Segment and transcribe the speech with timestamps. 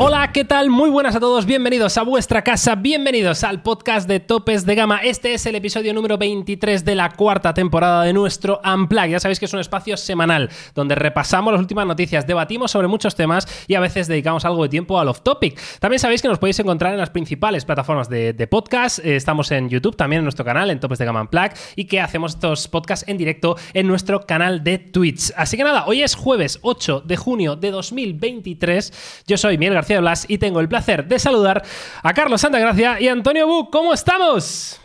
[0.00, 0.70] Hola, ¿qué tal?
[0.70, 4.98] Muy buenas a todos, bienvenidos a vuestra casa, bienvenidos al podcast de Topes de Gama.
[4.98, 9.06] Este es el episodio número 23 de la cuarta temporada de nuestro Unplug.
[9.06, 13.16] Ya sabéis que es un espacio semanal donde repasamos las últimas noticias, debatimos sobre muchos
[13.16, 15.58] temas y a veces dedicamos algo de tiempo al off-topic.
[15.80, 19.00] También sabéis que nos podéis encontrar en las principales plataformas de, podcast.
[19.00, 22.00] Eh, estamos en YouTube, también en nuestro canal, en Topes de Gama Unplug, y que
[22.00, 25.32] hacemos estos podcasts en directo en nuestro canal de Twitch.
[25.36, 29.24] Así que nada, hoy es jueves 8 de junio de 2023.
[29.26, 31.62] Yo soy Miguel García de Blas y tengo el placer de saludar
[32.02, 33.70] a Carlos Santagracia y Antonio Bu.
[33.70, 34.80] ¿Cómo estamos?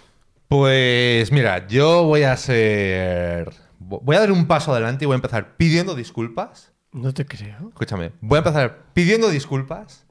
[0.48, 3.52] Pues mira, yo voy a ser.
[3.79, 6.73] Voy a dar un paso adelante y voy a empezar pidiendo disculpas.
[6.91, 7.70] No te creo.
[7.70, 10.05] Escúchame, voy a empezar pidiendo disculpas.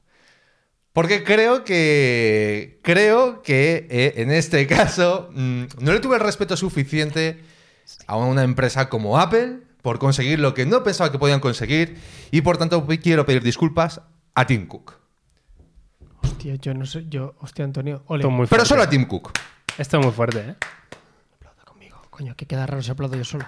[0.91, 2.79] Porque creo que.
[2.83, 7.41] Creo que eh, en este caso mm, no le tuve el respeto suficiente
[8.07, 11.97] a una empresa como Apple por conseguir lo que no pensaba que podían conseguir.
[12.31, 14.01] Y por tanto quiero pedir disculpas
[14.35, 14.93] a Tim Cook.
[16.21, 18.25] Hostia, yo no sé, yo, hostia, Antonio, ole.
[18.27, 19.31] Muy Pero solo a Tim Cook.
[19.77, 20.55] Esto es muy fuerte, ¿eh?
[21.35, 22.01] Aplauda conmigo.
[22.09, 23.45] Coño, que queda raro si aplaudo yo solo.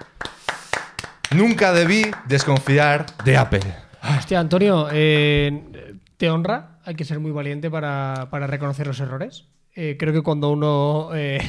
[1.34, 3.74] Nunca debí desconfiar de Apple.
[4.18, 9.46] Hostia, Antonio, eh, te honra, hay que ser muy valiente para, para reconocer los errores.
[9.74, 11.40] Eh, creo que cuando uno eh,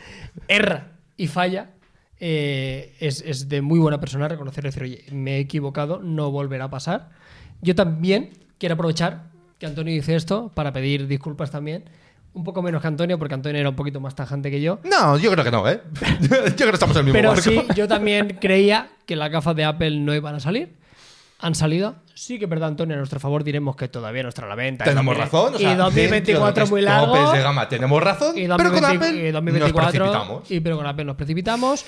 [0.48, 1.70] erra y falla,
[2.18, 6.30] eh, es, es de muy buena persona reconocer y decir, oye, me he equivocado, no
[6.30, 7.10] volverá a pasar.
[7.60, 9.24] Yo también quiero aprovechar
[9.58, 11.84] que Antonio dice esto para pedir disculpas también.
[12.34, 14.78] Un poco menos que Antonio, porque Antonio era un poquito más tajante que yo.
[14.84, 15.80] No, yo creo que no, ¿eh?
[16.20, 17.42] yo creo que estamos en el mismo Pero barco.
[17.42, 20.74] sí, yo también creía que las gafas de Apple no iban a salir.
[21.38, 21.96] Han salido.
[22.14, 24.54] Sí que es verdad, Antonio, a nuestro favor diremos que todavía no está a la
[24.54, 24.84] venta.
[24.84, 25.54] Tenemos 2000 razón.
[25.54, 27.32] O sea, y 2024 es muy largo.
[27.32, 28.36] de gama tenemos razón.
[28.38, 30.50] Y pero con 2020 Apple y 2024, nos precipitamos.
[30.50, 31.84] y pero con Apple nos precipitamos.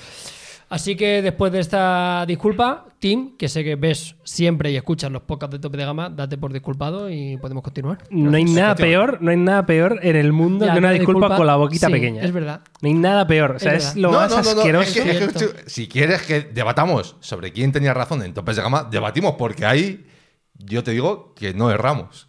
[0.69, 5.23] Así que después de esta disculpa, Tim, que sé que ves siempre y escuchas los
[5.23, 7.97] podcasts de tope de gama, date por disculpado y podemos continuar.
[8.11, 11.19] No hay nada peor, no hay nada peor en el mundo Ya, que una disculpa,
[11.21, 12.21] disculpa, con la boquita sí, pequeña.
[12.21, 12.61] es verdad.
[12.81, 13.51] No hay nada peor.
[13.55, 14.89] O sea, Es lo No, más no, no, no, asqueroso.
[14.89, 18.61] es que- es que- si quieres que debatamos sobre quién tenía razón en topes de
[18.61, 20.05] gama, debatimos porque ahí
[20.53, 22.28] yo te digo que no erramos.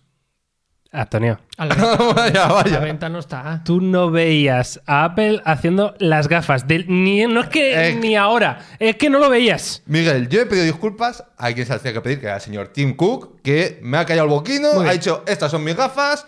[0.93, 2.78] Antonio, A la venta, vaya, a la vaya.
[2.81, 3.62] venta no está.
[3.65, 6.67] tú no veías a Apple haciendo las gafas.
[6.67, 7.95] del- ni, no es que Eh.
[7.95, 9.83] ni ahora, es que no lo veías.
[9.87, 12.69] Miguel, yo he pedido disculpas a quien se tenía que pedir, que era el señor
[12.69, 16.27] Tim Cook, que me ha callado el boquino, ha dicho, estas son mis gafas,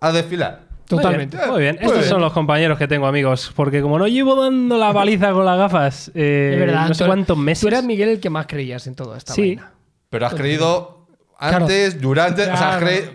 [0.00, 0.68] a desfilar.
[0.86, 1.36] Totalmente.
[1.36, 1.74] Muy bien, muy bien.
[1.76, 2.08] Muy Estos bien.
[2.08, 3.52] son los compañeros que tengo, amigos.
[3.54, 6.88] Porque como no llevo dando la baliza con las gafas, eh, Es verdad.
[6.88, 7.60] no sé cuántos meses.
[7.60, 9.56] Tú eras Miguel el que más creías en todo esta Sí.
[9.56, 9.72] vaina.
[10.08, 11.06] Pero has creído
[11.38, 13.10] antes, durante, o sea, has creído...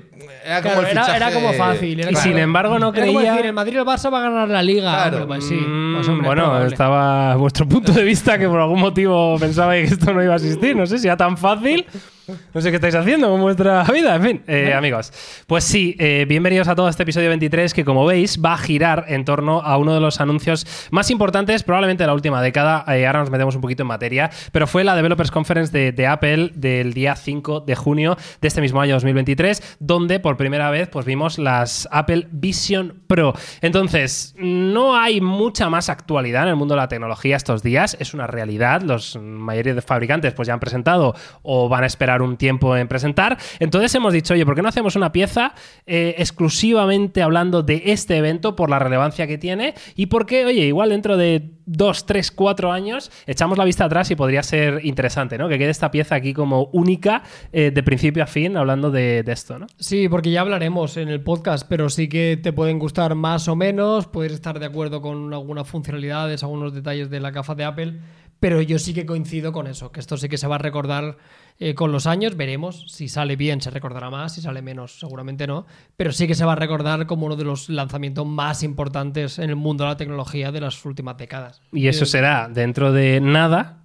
[0.46, 2.00] Era como Claro, el era, fichaje- era como fácil.
[2.00, 4.20] Era Y como- sin embargo no era como creía- decir, el Madrid el Barça va
[4.20, 4.92] a ganar la Liga.
[4.94, 5.18] Claro.
[5.24, 5.56] Hombre, pues sí.
[5.56, 6.68] Mm, Pues, hombre, es bueno, probable.
[6.68, 10.38] estaba vuestro punto de vista que por algún motivo pensabais que esto no iba a
[10.38, 10.76] existir.
[10.76, 11.86] No sé si era tan fácil.
[12.28, 14.16] No sé qué estáis haciendo con vuestra vida.
[14.16, 15.12] En fin, eh, amigos.
[15.46, 19.06] Pues sí, eh, bienvenidos a todo este episodio 23 que, como veis, va a girar
[19.10, 22.86] en torno a uno de los anuncios más importantes, probablemente de la última década.
[22.88, 26.08] Eh, ahora nos metemos un poquito en materia, pero fue la Developers Conference de, de
[26.08, 30.88] Apple del día 5 de junio de este mismo año 2023, donde por primera vez
[30.88, 33.34] pues, vimos las Apple Vision Pro.
[33.60, 37.98] Entonces, no hay mucha más actualidad en el mundo de la tecnología estos días.
[38.00, 38.82] Es una realidad.
[38.82, 42.88] Los mayoría de fabricantes pues, ya han presentado o van a esperar un tiempo en
[42.88, 43.38] presentar.
[43.60, 45.54] Entonces hemos dicho, oye, ¿por qué no hacemos una pieza
[45.86, 49.74] eh, exclusivamente hablando de este evento por la relevancia que tiene?
[49.96, 54.16] Y porque, oye, igual dentro de dos, tres, cuatro años echamos la vista atrás y
[54.16, 55.48] podría ser interesante, ¿no?
[55.48, 59.32] Que quede esta pieza aquí como única eh, de principio a fin hablando de, de
[59.32, 59.68] esto, ¿no?
[59.78, 63.56] Sí, porque ya hablaremos en el podcast, pero sí que te pueden gustar más o
[63.56, 68.00] menos, puedes estar de acuerdo con algunas funcionalidades, algunos detalles de la gafa de Apple,
[68.40, 71.18] pero yo sí que coincido con eso, que esto sí que se va a recordar
[71.60, 75.48] eh, con los años, veremos, si sale bien se recordará más, si sale menos seguramente
[75.48, 75.66] no,
[75.96, 79.50] pero sí que se va a recordar como uno de los lanzamientos más importantes en
[79.50, 81.62] el mundo de la tecnología de las últimas décadas.
[81.72, 83.83] Y eso será dentro de nada,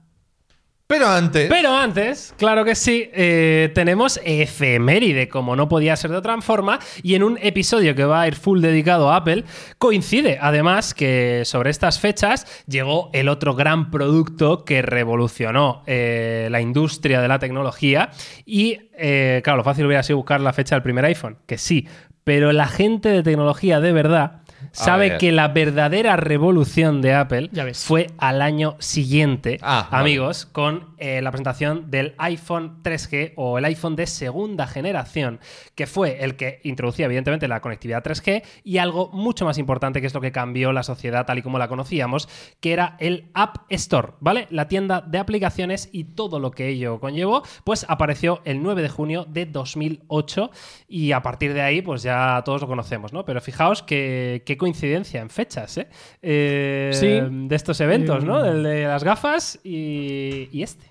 [0.89, 1.51] Pero antes...
[1.51, 6.79] Pero antes, claro que sí, eh, tenemos efeméride, como no podía ser de otra forma,
[7.03, 9.45] y en un episodio que va a ir full dedicado a Apple,
[9.77, 16.63] coincide además que sobre estas fechas llegó el otro gran producto que revolucionó eh, la
[16.63, 18.09] industria de la tecnología
[18.47, 21.87] y, eh, claro, lo fácil hubiera sido buscar la fecha del primer iPhone, que sí,
[22.25, 24.41] pero la gente de tecnología de verdad
[24.73, 25.19] sabe ver.
[25.19, 30.03] que la verdadera revolución de Apple fue al año siguiente, Ah, vale.
[30.03, 35.41] amigos, con eh, la presentación del iPhone 3G o el iPhone de segunda generación,
[35.75, 40.07] que fue el que introducía evidentemente la conectividad 3G y algo mucho más importante que
[40.07, 42.29] es lo que cambió la sociedad tal y como la conocíamos,
[42.61, 44.47] que era el App Store, ¿vale?
[44.51, 48.89] La tienda de aplicaciones y todo lo que ello conllevó, pues apareció el 9 de
[48.89, 50.51] junio de 2008
[50.89, 53.25] y a partir de ahí pues ya todos lo conocemos, ¿no?
[53.25, 55.89] Pero fijaos que, qué coincidencia en fechas, ¿eh?
[56.23, 57.21] Eh, Sí.
[57.31, 58.45] De estos eventos, ¿no?
[58.45, 60.88] El de las gafas y, y este.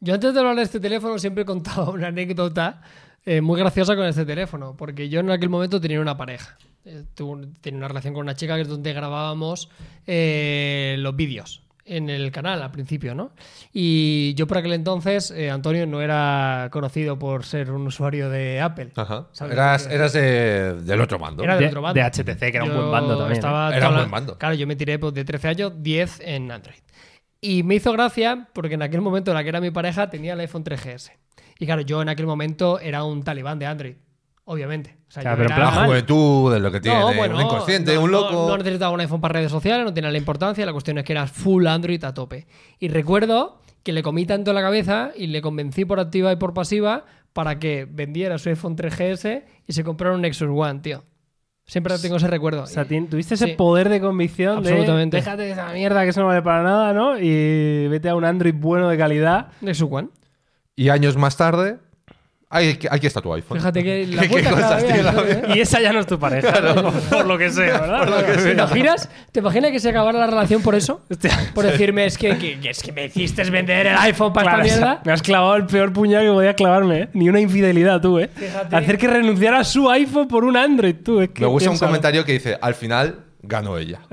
[0.00, 2.80] Yo antes de hablar de este teléfono siempre he contado una anécdota
[3.26, 6.56] eh, muy graciosa con este teléfono, porque yo en aquel momento tenía una pareja.
[6.84, 9.68] Eh, tuve- tenía una relación con una chica que es donde grabábamos
[10.06, 13.32] eh, los vídeos en el canal al principio, ¿no?
[13.72, 18.60] Y yo por aquel entonces, eh, Antonio no era conocido por ser un usuario de
[18.60, 18.90] Apple.
[18.94, 19.26] Ajá.
[19.32, 21.42] ¿Sabes Eras, eras de- del otro bando.
[21.42, 21.98] Era de, De- otro bando.
[21.98, 23.34] de HTC, que era un Yo buen bando también, ¿eh?
[23.38, 24.36] estaba Era un buen bando.
[24.38, 26.76] Claro, yo me tiré pues, de 13 años, 10 en Android.
[27.40, 30.40] Y me hizo gracia porque en aquel momento la que era mi pareja tenía el
[30.40, 31.12] iPhone 3GS.
[31.58, 33.94] Y claro, yo en aquel momento era un talibán de Android,
[34.44, 34.96] obviamente.
[35.08, 37.42] O sea, Claro, yo pero era- La juventud, de lo que tiene, no, bueno, un
[37.42, 38.48] inconsciente, no, un no- loco.
[38.48, 40.66] No, necesitaba un iPhone para redes sociales, no tenía la importancia.
[40.66, 42.46] La cuestión es que era full Android a tope.
[42.78, 46.52] Y recuerdo que le comí tanto la cabeza y le convencí por activa y por
[46.54, 51.04] pasiva para que vendiera su iPhone 3GS y se comprara un Nexus One, tío.
[51.68, 52.62] Siempre tengo ese recuerdo.
[52.62, 53.52] O sea, tuviste ese Sí.
[53.52, 55.18] poder de convicción Absolutamente.
[55.18, 57.18] de déjate de esa mierda que eso no vale para nada, ¿no?
[57.18, 59.48] Y vete a un Android bueno de calidad.
[59.60, 60.08] Nexus One.
[60.76, 61.76] Y años más tarde,
[62.50, 63.58] ahí- aquí está tu iPhone.
[63.58, 65.42] Fíjate que la ¿Qué- qué cada cosas vez, tiene la ¿eh?
[65.56, 66.92] Y esa ya no es tu pareja, ¿no?
[66.92, 68.24] por lo que sea, ¿verdad?
[68.42, 71.00] ¿Te imaginas, ¿Te imaginas que se acabara la relación por eso?
[71.10, 71.30] Hostia.
[71.54, 74.64] Por decirme, es que, que- que es que me hiciste vender el iPhone para Claro,
[74.64, 75.02] esta mierda.
[75.04, 77.08] Me has clavado el peor puñal que podía clavarme, ¿eh?
[77.12, 78.28] Ni una infidelidad, tú, ¿eh?
[78.34, 78.76] Fíjate.
[78.76, 81.20] Hacer que renunciara a su iPhone por un Android, tú.
[81.20, 81.90] Es que Me gusta un piénsalo.
[81.90, 84.00] comentario que dice, al final ganó ella.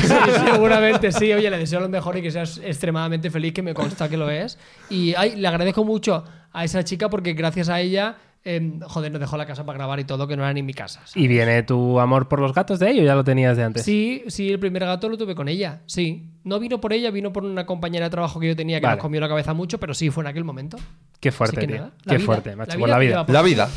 [0.00, 0.14] Sí,
[0.46, 1.32] seguramente sí.
[1.32, 4.30] Oye, le deseo lo mejor y que seas extremadamente feliz, que me consta que lo
[4.30, 4.58] es.
[4.90, 9.20] Y ay, le agradezco mucho a esa chica porque gracias a ella, em, joder, nos
[9.20, 11.00] dejó la casa para grabar y todo, que no era ni mi casa.
[11.00, 11.16] ¿sabes?
[11.16, 13.02] ¿Y viene tu amor por los gatos de ello?
[13.02, 13.84] Ya lo tenías de antes.
[13.84, 16.30] Sí, sí, el primer gato lo tuve con ella, sí.
[16.44, 18.96] No vino por ella, vino por una compañera de trabajo que yo tenía que Vale.
[18.96, 20.78] nos comió la cabeza mucho, pero sí, fue en aquel momento.
[21.20, 21.76] Qué fuerte, que tío.
[21.76, 22.76] nada, Qué vida, fuerte, la macho.
[22.78, 23.24] vida Pues la te vida.
[23.28, 23.68] La vida.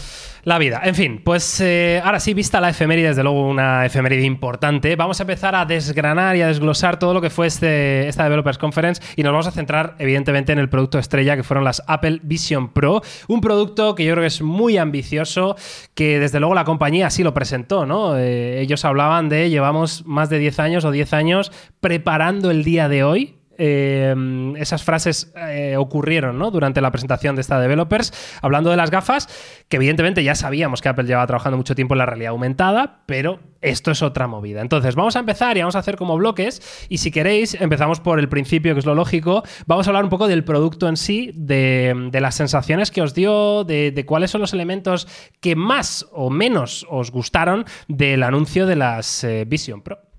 [0.44, 0.82] La vida.
[0.84, 5.20] En fin, pues eh, ahora sí, vista la efeméride, desde luego una efeméride importante, vamos
[5.20, 9.02] a empezar a desgranar y a desglosar todo lo que fue este, esta Developers Conference
[9.16, 12.70] y nos vamos a centrar, evidentemente, en el producto estrella que fueron las Apple Vision
[12.70, 13.04] Pro.
[13.28, 15.56] Un producto que yo creo que es muy ambicioso,
[15.94, 18.18] que desde luego la compañía así lo presentó, ¿no?
[18.18, 22.90] Eh, ellos hablaban de llevamos más de 10 años o 10 años preparando el día
[22.90, 24.16] de hoy eh,
[24.58, 28.12] esas frases eh, ocurrieron durante la presentación de esta developers,
[28.42, 29.30] hablando de las gafas,
[29.70, 33.40] que evidentemente ya sabíamos que Apple llevaba trabajando mucho tiempo en la realidad aumentada, pero
[33.62, 34.62] esto es otra movida.
[34.62, 38.18] Entonces, vamos a empezar y vamos a hacer como bloques, y si queréis, empezamos por
[38.18, 41.32] el principio, que es lo lógico, vamos a hablar un poco del producto en sí,
[41.36, 45.08] de, las sensaciones que os dio, de, de cuáles son los elementos
[45.40, 50.11] que más o menos os gustaron del anuncio de las eh, Vision Pro.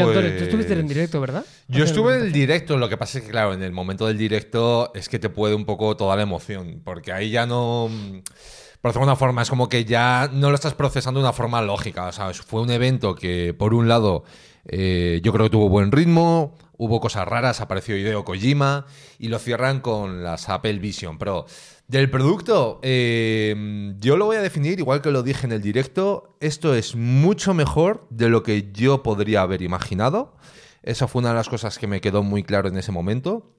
[0.00, 1.44] Antonio, tú Pues- estuviste en directo, ¿verdad?
[1.68, 4.18] Yo estuve en el directo, lo que pasa es que, claro, en el momento del
[4.18, 7.88] directo es que te puede un poco toda la emoción, porque ahí ya no...
[8.80, 11.32] Por decirlo de una forma, es como que ya no lo estás procesando de una
[11.32, 12.06] forma lógica.
[12.06, 14.22] O sea, fue un evento que, por un lado,
[14.66, 18.86] eh, yo creo que tuvo buen ritmo, hubo cosas raras, apareció Hideo Kojima,
[19.18, 21.46] y lo cierran con las Apple Vision Pro.
[21.88, 26.36] Del producto, eh, yo lo voy a definir, igual que lo dije en el directo,
[26.38, 30.36] esto es mucho mejor de lo que yo podría haber imaginado.
[30.82, 33.54] Esa fue una de las cosas que me quedó muy claro en ese momento.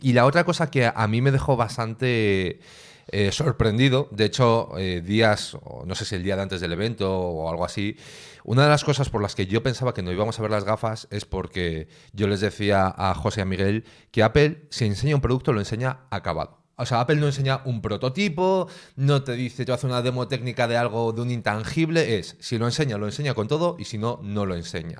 [0.00, 2.60] Y la otra cosa que a mí me dejó bastante
[3.08, 7.14] eh, sorprendido, de hecho, eh, días, no sé si el día de antes del evento
[7.14, 7.98] o algo así,
[8.42, 10.64] una de las cosas por las que yo pensaba que no íbamos a ver las
[10.64, 15.14] gafas es porque yo les decía a José y a Miguel que Apple, si enseña
[15.14, 16.59] un producto, lo enseña acabado.
[16.80, 20.66] O sea, Apple no enseña un prototipo, no te dice, te hace una demo técnica
[20.66, 23.98] de algo, de un intangible, es, si lo enseña, lo enseña con todo y si
[23.98, 24.98] no, no lo enseña.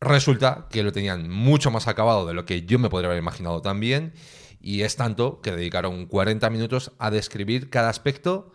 [0.00, 3.62] Resulta que lo tenían mucho más acabado de lo que yo me podría haber imaginado
[3.62, 4.14] también.
[4.60, 8.52] Y es tanto que dedicaron 40 minutos a describir cada aspecto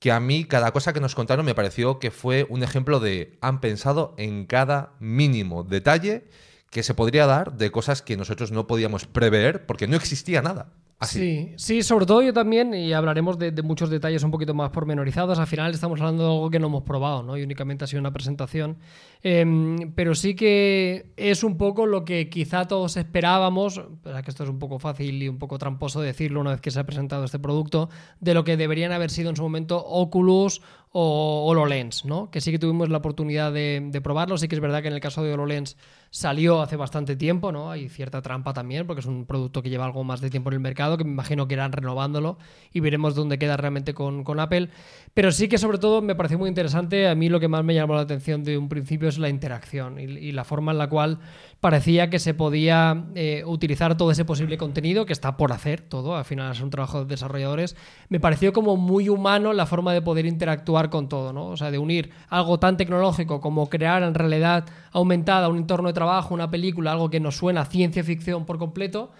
[0.00, 3.38] que a mí cada cosa que nos contaron me pareció que fue un ejemplo de
[3.40, 6.28] han pensado en cada mínimo detalle
[6.70, 10.72] que se podría dar de cosas que nosotros no podíamos prever porque no existía nada.
[11.02, 15.38] Sí, sí, sobre todo yo también, y hablaremos de, muchos detalles un poquito más pormenorizados.
[15.38, 17.36] Al final estamos hablando de algo que no hemos probado, ¿no?
[17.36, 18.78] Y únicamente ha sido una presentación.
[19.22, 24.42] Em, pero sí que es un poco lo que quizá todos esperábamos, pero que esto
[24.42, 27.24] es un poco fácil y un poco tramposo decirlo una vez que se ha presentado
[27.24, 32.30] este producto, de lo que deberían haber sido en su momento Oculus o HoloLens, ¿no?
[32.30, 34.38] Que sí que tuvimos la oportunidad de, probarlo.
[34.38, 35.76] Sí que es verdad que en el caso de HoloLens
[36.10, 37.70] salió hace bastante tiempo, ¿no?
[37.70, 40.54] Hay cierta trampa también, porque es un producto que lleva algo más de tiempo en
[40.54, 42.38] el mercado, que me imagino que irán renovándolo
[42.72, 44.70] y veremos dónde queda realmente con, con Apple.
[45.12, 47.08] Pero sí que sobre todo me pareció muy interesante.
[47.08, 49.98] A mí lo que más me llamó la atención de un principio es la interacción
[49.98, 51.20] y la forma en la cual
[51.60, 56.16] parecía que se podía eh, utilizar todo ese posible contenido que está por hacer todo,
[56.16, 57.76] al final es un trabajo de desarrolladores,
[58.08, 61.46] me pareció como muy humano la forma de poder interactuar con todo, ¿no?
[61.48, 65.94] O sea, de unir algo tan tecnológico como crear en realidad aumentada un entorno de
[65.94, 69.10] trabajo, una película, algo que nos suena ciencia ficción por completo,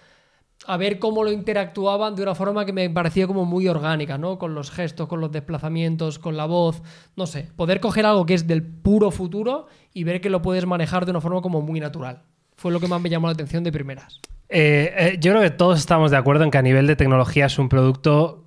[0.68, 4.38] a ver cómo lo interactuaban de una forma que me parecía como muy orgánica, ¿no?
[4.38, 6.82] Con los gestos, con los desplazamientos, con la voz,
[7.16, 10.66] no sé, poder coger algo que es del puro futuro y ver que lo puedes
[10.66, 12.20] manejar de una forma como muy natural.
[12.54, 14.20] Fue lo que más me llamó la atención de primeras.
[14.50, 17.46] Eh, eh, yo creo que todos estamos de acuerdo en que a nivel de tecnología
[17.46, 18.44] es un producto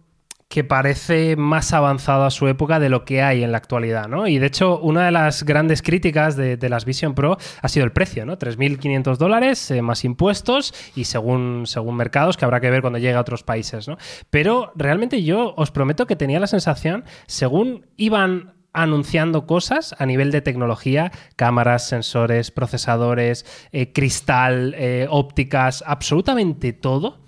[0.51, 4.27] que parece más avanzado a su época de lo que hay en la actualidad, ¿no?
[4.27, 7.93] Y de hecho, una de las grandes críticas de, las Vision Pro ha sido el
[7.93, 8.37] precio, ¿no?
[8.37, 13.13] 3.500 dólares eh, más impuestos y según, según mercados que habrá que ver cuando llegue
[13.13, 13.97] a otros países, ¿no?
[14.29, 20.31] Pero realmente yo os prometo que tenía la sensación, según iban anunciando cosas a nivel
[20.31, 27.21] de tecnología, cámaras, sensores, procesadores, eh, cristal, eh, ópticas, absolutamente todo.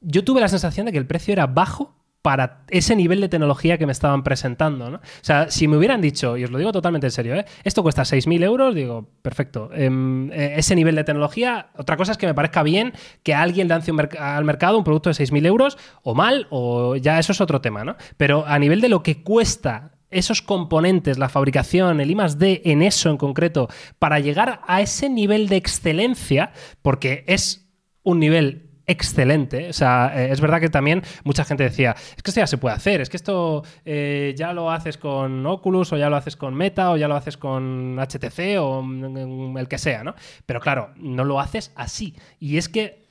[0.00, 3.76] Yo tuve la sensación de que el precio era bajo para ese nivel de tecnología
[3.76, 4.88] que me estaban presentando.
[4.88, 4.96] ¿no?
[4.96, 7.44] O sea, si me hubieran dicho, y os lo digo totalmente en serio, ¿eh?
[7.64, 9.68] esto cuesta 6.000 euros, digo, perfecto.
[9.74, 13.92] Eh, ese nivel de tecnología, otra cosa es que me parezca bien que alguien lance
[14.18, 17.84] al mercado un producto de 6.000 euros, o mal, o ya eso es otro tema,
[17.84, 17.94] ¿no?
[18.16, 22.16] Pero a nivel de lo que cuesta esos componentes, la fabricación, el I
[22.64, 27.70] en eso en concreto, para llegar a ese nivel de excelencia, porque es
[28.02, 29.68] un nivel excelente.
[29.68, 32.58] O sea, eh, es verdad que también mucha gente decía, es que esto ya se
[32.58, 36.36] puede hacer, es que esto eh, ya lo haces con Oculus o ya lo haces
[36.36, 40.14] con Meta o ya lo haces con HTC o mm, el que sea, ¿no?
[40.46, 42.14] Pero claro, no lo haces así.
[42.38, 43.04] Y es que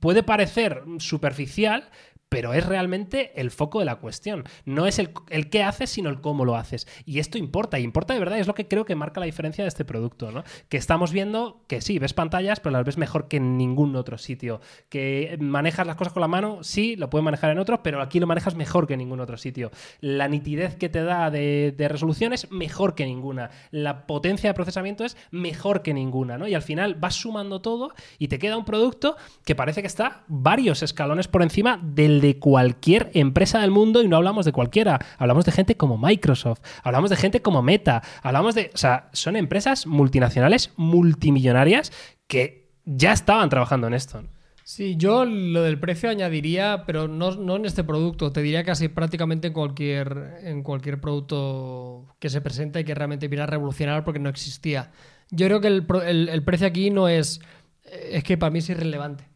[0.00, 1.88] puede parecer superficial,
[2.32, 4.44] pero es realmente el foco de la cuestión.
[4.64, 6.88] No es el, el, qué haces, sino el cómo lo haces.
[7.04, 9.64] Y esto importa, y importa de verdad, es lo que creo que marca la diferencia
[9.64, 10.42] de este producto, ¿no?
[10.70, 14.16] Que estamos viendo que sí, ves pantallas, pero las ves mejor que en ningún otro
[14.16, 14.62] sitio.
[14.88, 18.18] Que manejas las cosas con la mano, sí, lo puedes manejar en otros, pero aquí
[18.18, 19.70] lo manejas mejor que en ningún otro sitio.
[20.00, 23.50] La nitidez que te da de, de resolución es mejor que ninguna.
[23.72, 26.48] La potencia de procesamiento es mejor que ninguna, ¿no?
[26.48, 30.24] Y al final vas sumando todo y te queda un producto que parece que está
[30.28, 35.04] varios escalones por encima del de cualquier empresa del mundo y no hablamos de cualquiera,
[35.18, 39.36] hablamos de gente como Microsoft, hablamos de gente como Meta, hablamos de, o sea, son
[39.36, 41.92] empresas multinacionales multimillonarias
[42.28, 44.22] que ya estaban trabajando en esto.
[44.64, 48.86] Sí, yo lo del precio añadiría, pero no, no, en este producto, te diría casi
[48.86, 54.04] prácticamente en cualquier, en cualquier producto que se presente y que realmente viene a revolucionar
[54.04, 54.92] porque no existía.
[55.30, 57.40] Yo creo que el, el, el precio aquí no es,
[57.84, 59.31] es que para mí es irrelevante.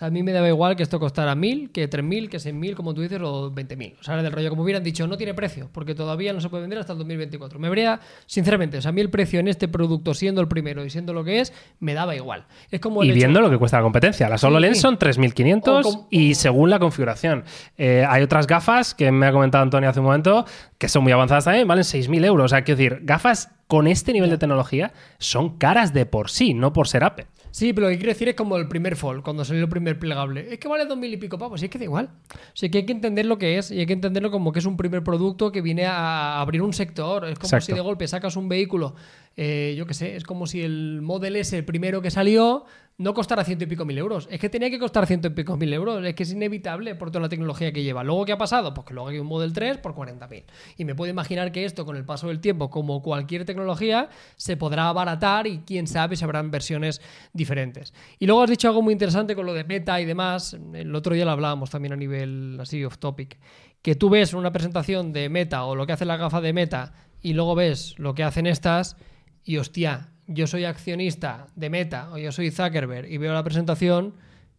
[0.00, 2.94] Sea, a mí me daba igual que esto costara 1.000, que 3.000, que 6.000, como
[2.94, 3.96] tú dices, o 20.000.
[4.00, 6.62] O sea, del rollo, como hubieran dicho, no tiene precio, porque todavía no se puede
[6.62, 7.58] vender hasta el 2024.
[7.58, 10.86] Me habría, sinceramente, o sea, a mí el precio en este producto, siendo el primero
[10.86, 12.46] y siendo lo que es, me daba igual.
[12.70, 14.26] Es como y viendo lo que cuesta la competencia.
[14.30, 14.80] Las HoloLens sí.
[14.80, 16.06] son 3.500 con...
[16.08, 17.44] y según la configuración.
[17.76, 20.46] Eh, hay otras gafas que me ha comentado Antonio hace un momento,
[20.78, 22.46] que son muy avanzadas también, valen 6.000 euros.
[22.46, 26.54] O sea, quiero decir, gafas con este nivel de tecnología son caras de por sí,
[26.54, 27.26] no por ser Apple.
[27.50, 29.98] Sí, pero lo que quiero decir es como el primer Fold, cuando salió el primer
[29.98, 30.46] plegable.
[30.52, 32.10] Es que vale dos mil y pico pavos, y es que da igual.
[32.32, 34.60] O sea, que hay que entender lo que es y hay que entenderlo como que
[34.60, 37.24] es un primer producto que viene a abrir un sector.
[37.24, 37.66] Es como Exacto.
[37.66, 38.94] si de golpe sacas un vehículo,
[39.36, 42.64] eh, yo qué sé, es como si el Model S, el primero que salió,
[43.00, 44.28] no costara ciento y pico mil euros.
[44.30, 46.04] Es que tenía que costar ciento y pico mil euros.
[46.04, 48.04] Es que es inevitable por toda la tecnología que lleva.
[48.04, 48.74] Luego, ¿qué ha pasado?
[48.74, 50.44] Pues que luego hay un Model 3 por 40 mil.
[50.76, 54.58] Y me puedo imaginar que esto, con el paso del tiempo, como cualquier tecnología, se
[54.58, 57.00] podrá abaratar y quién sabe si habrán versiones
[57.32, 57.94] diferentes.
[58.18, 60.54] Y luego has dicho algo muy interesante con lo de Meta y demás.
[60.74, 63.38] El otro día lo hablábamos también a nivel así off topic.
[63.80, 66.92] Que tú ves una presentación de Meta o lo que hace la gafa de Meta
[67.22, 68.98] y luego ves lo que hacen estas
[69.42, 74.14] y hostia, yo soy accionista de Meta o yo soy Zuckerberg y veo la presentación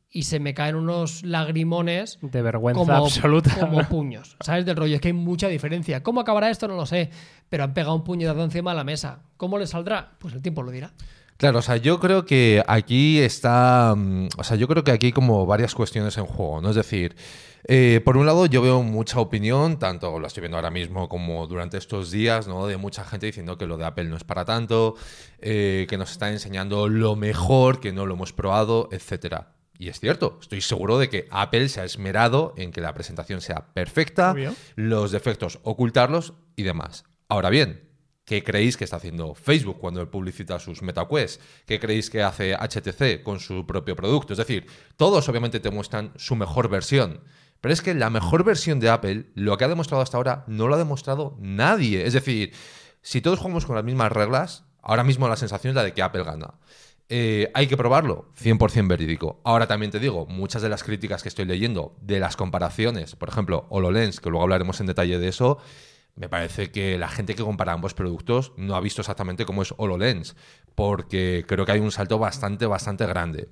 [0.09, 3.55] y se me caen unos lagrimones de vergüenza como, absoluta.
[3.57, 6.03] como puños sabes del rollo es que hay mucha diferencia.
[6.03, 7.09] Cómo acabará esto no lo sé
[7.47, 9.23] pero han pegado un puñetazo encima de la mesa.
[9.37, 10.93] Cómo le saldrá pues el tiempo lo dirá
[11.41, 13.95] Claro, o sea, yo creo que aquí está.
[14.37, 16.69] O sea, yo creo que aquí hay como varias cuestiones en juego, ¿no?
[16.69, 17.15] Es decir,
[17.67, 21.47] eh, por un lado, yo veo mucha opinión, tanto la estoy viendo ahora mismo como
[21.47, 22.67] durante estos días, ¿no?
[22.67, 24.93] De mucha gente diciendo que lo de Apple no es para tanto,
[25.39, 29.55] eh, que nos está enseñando lo mejor, que no lo hemos probado, etcétera.
[29.79, 33.41] Y es cierto, estoy seguro de que Apple se ha esmerado en que la presentación
[33.41, 34.53] sea perfecta, Obvio.
[34.75, 37.03] los defectos ocultarlos y demás.
[37.29, 37.90] Ahora bien,
[38.25, 41.41] ¿qué creéis que está haciendo Facebook cuando publicita sus MetaQuest?
[41.65, 44.33] ¿Qué creéis que hace HTC con su propio producto?
[44.33, 47.21] Es decir, todos obviamente te muestran su mejor versión.
[47.61, 50.67] Pero es que la mejor versión de Apple, lo que ha demostrado hasta ahora, no
[50.67, 52.05] lo ha demostrado nadie.
[52.05, 52.53] Es decir,
[53.01, 56.01] si todos jugamos con las mismas reglas, ahora mismo la sensación es la de que
[56.01, 56.55] Apple gana.
[57.13, 59.41] Eh, hay que probarlo, 100% verídico.
[59.43, 63.27] Ahora también te digo, muchas de las críticas que estoy leyendo de las comparaciones, por
[63.27, 65.57] ejemplo, HoloLens, que luego hablaremos en detalle de eso,
[66.15, 69.73] me parece que la gente que compara ambos productos no ha visto exactamente cómo es
[69.77, 70.35] HoloLens,
[70.75, 73.49] porque creo que hay un salto bastante, bastante grande.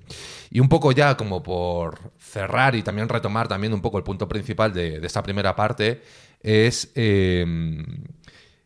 [0.50, 4.28] Y un poco ya como por cerrar y también retomar también un poco el punto
[4.28, 6.02] principal de, esta primera parte,
[6.40, 6.92] es...
[6.94, 7.84] Em,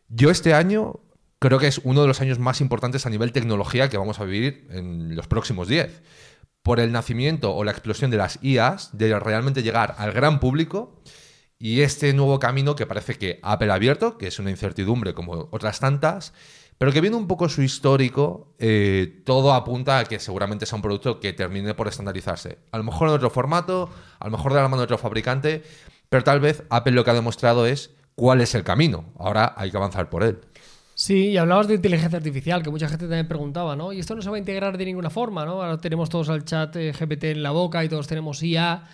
[0.07, 0.99] yo este año
[1.39, 4.25] creo que es uno de los años más importantes a nivel tecnología que vamos a
[4.25, 6.03] vivir en los próximos 10.
[6.61, 11.01] Por el nacimiento o la explosión de las IAs, de realmente llegar al gran público
[11.59, 15.47] y este nuevo camino que parece que Apple ha abierto, que es una incertidumbre como
[15.51, 16.33] otras tantas,
[16.77, 20.81] pero que viendo un poco su histórico, eh, todo apunta a que seguramente sea un
[20.81, 22.59] producto que termine por estandarizarse.
[22.71, 25.63] A lo mejor en otro formato, a lo mejor de la mano de otro fabricante,
[26.09, 29.05] pero tal vez Apple lo que ha demostrado es cuál es el camino.
[29.17, 30.39] Ahora hay que avanzar por él.
[30.97, 33.91] Sí, y hablabas de inteligencia artificial, que mucha gente también preguntaba, ¿no?
[33.91, 35.61] Y esto no se va a integrar de ninguna forma, ¿no?
[35.61, 38.87] Ahora tenemos todos al chat eh, GPT en la boca y todos tenemos IA.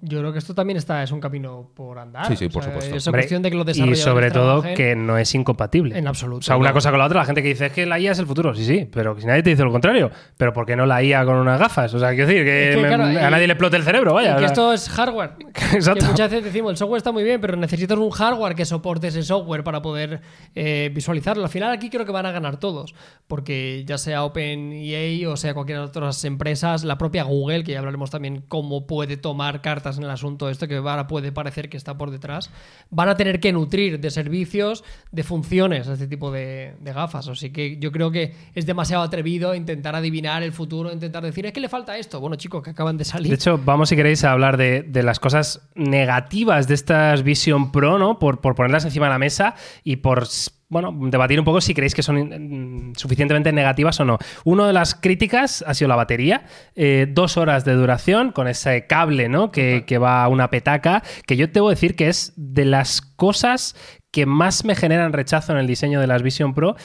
[0.00, 2.26] Yo creo que esto también está, es un camino por andar.
[2.26, 2.96] Sí, sí, por supuesto.
[2.96, 5.98] Es cuestión de que lo Y sobre todo que no es incompatible.
[5.98, 6.38] En absoluto.
[6.38, 8.12] O sea, una cosa con la otra, la gente que dice es que la IA
[8.12, 8.54] es el futuro.
[8.54, 10.10] Sí, sí, pero si nadie te dice lo contrario.
[10.36, 11.92] Pero ¿por qué no la IA con unas gafas?
[11.94, 14.36] O sea, quiero decir que, a nadie le explote el cerebro, vaya.
[14.36, 15.34] que esto es hardware.
[15.72, 16.06] Exacto.
[16.06, 19.22] muchas veces decimos, el software está muy bien, pero necesitas un hardware que soporte ese
[19.22, 20.20] software para poder
[20.54, 21.44] eh, visualizarlo.
[21.44, 22.94] Al final aquí creo que van a ganar todos.
[23.26, 27.78] Porque ya sea OpenEA o sea cualquier otra otras empresas, la propia Google, que ya
[27.78, 31.76] hablaremos también cómo puede tomar cartas en el asunto esto que ahora puede parecer que
[31.76, 32.50] está por detrás,
[32.90, 34.82] van a tener que nutrir de servicios,
[35.12, 37.28] de funciones a este tipo de, gafas.
[37.28, 41.52] Así que yo creo que es demasiado atrevido intentar adivinar el futuro, intentar decir, es
[41.52, 42.18] que le falta esto.
[42.18, 43.28] Bueno, chicos, que acaban de salir.
[43.28, 48.00] De hecho, vamos, si queréis, a hablar de, las cosas negativas de estas Vision Pro,
[48.00, 48.18] ¿no?
[48.18, 50.26] Por, por ponerlas encima de la mesa y por
[50.70, 54.18] bueno, debatir un poco si creéis que son mm, suficientemente negativas o no.
[54.44, 56.44] Una de las críticas ha sido la batería.
[56.76, 59.50] Eh, dos horas de duración con ese cable, ¿no?
[59.50, 63.02] Que, va a una petaca, que yo te voy a decir que es de las
[63.02, 63.74] cosas
[64.12, 66.76] que más me generan rechazo en el diseño de las Vision Pro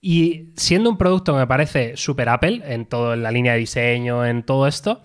[0.00, 4.24] y siendo un producto que me parece super Apple en toda la línea de diseño,
[4.24, 5.02] en todo esto,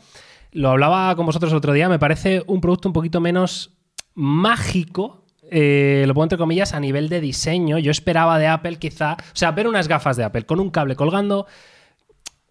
[0.52, 3.78] lo hablaba con vosotros el otro día, me parece un producto un poquito menos
[4.16, 7.78] mágico eh, lo pongo entre comillas, a nivel de diseño.
[7.78, 10.96] Yo esperaba de Apple quizá, o sea, ver unas gafas de Apple con un cable
[10.96, 11.48] colgando.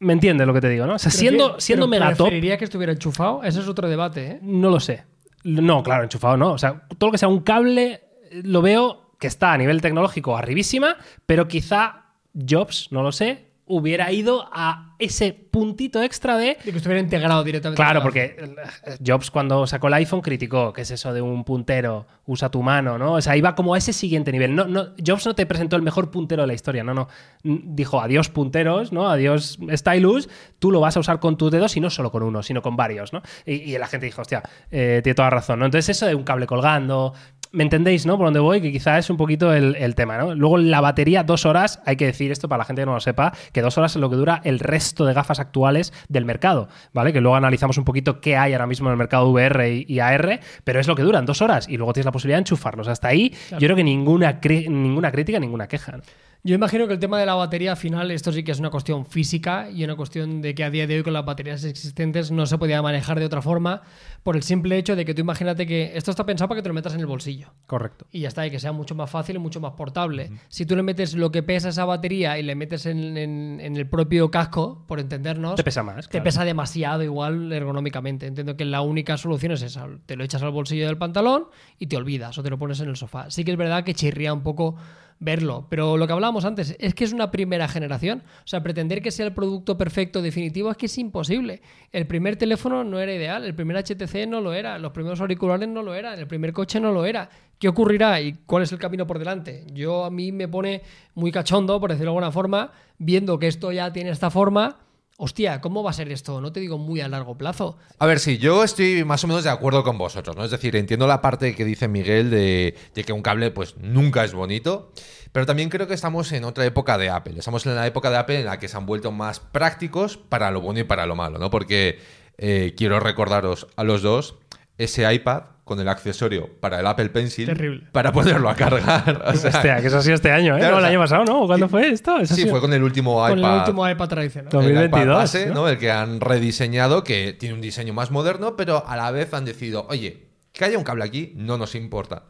[0.01, 0.95] ¿Me entiendes lo que te digo, no?
[0.95, 2.29] O sea, siendo, siendo mega top.
[2.29, 3.43] ¿Preferiría que estuviera enchufado?
[3.43, 4.39] Ese es otro debate, ¿eh?
[4.43, 5.05] No lo sé.
[5.45, 6.53] No, claro, enchufado no.
[6.53, 10.37] O sea, todo lo que sea un cable, lo veo que está a nivel tecnológico
[10.37, 12.13] arribísima, pero quizá
[12.49, 16.59] Jobs, no lo sé, hubiera ido a ese puntito extra de...
[16.65, 17.81] De que estuviera integrado directamente.
[17.81, 22.07] Claro, porque eh, Jobs cuando sacó el iPhone criticó que es eso de un puntero,
[22.27, 23.13] usa tu mano, ¿no?
[23.15, 24.55] O sea, iba como a ese siguiente nivel.
[24.55, 27.09] No, no, Jobs no te presentó el mejor puntero de la historia, no, no.
[27.43, 29.09] Dijo adiós punteros, ¿no?
[29.09, 30.29] Adiós stylus,
[30.59, 32.77] tú lo vas a usar con tus dedos y no solo con uno, sino con
[32.77, 33.23] varios, ¿no?
[33.47, 35.67] Y, la gente dijo, hostia, eh, tiene toda razón, ¿no?
[35.67, 37.15] Entonces eso de un cable colgando,
[37.53, 38.17] me entendéis, ¿no?
[38.17, 40.35] Por dónde voy, que quizá es un poquito el, tema, ¿no?
[40.35, 43.01] Luego la batería, dos horas, hay que decir esto para la gente que no lo
[43.01, 46.69] sepa, que dos horas es lo que dura el resto de gafas actuales del mercado,
[46.93, 47.13] ¿vale?
[47.13, 50.41] Que luego analizamos un poquito qué hay ahora mismo en el mercado VR y, AR,
[50.65, 52.89] pero es lo que duran, dos horas, y luego tienes la posibilidad de enchufarlos.
[52.89, 56.01] Hasta ahí, yo creo que ninguna, ninguna crítica, ninguna queja.
[56.45, 58.71] Yo imagino que el tema de la batería, al final, esto sí que es una
[58.71, 62.31] cuestión física y una cuestión de que a día de hoy con las baterías existentes
[62.31, 63.83] no se podía manejar de otra forma
[64.23, 66.69] por el simple hecho de que tú imagínate que esto está pensado para que te
[66.69, 67.53] lo metas en el bolsillo.
[67.67, 68.07] Correcto.
[68.13, 70.31] Y ya está, y que sea mucho más fácil y mucho más portable.
[70.49, 74.31] Si tú le metes lo que pesa esa batería y le metes en, el propio
[74.31, 75.57] casco, por entendernos...
[75.57, 76.09] Te pesa más.
[76.09, 78.27] Te pesa demasiado igual ergonómicamente.
[78.27, 79.89] Entiendo que la única solución es esa.
[80.07, 81.49] Te lo echas al bolsillo del pantalón
[81.79, 83.29] y te olvidas o te lo pones en el sofá.
[83.31, 84.77] Sí que es verdad que chirría un poco
[85.21, 85.67] verlo.
[85.69, 88.23] Pero lo que hablábamos antes es que es una primera generación.
[88.45, 91.63] O sea, pretender que sea el producto perfecto definitivo es que es imposible.
[91.93, 95.69] El primer teléfono no era ideal, el primer HTC no lo era, los primeros auriculares
[95.69, 97.29] no lo eran, el primer coche no lo era.
[97.59, 99.67] ¿Qué ocurrirá y cuál es el camino por delante?
[99.73, 100.83] Yo a mí me pone
[101.15, 104.79] muy cachondo, por decirlo de alguna forma, viendo que esto ya tiene esta forma
[105.19, 106.41] hostia, ¿cómo va a ser esto?
[106.41, 107.77] No te digo muy a largo plazo.
[107.99, 110.45] A ver, sí, yo estoy más o menos de acuerdo con vosotros, ¿no?
[110.45, 114.33] Es decir, entiendo la parte que dice Miguel de, que un cable pues nunca es
[114.33, 114.93] bonito,
[115.33, 117.35] pero también creo que estamos en otra época de Apple.
[117.37, 120.53] Estamos en la época de Apple en la que se han vuelto más prácticos para
[120.53, 121.51] lo bueno y para lo malo, ¿no?
[121.51, 121.99] Porque
[122.39, 124.37] eh, quiero recordaros a los dos
[124.79, 127.87] ese iPad con el accesorio para el Apple Pencil Terrible.
[127.93, 129.23] para ponerlo a cargar.
[129.27, 130.59] O sea, Hostia, que eso ha sido este año, ¿eh?
[130.59, 131.47] Claro, no, el o sea, año pasado, ¿no?
[131.47, 132.19] ¿Cuándo fue esto?
[132.19, 133.53] Eso sí, sido- fue con el último Con iPad.
[133.55, 134.51] el último iPad tradicional.
[134.51, 134.63] Todo.
[134.63, 135.55] el iPad 2022, base, ¿no?
[135.55, 135.69] ¿no?
[135.69, 139.45] El que han rediseñado, que tiene un diseño más moderno, pero a la vez han
[139.45, 142.25] decidido, oye, que haya un cable aquí no nos importa.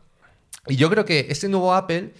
[0.66, 2.12] Y yo creo que este nuevo Apple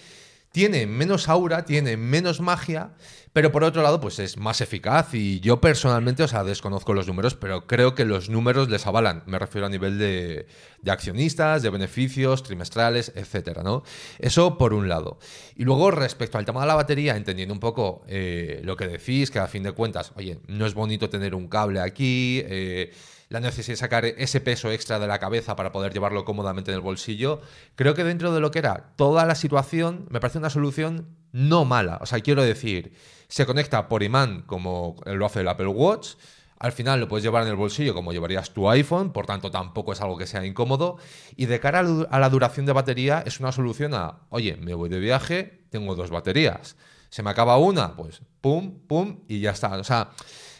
[0.59, 2.90] tiene menos aura, tiene menos magia,
[3.33, 5.14] pero por otro lado, pues es más eficaz.
[5.14, 9.23] Y yo personalmente, o sea, desconozco los números, pero creo que los números les avalan.
[9.27, 10.47] Me refiero a nivel de,
[10.83, 13.85] de accionistas, de beneficios trimestrales, etcétera, ¿no?
[14.18, 15.21] Eso por un lado.
[15.55, 19.31] Y luego, respecto al tema de la batería, entendiendo un poco eh, lo que decís,
[19.31, 22.42] que a fin de cuentas, oye, no es bonito tener un cable aquí.
[22.47, 22.90] eh,
[23.29, 26.77] la necesidad de sacar ese peso extra de la cabeza para poder llevarlo cómodamente en
[26.77, 27.41] el bolsillo,
[27.75, 31.64] creo que dentro de lo que era toda la situación, me parece una solución no
[31.64, 31.99] mala.
[32.01, 32.95] O sea, quiero decir,
[33.29, 36.14] se conecta por imán como lo hace el Apple Watch.
[36.59, 39.93] Al final lo puedes llevar en el bolsillo como llevarías tu iPhone, por tanto tampoco
[39.93, 40.97] es algo que sea incómodo.
[41.37, 44.88] Y de cara a la duración de batería es una solución a, oye, me voy
[44.88, 46.77] de viaje, tengo dos baterías.
[47.11, 49.77] Se me acaba una, pues pum, pum y ya está.
[49.77, 50.11] O sea,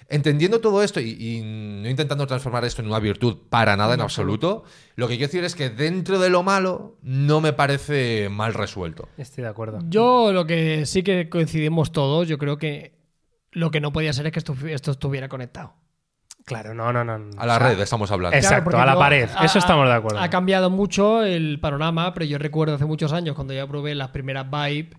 [0.09, 4.01] entendiendo todo esto y, y no intentando transformar esto en una virtud para nada en
[4.01, 4.65] absoluto,
[4.97, 9.09] lo que quiero decir es que dentro de lo malo no me parece mal resuelto.
[9.19, 9.81] Estoy de acuerdo.
[9.89, 12.97] Yo lo que sí que coincidimos todos, yo creo que
[13.53, 15.75] lo que no podía ser es que esto, esto estuviera conectado.
[16.45, 17.15] Claro, no, no, no.
[17.37, 18.35] A la O sea, red estamos hablando.
[18.35, 19.29] Exacto, a la no- pared.
[19.37, 20.19] ha- Eso estamos de acuerdo.
[20.19, 24.09] Ha cambiado mucho el panorama, pero yo recuerdo hace muchos años cuando ya probé las
[24.11, 24.91] primeras Vibe,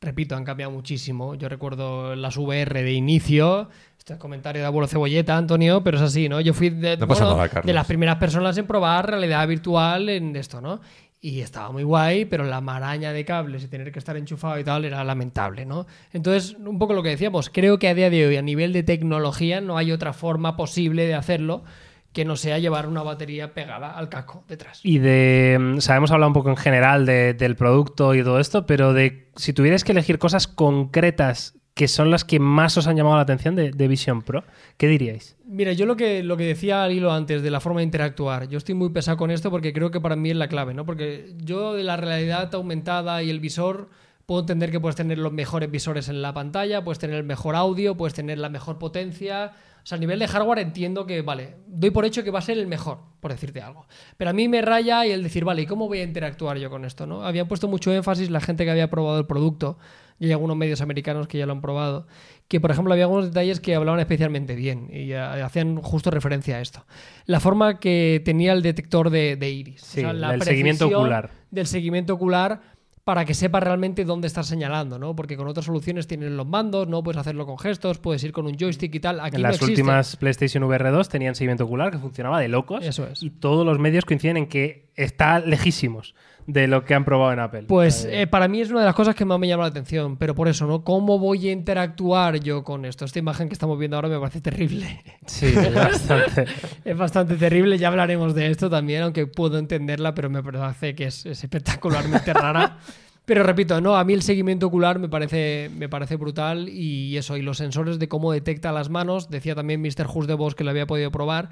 [0.00, 1.36] repito, han cambiado muchísimo.
[1.36, 3.68] Yo recuerdo las VR de inicio.
[4.06, 6.40] Este es comentario de abuelo cebolleta, Antonio, pero es así, ¿no?
[6.40, 7.66] Yo fui de, No pasa bueno, nada, Carlos.
[7.66, 10.80] de las primeras personas en probar realidad virtual en esto, ¿no?
[11.20, 14.62] Y estaba muy guay, pero la maraña de cables y tener que estar enchufado y
[14.62, 15.88] tal era lamentable, ¿no?
[16.12, 18.84] Entonces, un poco lo que decíamos, creo que a día de hoy, a nivel de
[18.84, 21.64] tecnología, no hay otra forma posible de hacerlo
[22.12, 24.78] que no sea llevar una batería pegada al casco detrás.
[24.84, 25.56] Y de.
[25.60, 28.66] mm, O sea, hemos hablado un poco en general de- del producto y todo esto,
[28.66, 32.96] pero de si tuvierais que elegir cosas concretas que son las que más os han
[32.96, 34.44] llamado la atención de, de Vision Pro,
[34.78, 35.36] ¿qué diríais?
[35.44, 38.48] Mira, yo lo que, lo que decía al hilo antes de la forma de interactuar,
[38.48, 40.86] yo estoy muy pesado con esto porque creo que para mí es la clave, ¿no?
[40.86, 43.90] Porque yo de la realidad aumentada y el visor
[44.24, 47.54] puedo entender que puedes tener los mejores visores en la pantalla, puedes tener el mejor
[47.54, 49.52] audio, puedes tener la mejor potencia.
[49.84, 52.42] O sea, a nivel de hardware entiendo que, vale, doy por hecho que va a
[52.42, 53.86] ser el mejor, por decirte algo.
[54.16, 56.70] Pero a mí me raya y el decir, vale, ¿y cómo voy a interactuar yo
[56.70, 57.06] con esto?
[57.06, 57.22] ¿no?
[57.22, 59.76] Habían puesto mucho énfasis la gente que había probado el producto,
[60.18, 62.06] y hay algunos medios americanos que ya lo han probado,
[62.48, 66.60] que por ejemplo había algunos detalles que hablaban especialmente bien y hacían justo referencia a
[66.60, 66.84] esto.
[67.26, 69.80] La forma que tenía el detector de, de iris.
[69.82, 71.30] Sí, el seguimiento precisión ocular.
[71.50, 72.60] Del seguimiento ocular
[73.06, 75.14] para que sepa realmente dónde estás señalando, ¿no?
[75.14, 77.04] Porque con otras soluciones tienen los mandos, ¿no?
[77.04, 79.20] Puedes hacerlo con gestos, puedes ir con un joystick y tal.
[79.20, 79.74] Aquí en no las existe.
[79.74, 82.84] últimas PlayStation VR 2 tenían seguimiento ocular que funcionaba de locos.
[82.84, 83.22] Eso es.
[83.22, 87.40] Y todos los medios coinciden en que está lejísimos de lo que han probado en
[87.40, 87.64] Apple.
[87.68, 90.16] Pues Eh, para mí es una de las cosas que más me llama la atención,
[90.16, 90.84] pero por eso, ¿no?
[90.84, 93.04] ¿Cómo voy a interactuar yo con esto?
[93.04, 95.02] Esta imagen que estamos viendo ahora me parece terrible.
[95.26, 96.46] sí, es bastante.
[96.84, 101.04] Es bastante terrible, ya hablaremos de esto también, aunque puedo entenderla, pero me parece que
[101.04, 102.78] es, es espectacularmente rara.
[103.24, 107.36] Pero repito, no, a mí el seguimiento ocular me parece, me parece brutal y eso,
[107.36, 110.06] y los sensores de cómo detecta las manos, decía también Mr.
[110.14, 111.50] Hus de Vos que lo había podido probar,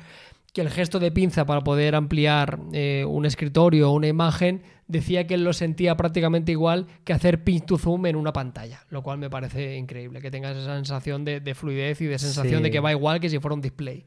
[0.54, 5.26] que el gesto de pinza para poder ampliar eh, un escritorio o una imagen, decía
[5.26, 9.02] que él lo sentía prácticamente igual que hacer pinch to zoom en una pantalla, lo
[9.02, 12.62] cual me parece increíble, que tengas esa sensación de, de fluidez y de sensación Sí.
[12.62, 14.06] de que va igual que si fuera un display.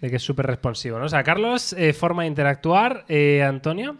[0.00, 1.06] De que es súper responsivo, ¿no?
[1.06, 3.04] O sea, Carlos, eh, forma de interactuar.
[3.08, 3.96] Eh, Antonio.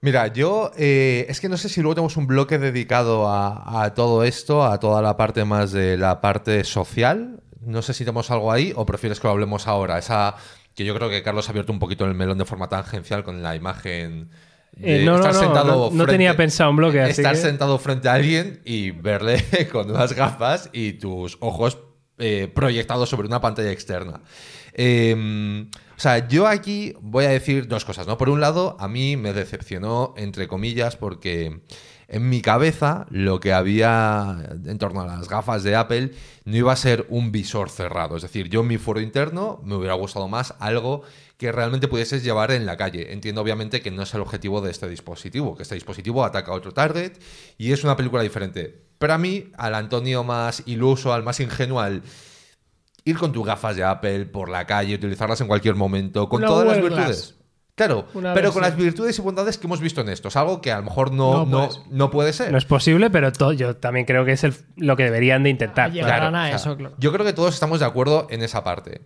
[0.00, 3.94] Mira, yo eh, es que no sé si luego tenemos un bloque dedicado a, a
[3.94, 7.40] todo esto, a toda la parte más de la parte social.
[7.62, 9.98] No sé si tenemos algo ahí o prefieres que lo hablemos ahora.
[9.98, 10.34] Esa
[10.74, 13.42] que yo creo que Carlos ha abierto un poquito el melón de forma tangencial con
[13.42, 14.28] la imagen.
[14.72, 17.40] de Eh, no, estar no, sentado no, frente- tenía pensado un bloque, así Estar que-
[17.40, 19.36] sentado frente a alguien y verle
[19.72, 21.78] con unas gafas y tus ojos
[22.18, 24.20] eh, proyectados sobre una pantalla externa.
[24.72, 28.18] Eh, o sea, yo aquí voy a decir dos cosas, ¿no?
[28.18, 31.60] Por un lado, a mí me decepcionó, entre comillas, porque
[32.08, 34.36] en mi cabeza lo que había
[34.66, 36.12] en torno a las gafas de Apple
[36.44, 38.16] no iba a ser un visor cerrado.
[38.16, 41.02] Es decir, yo en mi foro interno me hubiera gustado más algo
[41.36, 43.12] que realmente pudieses llevar en la calle.
[43.12, 46.54] Entiendo obviamente que no es el objetivo de este dispositivo, que este dispositivo ataca a
[46.54, 47.18] otro target
[47.58, 48.82] y es una película diferente.
[48.98, 52.02] Pero a mí, al Antonio más iluso, al más ingenuo, al
[53.04, 56.66] ir con tus gafas de Apple por la calle, utilizarlas en cualquier momento, con todas
[56.66, 57.06] las virtudes.
[57.06, 57.43] Glass.
[57.76, 60.28] Claro, Una pero con las virtudes y bondades que hemos visto en esto.
[60.28, 62.52] Es algo que a lo mejor no, No no, puede ser.
[62.52, 65.90] No es posible, pero yo también creo que es el- lo que deberían de intentar.
[65.90, 66.36] Llegarán claro.
[66.36, 66.94] a O sea, eso, claro.
[66.98, 69.02] Yo creo que todos estamos de acuerdo en esa parte.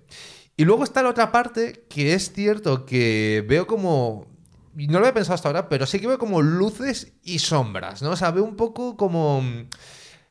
[0.56, 4.26] Y luego está la otra parte que es cierto que veo como
[4.76, 8.02] y no lo había pensado hasta ahora, pero sí que veo como luces y sombras,
[8.02, 8.10] ¿no?
[8.10, 9.42] O sea, veo un poco como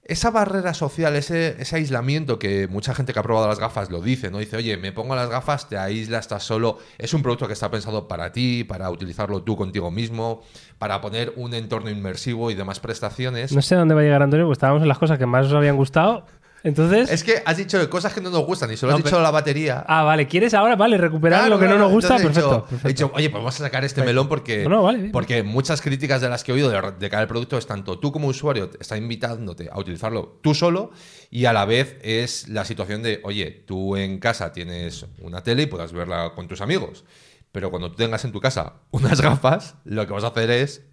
[0.08, 4.32] esa barrera social, ese, aislamiento que mucha gente que ha probado las gafas lo dice,
[4.32, 4.38] ¿no?
[4.38, 6.80] Dice, oye, me pongo las gafas, te aíslas, estás solo.
[6.98, 10.44] Es un producto que está pensado para ti, para utilizarlo tú contigo mismo,
[10.80, 13.52] para poner un entorno inmersivo y demás prestaciones.
[13.52, 15.54] No sé dónde va a llegar Antonio, pues estábamos en las cosas que más os
[15.54, 16.26] habían gustado.
[16.64, 17.10] Entonces.
[17.12, 19.24] Es que has dicho cosas que no nos gustan y solo No, has dicho pero-
[19.24, 19.86] la batería.
[19.88, 20.76] Ah, vale, ¿quieres ahora?
[20.76, 22.18] Vale, recuperar Claro, lo que no nos gusta.
[22.18, 22.56] entonces he Perfecto.
[22.56, 22.88] dicho- perfecto.
[22.88, 25.12] He dicho, oye, pues vamos a sacar este melón porque, No, no, vale, bien.
[25.12, 28.12] porque muchas críticas de las que he oído de, de cada producto es tanto tú
[28.12, 30.92] como usuario te está invitándote a utilizarlo tú solo
[31.30, 35.64] y a la vez es la situación de, oye, tú en casa tienes una tele
[35.64, 37.06] y puedas verla con tus amigos,
[37.52, 40.84] pero cuando tú tengas en tu casa unas gafas, lo que vas a hacer es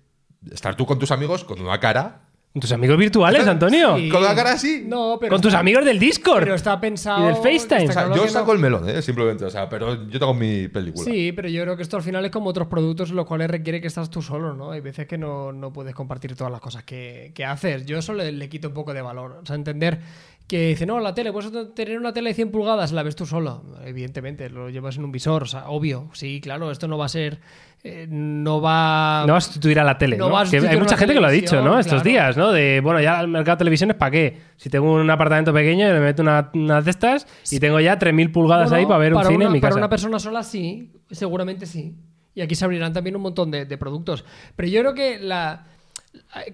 [0.52, 2.28] estar tú con tus amigos con una cara,
[2.60, 3.96] ¿Tus amigos virtuales, Antonio?
[3.96, 4.08] Sí.
[4.08, 4.84] con la cara así.
[4.86, 6.44] No, pero Con tus amigos del Discord.
[6.44, 7.22] Pero está pensado.
[7.24, 7.80] Y del FaceTime.
[7.80, 9.02] O está sea, claro yo saco no- el melón, ¿eh?
[9.02, 11.04] simplemente, o sea, pero yo tengo mi película.
[11.04, 13.50] Sí, pero yo creo que esto al final es como otros productos en los cuales
[13.50, 14.70] requiere que estás tú solo, ¿no?
[14.70, 17.86] Hay veces que no, no puedes compartir todas las cosas que, que haces.
[17.86, 19.40] Yo eso le, le quito un poco de valor.
[19.42, 19.98] O sea, entender
[20.46, 23.26] que dice, no, la tele, puedes tener una tele de 100 pulgadas, la ves tú
[23.26, 23.64] solo.
[23.84, 26.08] Evidentemente, lo llevas en un visor, o sea, obvio.
[26.12, 27.40] Sí, claro, esto no va a ser.
[27.86, 29.24] Eh, no va.
[29.26, 30.32] No va a sustituir a la tele, No ¿no?
[30.34, 31.78] va a Que sustituir hay mucha gente que lo ha dicho, ¿no?
[31.78, 32.50] Estos días, ¿no?
[32.50, 34.38] De, bueno, ya el mercado de televisión es para qué.
[34.56, 38.32] Si tengo un apartamento pequeño, le meto una, unas de estas y tengo ya 3.000
[38.32, 39.78] pulgadas Bueno, ahí para ver un cine una, en mi Para casa.
[39.80, 41.94] una persona sola sí, seguramente sí.
[42.34, 44.24] Y aquí se abrirán también un montón de, de productos.
[44.56, 45.66] Pero yo creo que la.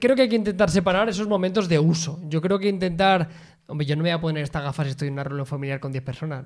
[0.00, 2.18] Creo que hay que intentar separar esos momentos de uso.
[2.28, 3.28] Yo creo que intentar.
[3.66, 5.78] Hombre, yo no me voy a poner estas gafas si estoy en una reunión familiar
[5.78, 6.44] con 10 personas,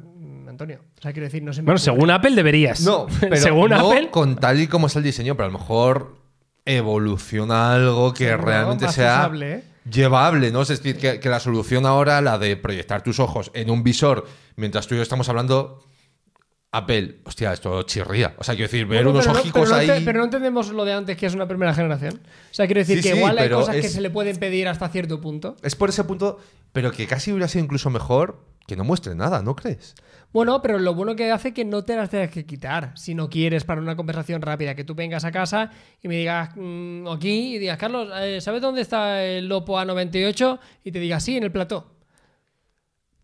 [0.55, 0.81] Antonio.
[0.99, 1.93] O sea, quiero decir, no se me Bueno, ocurre.
[1.95, 2.81] según Apple deberías.
[2.81, 4.11] No, pero según no Apple.
[4.11, 6.17] con tal y como es el diseño, pero a lo mejor
[6.64, 9.62] evoluciona algo que realmente más sea usable, ¿eh?
[9.90, 10.62] llevable, ¿no?
[10.62, 14.27] Es decir, que, que la solución ahora, la de proyectar tus ojos en un visor
[14.57, 15.85] mientras tú y yo estamos hablando,
[16.73, 18.35] Apple, hostia, esto chirría.
[18.38, 20.03] O sea, quiero decir, ver Bueno, unos pero no- ojicos pero no ahí...
[20.05, 22.14] pero no entendemos lo de antes, que es una primera generación.
[22.25, 24.11] O sea, quiero decir Sí, que sí, igual hay pero cosas que es- se le
[24.11, 25.57] pueden pedir hasta cierto punto.
[25.62, 26.38] Es por ese punto,
[26.73, 29.94] pero que casi hubiera sido incluso mejor que no muestre nada, ¿no crees?
[30.33, 32.92] Bueno, pero lo bueno que hace que no te las tengas que quitar.
[32.96, 35.70] Si no quieres para una conversación rápida, que tú vengas a casa
[36.03, 40.59] y me digas mm, aquí y digas, Carlos, eh, ¿sabes dónde está el Lopo A98?
[40.83, 41.92] Y te diga, sí, en el plató.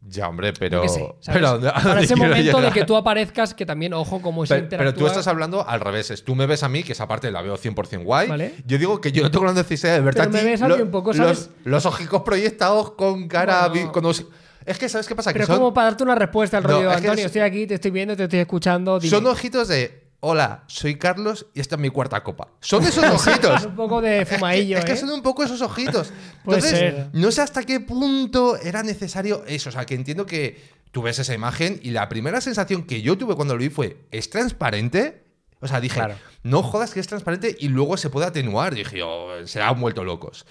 [0.02, 0.88] Ya, hombre, pero...
[0.88, 4.68] sé, pero para ese momento de que tú aparezcas, que también, ojo, como se Pero,
[4.70, 6.10] pero tú interactúa- estás hablando al revés.
[6.10, 8.28] es Tú me ves a mí, que esa parte la veo 100% guay.
[8.28, 8.54] Vale.
[8.66, 10.74] Yo digo que yo no tengo la necesidad de verte Pero a me ves a
[10.74, 11.50] ti un poco, ¿sabes?
[11.64, 13.68] Los, los ojicos proyectados con cara...
[13.68, 13.88] Bueno.
[13.88, 14.24] vi- con los-
[14.66, 15.32] Es que, ¿sabes qué pasa?
[15.32, 17.66] Pero que son, como para darte una respuesta al No, rollo, Antonio, es- estoy aquí,
[17.66, 18.98] te estoy viendo, te estoy escuchando.
[18.98, 19.10] dime.
[19.10, 20.08] son ojitos de...
[20.22, 22.48] Hola, soy Carlos y esta es mi cuarta copa.
[22.60, 23.60] Son esos ojitos.
[23.60, 24.96] Es un poco de fumaillo, es que ¿eh?
[24.98, 26.12] son un poco esos ojitos.
[26.44, 27.08] Entonces, ser.
[27.14, 29.70] no sé hasta qué punto era necesario eso.
[29.70, 33.16] O sea, que entiendo que tú ves esa imagen y la primera sensación que yo
[33.16, 35.24] tuve cuando lo vi fue, ¿es transparente?
[35.60, 36.16] O sea, dije, Claro.
[36.42, 38.74] no jodas que es transparente y luego se puede atenuar.
[38.74, 40.44] Dije, oh, se han vuelto locos.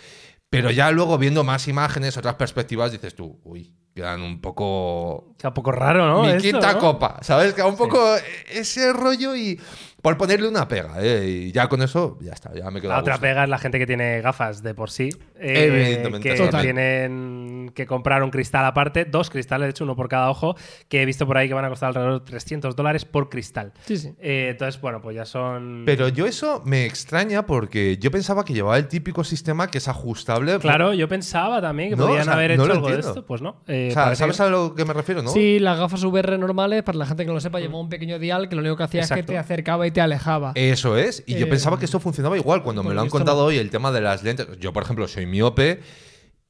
[0.50, 5.50] Pero ya luego viendo más imágenes, otras perspectivas, dices tú, uy, quedan un poco Queda
[5.50, 6.22] un poco raro, ¿no?
[6.24, 6.80] mi Esto, quinta ¿no?
[6.80, 7.54] copa, ¿sabes?
[7.54, 8.16] Que un poco
[8.52, 9.60] ese rollo y
[10.02, 11.26] por ponerle una pega, ¿eh?
[11.28, 12.90] Y ya con eso, ya está, ya me quedo.
[12.92, 13.22] La a otra gusto.
[13.28, 15.10] pega es la gente que tiene gafas de por sí.
[15.40, 16.62] eh, Evidentemente, que total.
[16.62, 20.56] tienen que comprar un cristal aparte, dos cristales, de hecho, uno por cada ojo,
[20.88, 23.74] que he visto por ahí que van a costar alrededor de 300 dólares por cristal.
[23.86, 24.14] Sí, sí.
[24.20, 25.84] Eh, entonces, bueno, pues ya son.
[25.86, 29.88] Pero yo eso me extraña porque yo pensaba que llevaba el típico sistema que es
[29.88, 30.58] ajustable.
[30.60, 33.00] Claro, yo pensaba también que No, podían o sea, haber no hecho lo algo de
[33.00, 33.26] esto.
[33.26, 33.58] Pues no.
[33.68, 35.30] Eh, O sea, ¿sabes que- a lo que me refiero, no?
[35.32, 38.18] Sí, las gafas VR normales, para la gente que no lo sepa, llevaba un pequeño
[38.20, 40.52] dial que lo único que hacía es que te acercaba y te alejaba.
[40.56, 41.24] Eso es.
[41.26, 42.64] Y yo Eh, pensaba que esto funcionaba igual.
[42.64, 43.46] Cuando me lo han contado no.
[43.48, 44.48] hoy, el tema de las lentes.
[44.60, 45.80] Yo, por ejemplo, soy miope.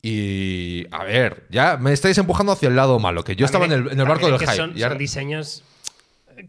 [0.02, 0.86] Y.
[0.92, 3.24] A ver, ya me estáis empujando hacia el lado malo.
[3.24, 4.54] Que yo estaba en el, en el barco del hype.
[4.56, 5.64] Son, y ahora- son diseños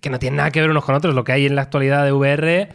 [0.00, 1.14] que no tienen nada que ver unos con otros.
[1.14, 2.68] Lo que hay en la actualidad de VR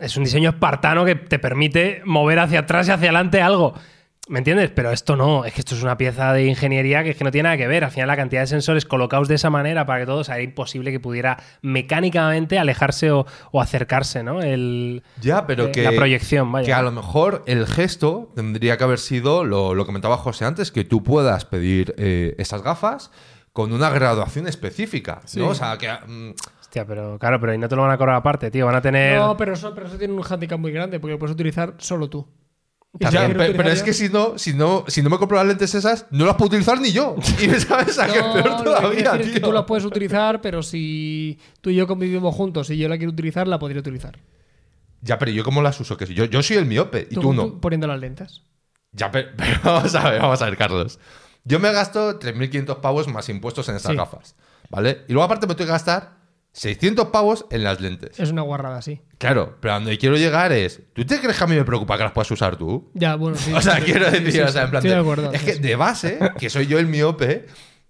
[0.00, 3.74] es un diseño espartano que te permite mover hacia atrás y hacia adelante algo.
[4.28, 4.70] ¿Me entiendes?
[4.74, 7.30] Pero esto no, es que esto es una pieza de ingeniería que es que no
[7.30, 7.84] tiene nada que ver.
[7.84, 10.90] Al final la cantidad de sensores colocados de esa manera para que todo sea imposible
[10.90, 14.42] que pudiera mecánicamente alejarse o, o acercarse, ¿no?
[14.42, 15.82] El, Ya, pero eh, que.
[15.82, 16.66] la proyección, vaya.
[16.66, 20.44] Que a lo mejor el gesto tendría que haber sido lo, lo que comentaba José
[20.44, 23.10] antes, que tú puedas pedir eh, esas gafas
[23.52, 25.20] con una graduación específica.
[25.24, 25.40] Sí.
[25.40, 25.48] ¿no?
[25.48, 25.88] O sea, que.
[26.06, 28.66] mm, Hostia, pero claro, pero ahí no te lo van a cobrar aparte, tío.
[28.66, 29.18] Van a tener.
[29.18, 32.10] No, pero eso, pero eso tiene un handicap muy grande porque lo puedes utilizar solo
[32.10, 32.28] tú.
[32.98, 36.26] Pero, es que si no, si no, si no me compro las lentes esas, no
[36.26, 37.14] las puedo utilizar ni yo.
[37.40, 40.40] Y sabes a qué No, peor que quiero todavía, es que tú las puedes utilizar,
[40.40, 44.18] pero si tú y yo convivimos juntos y yo la quiero utilizar, la podría utilizar.
[45.00, 47.60] Ya, pero yo cómo las uso, que yo, yo soy el miope y tú, no.
[47.60, 48.42] poniendo las lentes.
[48.92, 50.98] Ya, pero, pero vamos a ver, vamos a ver, Carlos.
[51.44, 53.96] Yo me gasto 3.500 pavos más impuestos en estas Sí.
[53.96, 54.34] gafas,
[54.70, 55.04] ¿vale?
[55.08, 56.17] Y luego aparte me tengo que gastar
[56.52, 58.18] 600 pavos en las lentes.
[58.18, 59.00] Es una guarrada, sí.
[59.18, 60.80] Claro, pero a donde quiero llegar es.
[60.92, 62.90] ¿Tú te crees que a mí me preocupa que las puedas usar tú?
[62.94, 63.52] Ya, bueno, sí.
[63.54, 64.78] O sea, sí, quiero decir, sí, o sea, en plan.
[64.80, 65.32] Estoy de de- acuerdo.
[65.32, 67.46] es que de base, que soy yo el miope,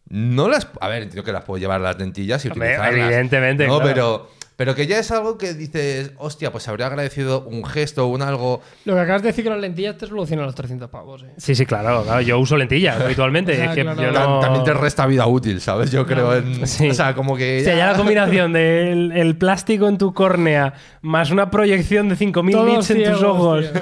[0.09, 0.69] no las.
[0.81, 3.07] A ver, entiendo que las puedo llevar las lentillas y Hombre, utilizarlas.
[3.07, 3.95] evidentemente, No, claro.
[3.95, 4.31] pero.
[4.59, 8.23] Pero que ya es algo que dices, hostia, pues habría agradecido un gesto o un
[8.23, 8.61] algo.
[8.87, 11.27] Lo que acabas de decir con las lentillas te soluciona los 300 pavos, eh.
[11.37, 12.21] Sí, sí, claro, claro.
[12.23, 13.53] Yo uso lentillas habitualmente.
[13.53, 14.03] O sea, es que claro.
[14.03, 14.41] yo Ta- no...
[14.41, 15.93] También te resta vida útil, ¿sabes?
[15.93, 16.67] Yo creo en.
[16.67, 16.91] Sí.
[16.91, 17.61] O sea, como que.
[17.61, 22.17] O sea, ya la combinación del el plástico en tu córnea más una proyección de
[22.17, 23.73] 5.000 Todos nits en tus ojos.
[23.73, 23.81] tío.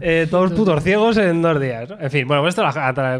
[0.00, 1.90] Eh, todos putos ciegos en dos días.
[1.90, 2.00] ¿no?
[2.00, 2.62] En fin, bueno, pues esto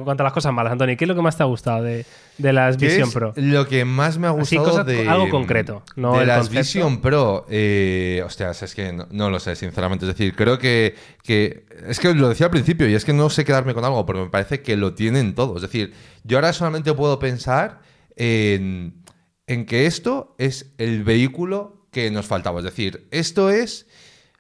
[0.05, 0.97] cuanto a las cosas malas, Antonio.
[0.97, 2.07] ¿Qué es lo que más te ha gustado de,
[2.39, 3.33] de las ¿Qué Vision es Pro?
[3.37, 5.09] Lo que más me ha gustado cosa- de.
[5.09, 6.59] algo concreto, no de las concepto.
[6.61, 7.47] Vision Pro.
[7.51, 10.07] Eh, hostias, es que no, no lo sé, sinceramente.
[10.07, 11.67] Es decir, creo que, que.
[11.87, 14.23] Es que lo decía al principio y es que no sé quedarme con algo porque
[14.23, 15.57] me parece que lo tienen todo.
[15.57, 15.93] Es decir,
[16.25, 17.81] yo ahora solamente puedo pensar
[18.17, 19.03] en,
[19.47, 22.61] en que esto es el vehículo que nos faltaba.
[22.61, 23.87] Es decir, esto es.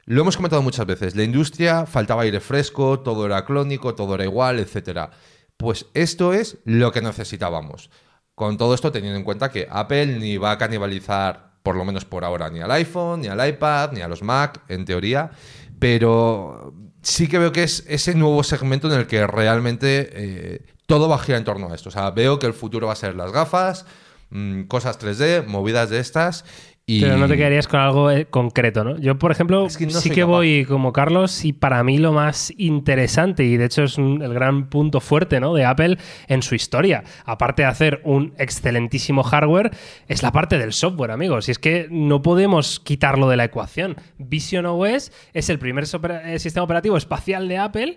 [0.04, 1.14] Lo hemos comentado muchas veces.
[1.14, 5.10] La industria faltaba aire fresco, todo era clónico, todo era igual, etcétera.
[5.56, 7.90] Pues esto es lo que necesitábamos.
[8.34, 12.04] Con todo esto teniendo en cuenta que Apple ni va a canibalizar, por lo menos
[12.04, 15.30] por ahora, ni al iPhone, ni al iPad, ni a los Mac, en teoría.
[15.78, 21.08] Pero sí que veo que es ese nuevo segmento en el que realmente eh, todo
[21.08, 21.90] va a girar en torno a esto.
[21.90, 23.86] O sea, veo que el futuro va a ser las gafas,
[24.30, 26.44] mm, cosas 3D, movidas de estas.
[26.84, 27.00] Y...
[27.00, 28.98] Pero no te quedarías con algo eh, concreto, ¿no?
[28.98, 30.30] Yo, por ejemplo, Es que no sí que capaz.
[30.32, 34.34] voy como Carlos y para mí lo más interesante y de hecho es un- el
[34.34, 35.54] gran punto fuerte ¿no?
[35.54, 39.70] de Apple en su historia, aparte de hacer un excelentísimo hardware,
[40.08, 41.46] es la parte del software, amigos.
[41.48, 43.96] Y es que no podemos quitarlo de la ecuación.
[44.18, 47.96] Vision OS es el primer eh, sistema operativo espacial de Apple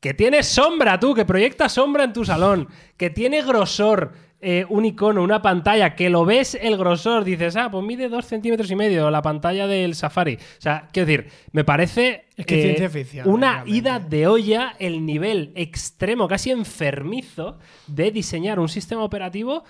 [0.00, 2.66] que tiene sombra, tú, que proyecta sombra en tu salón,
[2.96, 4.12] que tiene grosor,
[4.44, 8.26] eh, un icono, una pantalla, que lo ves el grosor, dices, ah, pues mide dos
[8.26, 10.34] centímetros y medio la pantalla del Safari.
[10.34, 13.78] O sea, quiero decir, me parece Es que eh, ciencia ficción, una realmente.
[13.78, 19.62] ida de olla el nivel extremo, casi enfermizo, de diseñar un sistema operativo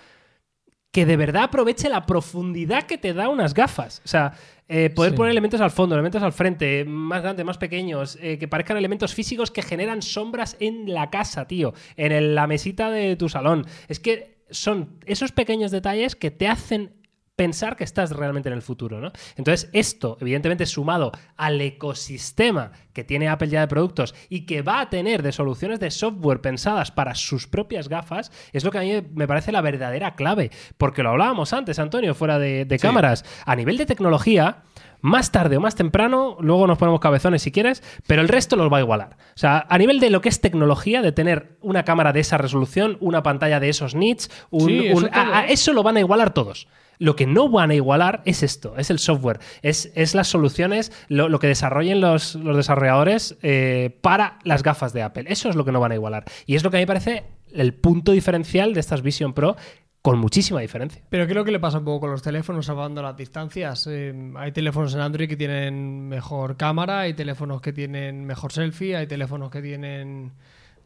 [0.91, 4.01] que de verdad aproveche la profundidad que te da unas gafas.
[4.05, 4.33] O sea,
[4.67, 5.17] eh, poder Sí.
[5.17, 9.13] poner elementos al fondo, elementos al frente, más grandes, más pequeños, eh, que parezcan elementos
[9.13, 13.65] físicos que generan sombras en la casa, tío, en el- la mesita de tu salón.
[13.87, 16.93] Es que son esos pequeños detalles que te hacen
[17.35, 19.11] pensar que estás realmente en el futuro, ¿no?
[19.37, 24.81] Entonces, esto, evidentemente, sumado al ecosistema que tiene Apple ya de productos y que va
[24.81, 28.81] a tener de soluciones de software pensadas para sus propias gafas, es lo que a
[28.81, 30.51] mí me parece la verdadera clave.
[30.77, 32.83] Porque lo hablábamos antes, Antonio, fuera de, de Sí.
[32.83, 33.25] cámaras.
[33.45, 34.61] A nivel de tecnología,
[35.03, 38.71] más tarde o más temprano, luego nos ponemos cabezones si quieres, pero el resto los
[38.71, 39.17] va a igualar.
[39.35, 42.37] O sea, a nivel de lo que es tecnología, de tener una cámara de esa
[42.37, 45.83] resolución, una pantalla de esos nits, un, Sí, eso un- a- todo, a- eso lo
[45.83, 46.67] van a igualar todos.
[46.99, 50.91] Lo que no van a igualar es esto, es el software, es, es las soluciones,
[51.09, 55.25] lo, lo que desarrollen los, los desarrolladores eh, para las gafas de Apple.
[55.27, 56.23] Eso es lo que no van a igualar.
[56.45, 59.57] Y es lo que a mí me parece el punto diferencial de estas Vision Pro
[60.03, 61.01] con muchísima diferencia.
[61.09, 63.87] Pero creo que le pasa un poco con los teléfonos, salvando las distancias.
[63.89, 68.97] Eh, hay teléfonos en Android que tienen mejor cámara, hay teléfonos que tienen mejor selfie,
[68.97, 70.33] hay teléfonos que tienen,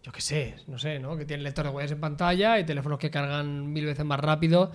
[0.03, 1.17] yo qué sé, no sé, ¿no?
[1.17, 4.71] Que tienen lector de huellas en pantalla, hay teléfonos que cargan mil veces más rápido.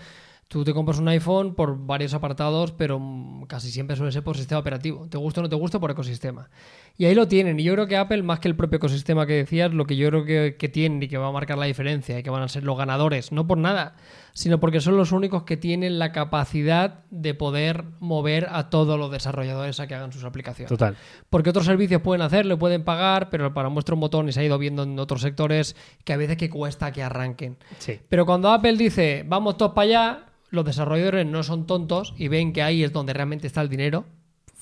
[0.48, 4.36] Tú te compras un iPhone por varios apartados, pero mm, casi siempre suele ser por
[4.36, 5.06] sistema operativo.
[5.08, 6.50] Te gusta o no te gusta por ecosistema.
[6.96, 7.58] Y ahí lo tienen.
[7.58, 10.08] Y yo creo que Apple, más que el propio ecosistema que decías, lo que yo
[10.08, 12.48] creo que, que tienen y que va a marcar la diferencia y que van a
[12.48, 13.96] ser los ganadores, no por nada,
[14.34, 19.10] sino porque son los únicos que tienen la capacidad de poder mover a todos los
[19.10, 20.68] desarrolladores a que hagan sus aplicaciones.
[20.68, 20.96] Total.
[21.30, 24.44] Porque otros servicios pueden hacerlo, pueden pagar, pero para muestra un botón y se ha
[24.44, 27.56] ido viendo en otros sectores que a veces que cuesta que arranquen.
[27.78, 28.00] Sí.
[28.08, 32.52] Pero cuando Apple dice, vamos todos para allá, los desarrolladores no son tontos y ven
[32.52, 34.04] que ahí es donde realmente está el dinero.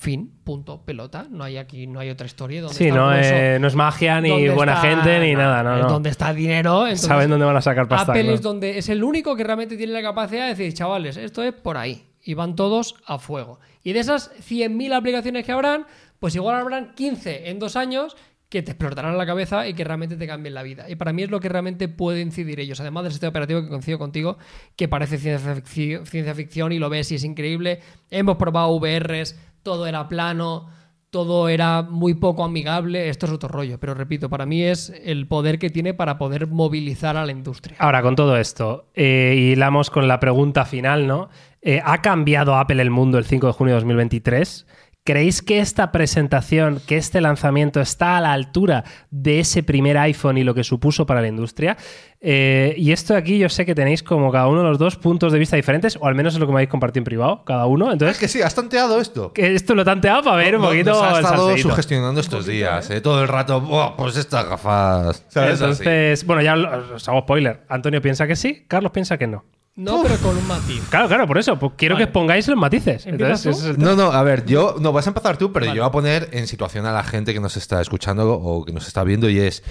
[0.01, 1.27] Fin, punto, pelota.
[1.29, 2.59] No hay aquí, no hay otra historia.
[2.63, 5.75] Donde Sí, está no, eh, no es magia ni buena está- gente ni nada, no,
[5.77, 5.89] es no.
[5.89, 6.87] donde está el dinero.
[6.87, 8.11] entonces Saben dónde van a sacar pasta.
[8.11, 11.43] Apple es donde es el único que realmente tiene la capacidad de decir, chavales, esto
[11.43, 12.07] es por ahí.
[12.23, 13.59] Y van todos a fuego.
[13.83, 15.85] Y de esas 100.000 aplicaciones que habrán,
[16.17, 18.17] pues igual habrán 15 en dos años
[18.49, 20.89] que te explotarán la cabeza y que realmente te cambien la vida.
[20.89, 22.79] Y para mí es lo que realmente puede incidir ellos.
[22.81, 24.37] Además del sistema operativo que coincido contigo,
[24.75, 27.79] que parece ciencia ficción y lo ves y es increíble.
[28.09, 30.67] Hemos probado VRs, todo era plano,
[31.11, 33.09] todo era muy poco amigable.
[33.09, 36.47] Esto es otro rollo, pero repito, para mí es el poder que tiene para poder
[36.47, 37.75] movilizar a la industria.
[37.79, 41.29] Ahora, con todo esto, eh, hilamos con la pregunta final, ¿no?
[41.61, 44.65] Eh, ¿Ha cambiado Apple el mundo el 5 de junio de 2023?
[45.03, 50.37] ¿Creéis que esta presentación, que este lanzamiento está a la altura de ese primer iPhone
[50.37, 51.75] y lo que supuso para la industria?
[52.19, 55.33] Eh, y esto aquí yo sé que tenéis como cada uno de los dos puntos
[55.33, 57.65] de vista diferentes, o al menos es lo que me habéis compartido en privado, cada
[57.65, 57.87] uno.
[57.87, 59.33] Es Entonces, que sí, has tanteado esto.
[59.33, 62.87] que esto lo he tanteado para ver un poquito nos ha estado sugestionando estos días,
[62.91, 63.01] ¿eh?
[63.01, 65.25] Todo el rato, "Buah, pues estas gafas.
[65.29, 65.53] ¿sabes?
[65.53, 65.63] Así.
[65.63, 66.53] Entonces, bueno, ya
[66.93, 67.61] os hago spoiler.
[67.69, 69.45] Antonio piensa que sí, Carlos piensa que no.
[69.83, 70.81] No, pero con un matiz.
[70.89, 71.57] Claro, claro, por eso.
[71.57, 72.05] pues quiero Vale.
[72.07, 73.05] que pongáis los matices.
[73.05, 73.49] ¿Empiezas Entonces, tú?
[73.49, 74.75] ese es el No, no, a ver, yo.
[74.79, 75.77] No, vas a empezar tú, pero Vale.
[75.77, 78.71] yo voy a poner en situación a la gente que nos está escuchando o que
[78.73, 79.63] nos está viendo y es.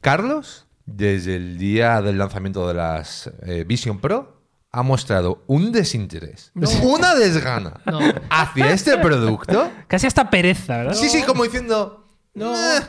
[0.00, 4.42] Carlos, desde el día del lanzamiento de las eh, Vision Pro,
[4.72, 6.68] ha mostrado un desinterés, No.
[6.82, 8.00] una desgana No.
[8.30, 9.70] hacia este producto.
[9.86, 10.94] Casi hasta pereza, ¿verdad?
[10.94, 12.06] Sí, sí, como diciendo.
[12.34, 12.54] No.
[12.54, 12.80] "Eh,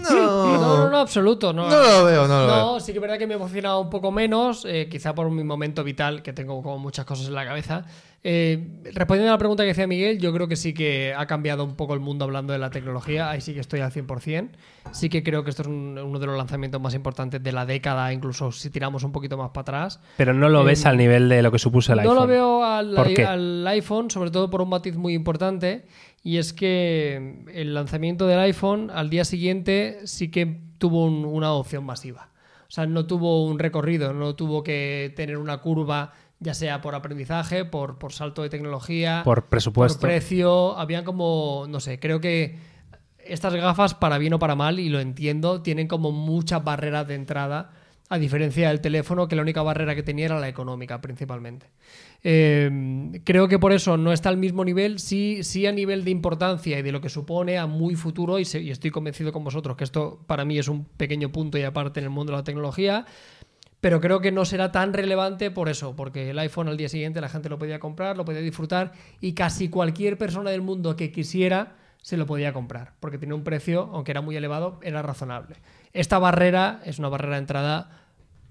[0.00, 0.46] no.
[0.58, 1.52] No, no, no, absoluto.
[1.52, 2.80] No, No lo veo, no lo No, veo.
[2.80, 5.44] sí que es verdad que me he emocionado un poco menos, eh, quizá por mi
[5.44, 7.84] momento vital, que tengo como muchas cosas en la cabeza.
[8.22, 11.64] Eh, respondiendo a la pregunta que hacía Miguel, yo creo que sí que ha cambiado
[11.64, 14.50] un poco el mundo hablando de la tecnología, ahí sí que estoy al 100%.
[14.92, 17.64] Sí que creo que esto es un- uno de los lanzamientos más importantes de la
[17.64, 20.00] década, incluso si tiramos un poquito más para atrás.
[20.18, 22.16] Pero no lo ves Eh, al nivel de lo que supuso el no iPhone.
[22.16, 25.86] lo veo al, iPhone, sobre todo por un matiz muy importante,
[26.22, 31.46] y es que el lanzamiento del iPhone al día siguiente sí que tuvo un- una
[31.46, 32.28] adopción masiva.
[32.68, 36.94] O sea, no tuvo un recorrido, no tuvo que tener una curva, ya sea por
[36.94, 39.98] aprendizaje, por, por salto de tecnología, Por presupuesto.
[40.00, 40.78] por precio.
[40.78, 42.56] Habían como, no sé, creo que
[43.24, 47.14] estas gafas, para bien o para mal, y lo entiendo, tienen como muchas barreras de
[47.14, 47.70] entrada,
[48.08, 51.66] a diferencia del teléfono, que la única barrera que tenía era la económica, principalmente.
[52.24, 56.10] Eh, creo que por eso no está al mismo nivel, sí, sí a nivel de
[56.10, 59.44] importancia y de lo que supone a muy futuro, y, se- y estoy convencido con
[59.44, 62.38] vosotros que esto para mí es un pequeño punto y aparte en el mundo de
[62.38, 63.06] la tecnología.
[63.80, 67.20] Pero creo que no será tan relevante por eso, porque el iPhone al día siguiente
[67.20, 71.10] la gente lo podía comprar, lo podía disfrutar y casi cualquier persona del mundo que
[71.10, 75.56] quisiera se lo podía comprar, porque tenía un precio, aunque era muy elevado, era razonable.
[75.92, 78.00] Esta barrera es una barrera de entrada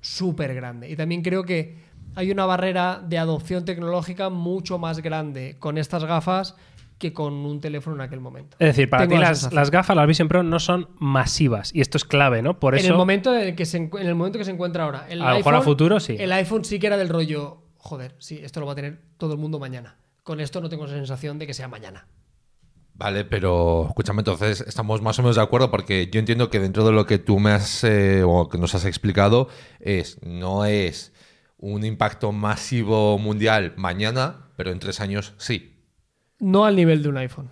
[0.01, 0.89] súper grande.
[0.89, 1.77] Y también creo que
[2.15, 6.55] hay una barrera de adopción tecnológica mucho más grande con estas gafas
[6.99, 8.57] que con un teléfono en aquel momento.
[8.59, 11.73] Es decir, para Tengo ti la las, gafas, las Vision Pro, no son masivas.
[11.73, 12.59] Y esto es clave, ¿no?
[12.59, 12.89] Por en eso.
[12.91, 15.07] el momento en el que se, encu- en el momento que se encuentra ahora.
[15.09, 16.15] El A lo mejor a futuro, sí.
[16.19, 19.33] El iPhone sí que era del rollo, joder, sí, esto lo va a tener todo
[19.33, 19.95] el mundo mañana.
[20.23, 22.05] Con esto no tengo esa sensación de que sea mañana.
[22.93, 26.83] Vale, pero escúchame, entonces estamos más o menos de acuerdo porque yo entiendo que dentro
[26.85, 29.47] de lo que tú me has eh, o que nos has explicado
[29.79, 31.13] es no es
[31.57, 35.77] un impacto masivo mundial mañana, pero en tres años sí.
[36.39, 37.49] No al nivel de un iPhone.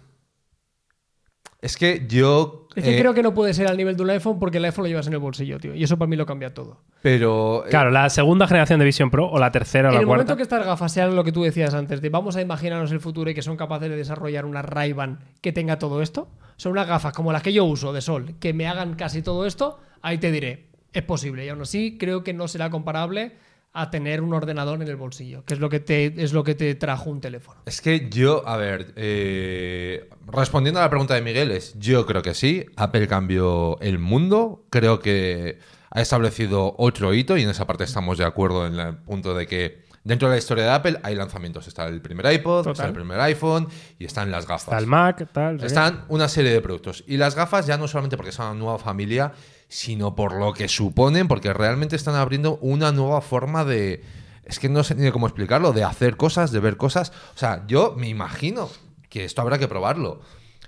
[1.60, 4.10] Es que yo Es que eh, creo que no puede ser al nivel de un
[4.12, 5.74] iPhone porque el iPhone lo llevas en el bolsillo, tío.
[5.74, 6.84] Y eso para mí lo cambia todo.
[7.02, 10.02] pero eh, Claro, la segunda generación de Vision Pro o la tercera o En la
[10.02, 10.20] el cuarta.
[10.24, 13.00] momento que estas gafas sean lo que tú decías antes, de vamos a imaginarnos el
[13.00, 16.88] futuro y que son capaces de desarrollar una Ray-Ban que tenga todo esto, son unas
[16.88, 20.20] gafas como las que yo uso de sol, que me hagan casi todo esto, ahí
[20.20, 21.44] te diré, es posible.
[21.44, 23.36] Y aún así creo que no será comparable
[23.78, 26.56] a tener un ordenador en el bolsillo, que es lo que te, es lo que
[26.56, 27.62] te trajo un teléfono.
[27.66, 32.22] Es que yo, a ver, eh, respondiendo a la pregunta de Miguel, es yo creo
[32.22, 35.60] que sí, Apple cambió el mundo, creo que
[35.92, 39.46] ha establecido otro hito y en esa parte estamos de acuerdo en el punto de
[39.46, 42.94] que dentro de la historia de Apple hay lanzamientos, está el primer iPod, está el
[42.94, 43.68] primer iPhone
[44.00, 44.70] y están las gafas.
[44.70, 45.60] Está el Mac, tal.
[45.60, 45.66] sí.
[45.66, 47.04] Están una serie de productos.
[47.08, 49.34] Y las gafas ya no solamente porque son una nueva familia,
[49.68, 54.04] sino por lo que suponen, porque realmente están abriendo una nueva forma de...
[54.46, 57.12] Es que no sé ni cómo explicarlo, de hacer cosas, de ver cosas.
[57.36, 58.70] O sea, yo me imagino
[59.10, 60.22] que esto habrá que probarlo.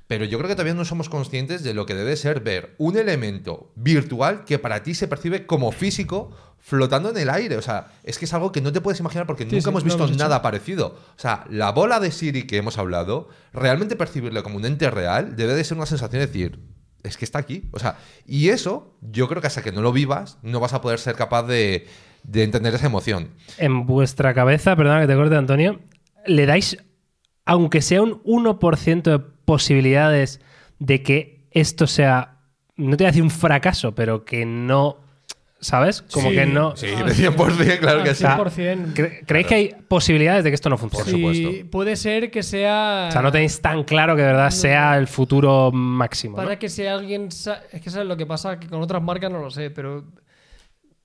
[0.07, 2.97] Pero yo creo que todavía no somos conscientes de lo que debe ser ver un
[2.97, 7.55] elemento virtual que para ti se percibe como físico flotando en el aire.
[7.57, 9.69] O sea, es que es algo que no te puedes imaginar porque Sí, nunca sí,
[9.69, 10.15] hemos visto hecho.
[10.15, 10.97] nada parecido.
[11.15, 15.35] O sea, la bola de Siri que hemos hablado, realmente percibirlo como un ente real
[15.37, 16.59] debe de ser una sensación de decir,
[17.03, 17.63] es que está aquí.
[17.71, 20.81] O sea, y eso, yo creo que hasta que no lo vivas, no vas a
[20.81, 21.87] poder ser capaz de,
[22.23, 23.29] de entender esa emoción.
[23.57, 25.79] En vuestra cabeza, perdona que te corte, Antonio,
[26.25, 26.77] ¿le dais,
[27.45, 30.41] aunque sea un 1% de posibilidades
[30.79, 32.37] de que esto sea,
[32.75, 34.97] no te voy a decir un fracaso, pero que no,
[35.61, 36.01] ¿sabes?
[36.03, 36.75] Como Sí, que no...
[36.75, 38.23] Sí, Ah, de 100%, claro que Al sí.
[38.23, 38.93] 100%.
[38.93, 41.03] ¿Cre- ¿Creéis que hay posibilidades de que esto no funcione?
[41.03, 41.49] Por supuesto.
[41.51, 43.07] Sí, puede ser que sea...
[43.09, 46.37] O sea, no tenéis tan claro que de verdad sea el futuro máximo.
[46.37, 46.43] ¿no?
[46.43, 47.27] Para que si alguien.
[47.27, 50.05] Es que sabes lo que pasa, que con otras marcas no lo sé, pero.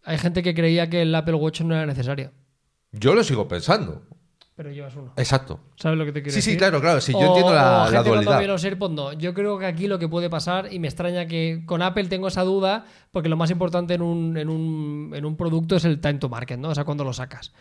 [0.05, 2.31] Hay gente que creía que el Apple Watch no era necesario.
[2.93, 4.03] Yo lo sigo pensando.
[4.57, 5.13] Pero llevas uno.
[5.17, 5.59] Exacto.
[5.75, 6.59] ¿Sabes lo que te quiero Sí, sí, decir?
[6.59, 7.01] claro, claro.
[7.01, 8.65] Sí, yo O- entiendo o la, la gente cuando dualidad.
[8.65, 9.13] AirPods, no.
[9.15, 12.29] Yo creo que aquí lo que puede pasar, y me extraña que con Apple tengo
[12.29, 16.01] esa duda, porque lo más importante en un, en un, en un producto es el
[16.01, 16.69] time to market, ¿no?
[16.69, 17.53] O sea, cuando lo sacas.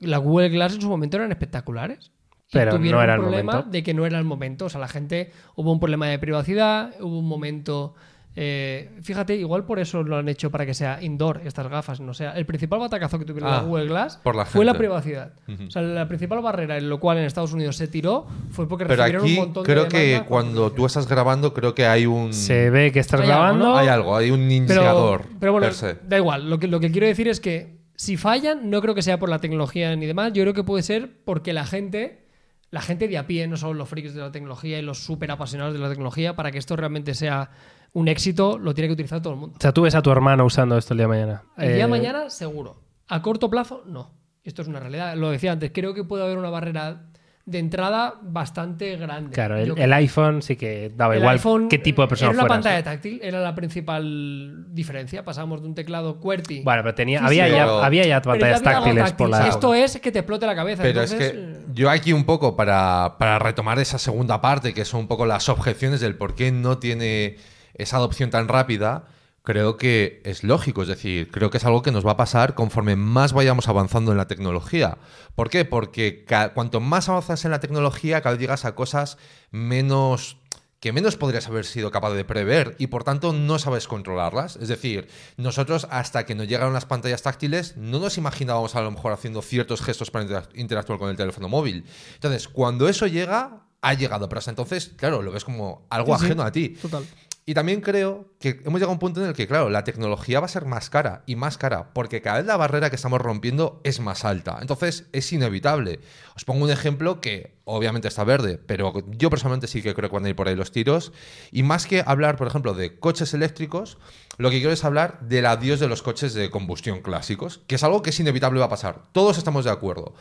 [0.00, 2.10] Las Google Glass en su momento eran espectaculares.
[2.50, 3.70] Pero tuvieron no era un el problema momento.
[3.70, 4.64] de que no era el momento.
[4.66, 7.94] O sea, la gente hubo un problema de privacidad, hubo un momento.
[8.34, 12.00] Eh, fíjate, igual por eso lo han hecho para que sea indoor estas gafas.
[12.00, 14.74] No sea, el principal batacazo que tuvieron Ah, la Google Glass por la fue la
[14.74, 15.34] privacidad.
[15.66, 18.86] O sea, la principal barrera en lo cual en Estados Unidos se tiró fue porque
[18.86, 22.06] Pero recibieron aquí un montón creo de que cuando tú estás grabando, creo que hay
[22.06, 22.32] un.
[22.32, 23.64] Se ve que estás Hay algo, grabando.
[23.66, 23.76] ¿no?
[23.76, 25.24] Hay algo, hay un pero, iniciador.
[25.38, 25.96] pero bueno, per se.
[26.02, 26.48] da igual.
[26.48, 29.28] Lo que, lo que quiero decir es que si fallan, no creo que sea por
[29.28, 30.32] la tecnología ni demás.
[30.32, 32.24] Yo creo que puede ser porque la gente,
[32.70, 35.30] la gente de a pie, no solo los freaks de la tecnología y los súper
[35.30, 37.50] apasionados de la tecnología, para que esto realmente sea
[37.94, 39.56] un éxito, lo tiene que utilizar todo el mundo.
[39.58, 41.42] O sea, tú ves a tu hermano usando esto el día de mañana.
[41.58, 42.76] El día Eh, de mañana, seguro.
[43.08, 44.10] A corto plazo, no.
[44.44, 45.14] Esto es una realidad.
[45.16, 47.04] Lo decía antes, creo que puede haber una barrera
[47.44, 49.30] de entrada bastante grande.
[49.32, 52.42] Claro, el, iPhone sí que daba el igual iPhone qué tipo de persona Era una
[52.46, 52.56] fueras.
[52.64, 55.24] pantalla táctil, era la principal diferencia.
[55.24, 56.62] Pasamos de un teclado QWERTY.
[56.62, 59.16] Bueno, pero tenía, había, ya, había ya pero ya pantallas había táctiles táctil.
[59.16, 59.48] por la.
[59.48, 60.82] Esto es que te explote la cabeza.
[60.82, 64.72] Pero entonces, es que eh, yo aquí un poco para, para retomar esa segunda parte,
[64.72, 67.36] que son un poco las objeciones del por qué no tiene
[67.82, 69.04] esa adopción tan rápida,
[69.42, 70.82] creo que es lógico.
[70.82, 74.12] Es decir, creo que es algo que nos va a pasar conforme más vayamos avanzando
[74.12, 74.98] en la tecnología.
[75.34, 75.64] ¿Por qué?
[75.64, 76.24] Porque
[76.54, 79.18] cuanto más avanzas en la tecnología, cada vez llegas a cosas
[79.50, 80.36] menos
[80.80, 84.56] que menos podrías haber sido capaz de prever y por tanto no sabes controlarlas.
[84.56, 85.06] Es decir,
[85.36, 89.42] nosotros hasta que nos llegaron las pantallas táctiles no nos imaginábamos a lo mejor haciendo
[89.42, 91.84] ciertos gestos para interac- interactuar con el teléfono móvil.
[92.14, 96.20] Entonces, cuando eso llega, ha llegado, pero hasta entonces, claro, lo ves como algo Sí,
[96.20, 96.26] sí.
[96.26, 96.70] ajeno a ti.
[96.70, 97.04] Total.
[97.44, 100.38] Y también creo que hemos llegado a un punto en el que, claro, la tecnología
[100.38, 103.20] va a ser más cara y más cara, porque cada vez la barrera que estamos
[103.20, 104.58] rompiendo es más alta.
[104.60, 105.98] Entonces, es inevitable.
[106.36, 110.14] Os pongo un ejemplo que obviamente está verde, pero yo personalmente sí que creo que
[110.14, 111.12] van a ir por ahí los tiros.
[111.50, 113.98] Y más que hablar, por ejemplo, de coches eléctricos,
[114.36, 117.82] lo que quiero es hablar del adiós de los coches de combustión clásicos, que es
[117.82, 119.02] algo que es inevitable va a pasar.
[119.10, 120.14] Todos estamos de acuerdo.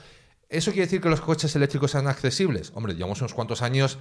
[0.49, 2.73] ¿Eso quiere decir que los coches eléctricos sean accesibles?
[2.75, 3.99] Hombre, llevamos unos cuantos años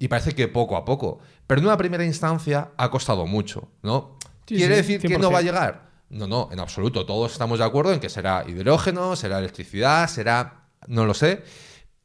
[0.00, 1.20] y parece que poco a poco.
[1.46, 4.16] Pero en una primera instancia ha costado mucho, ¿no?
[4.46, 5.32] Sí, ¿Quiere sí, decir que no 100%.
[5.32, 5.90] va a llegar?
[6.08, 7.04] No, no, en absoluto.
[7.04, 10.68] Todos estamos de acuerdo en que será hidrógeno, será electricidad, será...
[10.88, 11.44] no lo sé.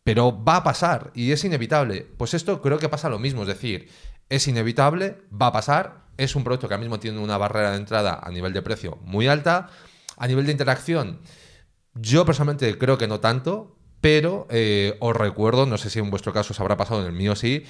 [0.03, 2.05] Pero va a pasar y es inevitable.
[2.17, 3.43] Pues esto creo que pasa lo mismo.
[3.43, 3.89] Es decir,
[4.27, 6.03] es inevitable, va a pasar.
[6.17, 8.99] Es un producto que ahora mismo tiene una barrera de entrada a nivel de precio
[9.03, 9.69] muy alta.
[10.17, 11.21] A nivel de interacción,
[11.93, 13.74] yo personalmente creo que no tanto,
[14.05, 17.13] pero eh, os recuerdo, no sé si en vuestro caso os habrá pasado, en el
[17.13, 17.63] mío sí,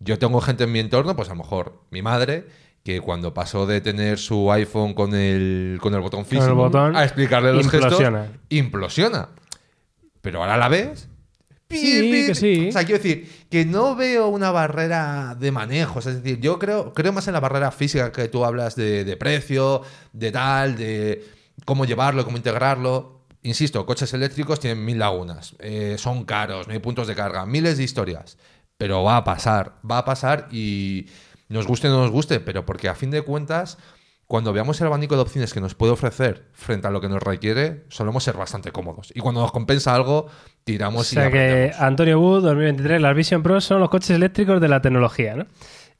[0.00, 2.46] yo tengo gente en mi entorno, pues a lo mejor mi madre,
[2.84, 6.94] que cuando pasó de tener su iPhone con el, con el botón el físico botón,
[6.94, 8.20] a explicarle los implosiona.
[8.24, 9.28] gestos, implosiona.
[10.20, 11.08] Pero ahora la ves.
[11.70, 12.68] Sí, que sí.
[12.68, 16.00] O sea, quiero decir, que no veo una barrera de manejo.
[16.00, 19.16] Es decir, yo creo, creo más en la barrera física que tú hablas de, de
[19.16, 19.80] precio,
[20.12, 21.24] de tal, de
[21.64, 23.17] cómo llevarlo, cómo integrarlo.
[23.42, 25.54] Insisto, coches eléctricos tienen mil lagunas.
[25.60, 28.36] eh, son caros, no hay puntos de carga, miles de historias.
[28.76, 31.06] Pero va a pasar, va a pasar y
[31.48, 33.78] nos guste o no nos guste, pero porque a fin de cuentas,
[34.26, 37.22] cuando veamos el abanico de opciones que nos puede ofrecer frente a lo que nos
[37.22, 39.10] requiere, solemos ser bastante cómodos.
[39.14, 40.30] Y cuando nos compensa algo, O
[40.64, 41.72] tiramos y sea que.
[41.78, 45.46] Antonio Wood 2023, las Vision Pro son los coches eléctricos de la tecnología, ¿no?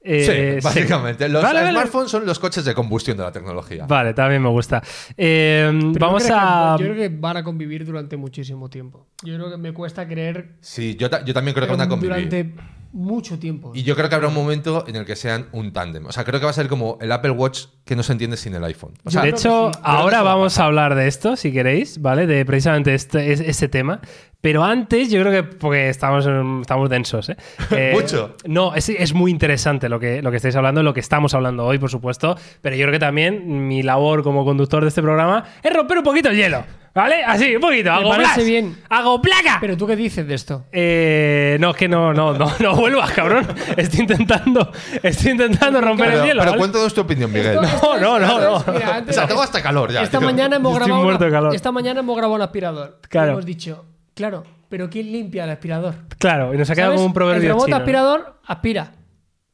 [0.00, 1.28] Eh, sí, básicamente.
[1.28, 1.70] Los Vale, vale.
[1.72, 3.84] smartphones son los coches de combustión de la tecnología.
[3.86, 4.82] Vale, también me gusta.
[5.16, 6.76] Eh, vamos yo creo a.
[6.78, 9.06] que- yo creo que van a convivir durante muchísimo tiempo.
[9.24, 11.88] Yo creo que me cuesta creer Sí, yo, ta- yo también creo que van a
[11.88, 12.14] convivir.
[12.14, 12.54] durante
[12.92, 13.72] mucho tiempo.
[13.74, 16.06] Y yo creo que habrá un momento en el que sean un tándem.
[16.06, 18.36] O sea, creo que va a ser como el Apple Watch que no se entiende
[18.36, 18.92] sin el iPhone.
[19.04, 19.80] O sea, de hecho, sí.
[19.82, 22.26] Ahora a vamos a hablar de esto, si queréis, ¿vale?
[22.26, 24.00] De precisamente este, es- ese tema.
[24.40, 26.24] Pero antes, yo creo que, porque estamos,
[26.60, 27.36] estamos densos, ¿eh?
[27.72, 28.36] Eh, Mucho.
[28.46, 31.64] No, es, es muy interesante lo que, lo que estáis hablando, lo que estamos hablando
[31.66, 32.36] hoy, por supuesto.
[32.62, 36.04] Pero yo creo que también mi labor como conductor de este programa es romper un
[36.04, 36.64] poquito el hielo,
[36.98, 37.22] ¿vale?
[37.24, 37.92] Así, un poquito.
[37.92, 38.76] Hago parece plas, bien.
[38.88, 39.58] Hago placa.
[39.60, 40.64] Pero tú qué dices de esto?
[40.72, 43.46] Eh, no, es que no, no, no, no vuelvas, cabrón.
[43.76, 44.70] Estoy intentando,
[45.02, 46.40] estoy intentando romper pero, el hielo.
[46.40, 46.58] pero ¿vale?
[46.60, 47.54] cuéntanos tu opinión, Miguel.
[47.54, 48.72] Esto- esto es- no, no, no.
[48.72, 50.02] mira, o sea, tengo hasta calor ya.
[50.02, 51.54] esta mañana hemos Estoy grabado muerto de calor.
[51.54, 52.98] esta mañana hemos grabado un aspirador.
[53.04, 53.32] Y Claro.
[53.32, 53.84] hemos dicho,
[54.14, 55.94] claro, pero ¿quién limpia el aspirador?
[56.18, 56.98] Claro, y nos ha quedado ¿Sabes?
[56.98, 57.76] como un proverbio El robot chino.
[57.76, 58.92] aspirador aspira.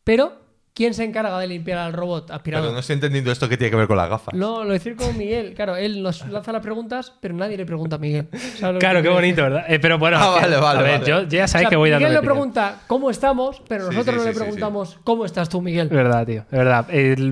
[0.02, 0.43] Pero,
[0.74, 2.66] ¿quién se encarga de limpiar al robot aspirador?
[2.66, 4.34] Pero no estoy entendiendo esto que tiene que ver con las gafas.
[4.34, 5.54] No, lo decir como Miguel.
[5.54, 8.28] Claro, él nos lanza las preguntas, pero nadie le pregunta a Miguel.
[8.32, 9.42] ¿Sabes lo que Claro, qué bonito?
[9.42, 9.64] ¿verdad?
[9.68, 11.06] Eh, pero bueno, Ah, vale, vale, a ver, vale.
[11.10, 13.62] yo, yo ya O sabéis sea, que voy dando Miguel mi le pregunta cómo estamos,
[13.68, 15.86] pero Sí, nosotros sí, no le sí, sí, preguntamos cómo estás tú, Miguel.
[15.86, 16.86] Es verdad, tío, es verdad.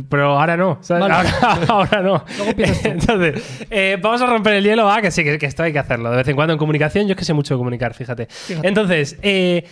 [0.09, 1.01] Pero ahora no, ¿sabes?
[1.09, 1.15] Vale.
[1.15, 2.25] Ahora, ahora no.
[2.39, 2.63] Luego tú.
[2.89, 5.79] Entonces, eh, vamos a romper el hielo, va, que sí, que, que esto hay que
[5.81, 6.11] hacerlo.
[6.11, 8.27] De vez en cuando en comunicación, yo es que sé mucho de comunicar, fíjate.
[8.31, 8.69] Fíjate.
[8.69, 9.65] Entonces, eh,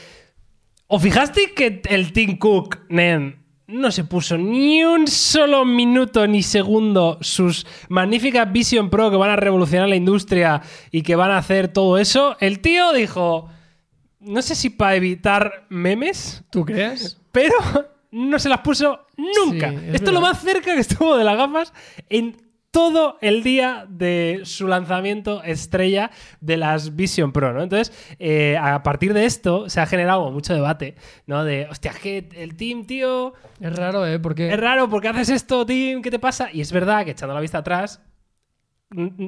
[0.88, 3.39] ¿os fijaste que el Tim Cook, nen,
[3.70, 9.30] no se puso ni un solo minuto ni segundo sus magníficas Vision Pro que van
[9.30, 12.36] a revolucionar la industria y que van a hacer todo eso?
[12.40, 13.48] El tío dijo...
[14.20, 17.18] no sé si para evitar memes, ¿Tú crees?
[17.32, 17.54] pero
[18.10, 19.70] no se las puso nunca.
[19.70, 21.72] Sí, es Esto es lo más cerca que estuvo de las gafas
[22.08, 22.36] en
[22.70, 26.10] todo el día de su lanzamiento estrella
[26.40, 27.62] de las Vision Pro, ¿no?
[27.62, 30.94] Entonces, eh, a partir de esto se ha generado mucho debate,
[31.26, 31.42] ¿no?
[31.44, 34.18] De, hostia, es que el team, tío, Es raro, ¿eh?
[34.20, 36.00] Porque es raro, ¿por qué haces esto, team?
[36.00, 36.48] ¿Qué te pasa?
[36.52, 38.00] Y es verdad que echando la vista atrás,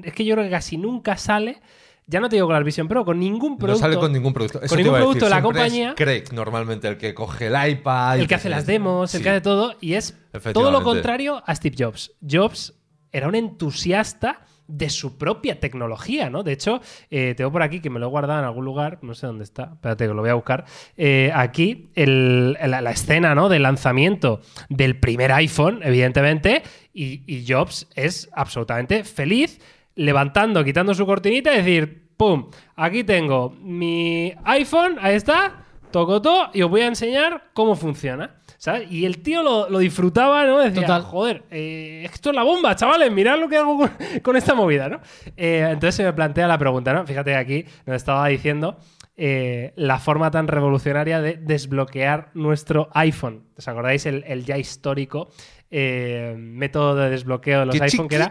[0.02, 1.60] es que yo creo que casi nunca sale,
[2.06, 3.80] ya no te digo con la Vision Pro, con ningún No producto.
[3.80, 4.60] sale con ningún producto.
[4.60, 5.94] Eso con ningún producto de la siempre es compañía.
[5.96, 8.20] Craig, normalmente el que coge el iPad.
[8.20, 9.24] el que hace las demos, el Sí.
[9.24, 10.16] que hace todo, y es
[10.52, 12.12] todo lo contrario a Steve Jobs.
[12.28, 12.74] Jobs
[13.12, 16.42] era un entusiasta de su propia tecnología, ¿no?
[16.42, 19.14] De hecho, eh, tengo por aquí que me lo he guardado en algún lugar, no
[19.14, 20.64] sé dónde está, espérate que lo voy a buscar.
[20.96, 23.48] Eh, aquí la, escena, ¿no?
[23.48, 26.62] Del lanzamiento del primer iPhone, evidentemente,
[26.94, 29.60] y, y Jobs es absolutamente feliz,
[29.94, 32.50] levantando, quitando su cortinita y decir, ¡pum!
[32.76, 38.41] Aquí tengo mi iPhone, ahí está, tocotó, y os voy a enseñar cómo funciona.
[38.62, 38.92] ¿Sabes?
[38.92, 40.60] Y el tío lo, lo disfrutaba, ¿no?
[40.60, 41.02] Decía, Total.
[41.02, 43.90] joder, eh, esto es la bomba, chavales, mirad lo que hago con,
[44.22, 45.00] con esta movida, ¿no?
[45.36, 47.04] Eh, entonces se me plantea la pregunta, ¿no?
[47.04, 48.78] Fíjate aquí, nos estaba diciendo
[49.16, 53.48] eh, la forma tan revolucionaria de desbloquear nuestro iPhone.
[53.58, 55.30] ¿Os acordáis el, el ya histórico
[55.74, 58.28] eh, método de desbloqueo de los ¡Qué iPhone que era!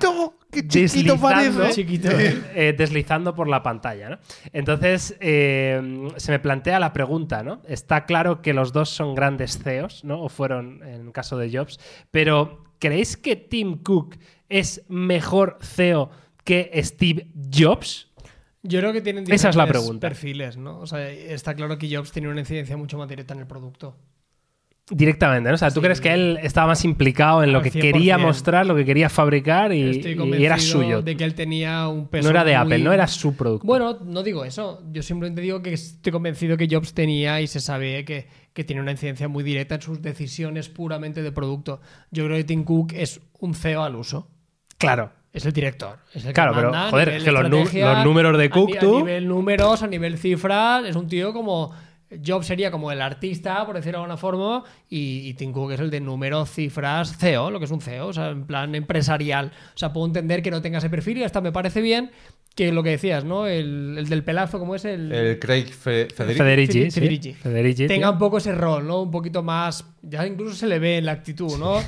[0.52, 1.72] ¡Qué chiquito deslizando!
[1.72, 2.10] Chiquito.
[2.56, 4.20] eh, deslizando por la pantalla, ¿no?
[4.54, 7.64] Entonces, eh, se me plantea la pregunta, ¿no?
[7.68, 10.22] Está claro que los dos son grandes CEOs, ¿no?
[10.22, 11.80] O fueron en el caso de Jobs,
[12.12, 14.18] pero ¿creéis que Tim Cook
[14.48, 16.12] es mejor CEO
[16.44, 18.12] que Steve Jobs?
[18.62, 20.08] Yo creo que tienen Esa es la diferentes pregunta.
[20.08, 20.80] perfiles, ¿no?
[20.80, 23.98] O sea, está claro que Jobs tiene una incidencia mucho más directa en el producto.
[24.94, 25.56] Directamente, ¿no?
[25.56, 25.86] O sea, ¿tú Sí.
[25.86, 27.82] crees que él estaba más implicado en lo Al que 100%.
[27.82, 31.02] quería mostrar, lo que quería fabricar y, Estoy y convencido era suyo?
[31.02, 33.66] de que él tenía un peso No era de muy- Apple, no era su producto.
[33.66, 34.84] Bueno, no digo eso.
[34.92, 38.82] Yo simplemente digo que estoy convencido que Jobs tenía y se sabe que, que tiene
[38.82, 41.80] una incidencia muy directa en sus decisiones puramente de producto.
[42.12, 44.28] Yo creo que Tim Cook es un CEO al uso.
[44.78, 45.12] claro.
[45.34, 45.98] Es el director.
[46.14, 47.50] Es el Claro, que pero, manda a joder, es que los
[48.04, 51.72] números de a Cook, a, tú- nivel números, a nivel cifras, es un tío como.
[52.26, 55.80] Jobs sería como el artista, por decirlo de alguna forma, y, y Tim Cook es
[55.80, 59.52] el de números, cifras, CEO, lo que es un CEO, o sea, en plan empresarial.
[59.74, 62.12] O sea, puedo entender que no tenga ese perfil y hasta me parece bien
[62.56, 63.48] que lo que decías, ¿no?
[63.48, 64.84] El, el del pelazo, ¿cómo es?
[64.84, 66.38] El, El Craig Fe- Federici.
[66.38, 66.92] Federici, sí.
[67.00, 67.34] Federici.
[67.34, 68.12] Federici, tenga tío.
[68.14, 69.02] un poco ese rol, ¿no?
[69.04, 69.86] Un poquito más.
[70.04, 71.80] Ya incluso se le ve en la actitud, ¿no?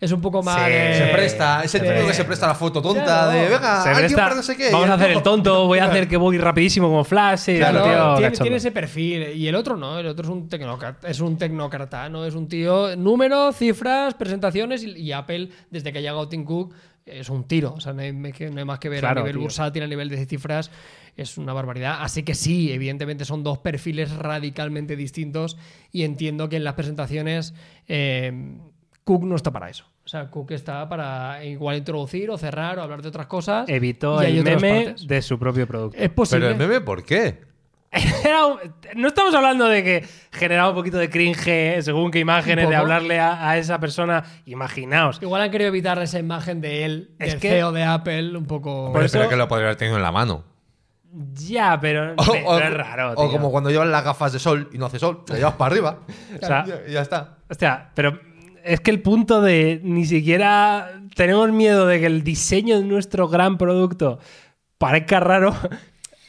[0.00, 0.66] Es un poco más.
[0.66, 3.30] Sí, de- Se presta, es el de- típico que se presta la foto tonta Claro.
[3.30, 4.70] de venga, Se presta- no sé qué.
[4.70, 7.56] Vamos a hacer el tonto, voy a hacer que voy rapidísimo como Flash.
[7.56, 9.28] Claro, tío tiene, ese perfil.
[9.34, 12.26] Y el otro no, el otro es un tecnócrata, es un tecnócrata, ¿no?
[12.26, 16.74] Es un tío, números, cifras, presentaciones y, y Apple, desde que ha llegado Tim Cook,
[17.06, 17.74] es un tiro.
[17.74, 19.42] O sea, no hay, no hay más que ver Claro, a nivel tío.
[19.42, 20.70] bursátil, a nivel de cifras,
[21.16, 21.98] es una barbaridad.
[22.00, 25.56] Así que sí, evidentemente son dos perfiles radicalmente distintos
[25.92, 27.54] y entiendo que en las presentaciones
[27.88, 28.58] eh,
[29.04, 29.86] Cook no está para eso.
[30.04, 33.68] O sea, Cook está para igual introducir o cerrar o hablar de otras cosas.
[33.68, 35.06] Evitó el meme partes.
[35.06, 35.96] de su propio producto.
[35.98, 36.46] Es posible.
[36.48, 37.49] Pero el meme, ¿por qué?
[38.24, 38.58] Era un-
[38.94, 43.18] no estamos hablando de que generaba un poquito de cringe según qué imágenes, de hablarle
[43.18, 44.22] a, a esa persona.
[44.46, 45.18] Imaginaos.
[45.20, 48.46] Igual han querido evitar esa imagen de él, Es del que- CEO de Apple, un
[48.46, 48.90] poco.
[48.92, 50.44] Pero eso- que lo podría haber tenido en la mano.
[51.34, 53.10] Ya, pero, O, pero o- es raro.
[53.16, 53.32] o tío.
[53.32, 55.98] como cuando llevas las gafas de sol y no hace sol, la llevas para arriba.
[56.40, 57.38] O sea, y ya está.
[57.48, 58.20] Hostia, pero
[58.62, 63.26] es que el punto de ni siquiera tenemos miedo de que el diseño de nuestro
[63.26, 64.20] gran producto
[64.78, 65.52] parezca raro.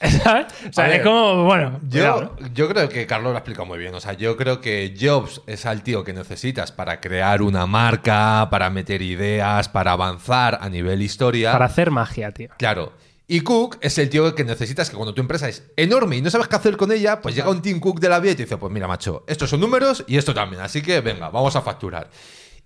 [0.24, 0.48] ¿Sabes?
[0.68, 1.80] O sea, ver, es como, bueno.
[1.84, 2.48] Yo, cuidado, ¿no?
[2.54, 3.94] yo creo que Carlos lo ha explicado muy bien.
[3.94, 8.48] O sea, yo creo que Jobs es al tío que necesitas para crear una marca,
[8.50, 11.52] para meter ideas, para avanzar a nivel historia.
[11.52, 12.50] Para hacer magia, tío.
[12.58, 12.94] Claro.
[13.28, 16.30] Y Cook es el tío que necesitas que cuando tu empresa es enorme y no
[16.30, 18.44] sabes qué hacer con ella, pues llega un Team Cook de la vida y te
[18.44, 21.62] dice, pues mira, macho, estos son números y esto también, así que venga, vamos a
[21.62, 22.10] facturar.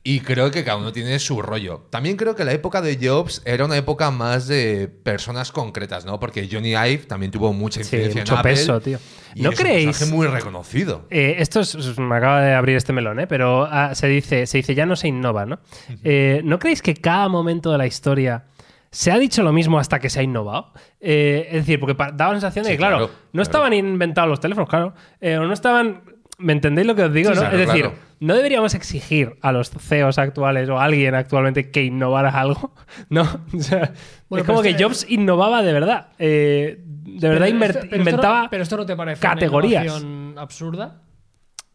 [0.08, 1.88] Y creo que cada uno tiene su rollo.
[1.90, 6.20] También creo que la época de Jobs era una época más de personas concretas, ¿no?
[6.20, 8.52] Porque Johnny Ive también tuvo mucha Sí, incidencia mucho en Apple.
[8.52, 9.00] peso, tío.
[9.34, 9.86] Y ¿No es un creéis?
[9.88, 11.08] personaje muy reconocido.
[11.10, 13.26] Eh, esto es- me acaba de abrir este melón, ¿eh?
[13.26, 15.58] pero ah, se, dice, se dice ya no se innova, ¿no?
[16.04, 18.46] Eh, ¿No creéis que cada momento de la historia
[18.92, 20.72] se ha dicho lo mismo hasta que se ha innovado?
[21.02, 23.42] Eh, es decir, porque daba la sensación de Sí, que, claro, claro, no claro.
[23.42, 26.14] estaban inventados los teléfonos, claro, eh, o no estaban...
[26.38, 27.30] ¿Me entendéis lo que os digo?
[27.30, 27.42] Sí, no?
[27.42, 27.98] claro, es decir, claro.
[28.20, 32.74] no deberíamos exigir a los CEOs actuales o a alguien actualmente que innovara algo,
[33.10, 33.22] ¿no?
[33.54, 33.94] O sea,
[34.30, 36.10] Bueno, es como que este- Jobs innovaba de verdad.
[36.20, 38.48] Eh, de verdad Pero inver- esto- pero esto no- inventaba...
[38.50, 39.84] pero esto no te parece categorías.
[39.86, 41.02] una innovación absurda.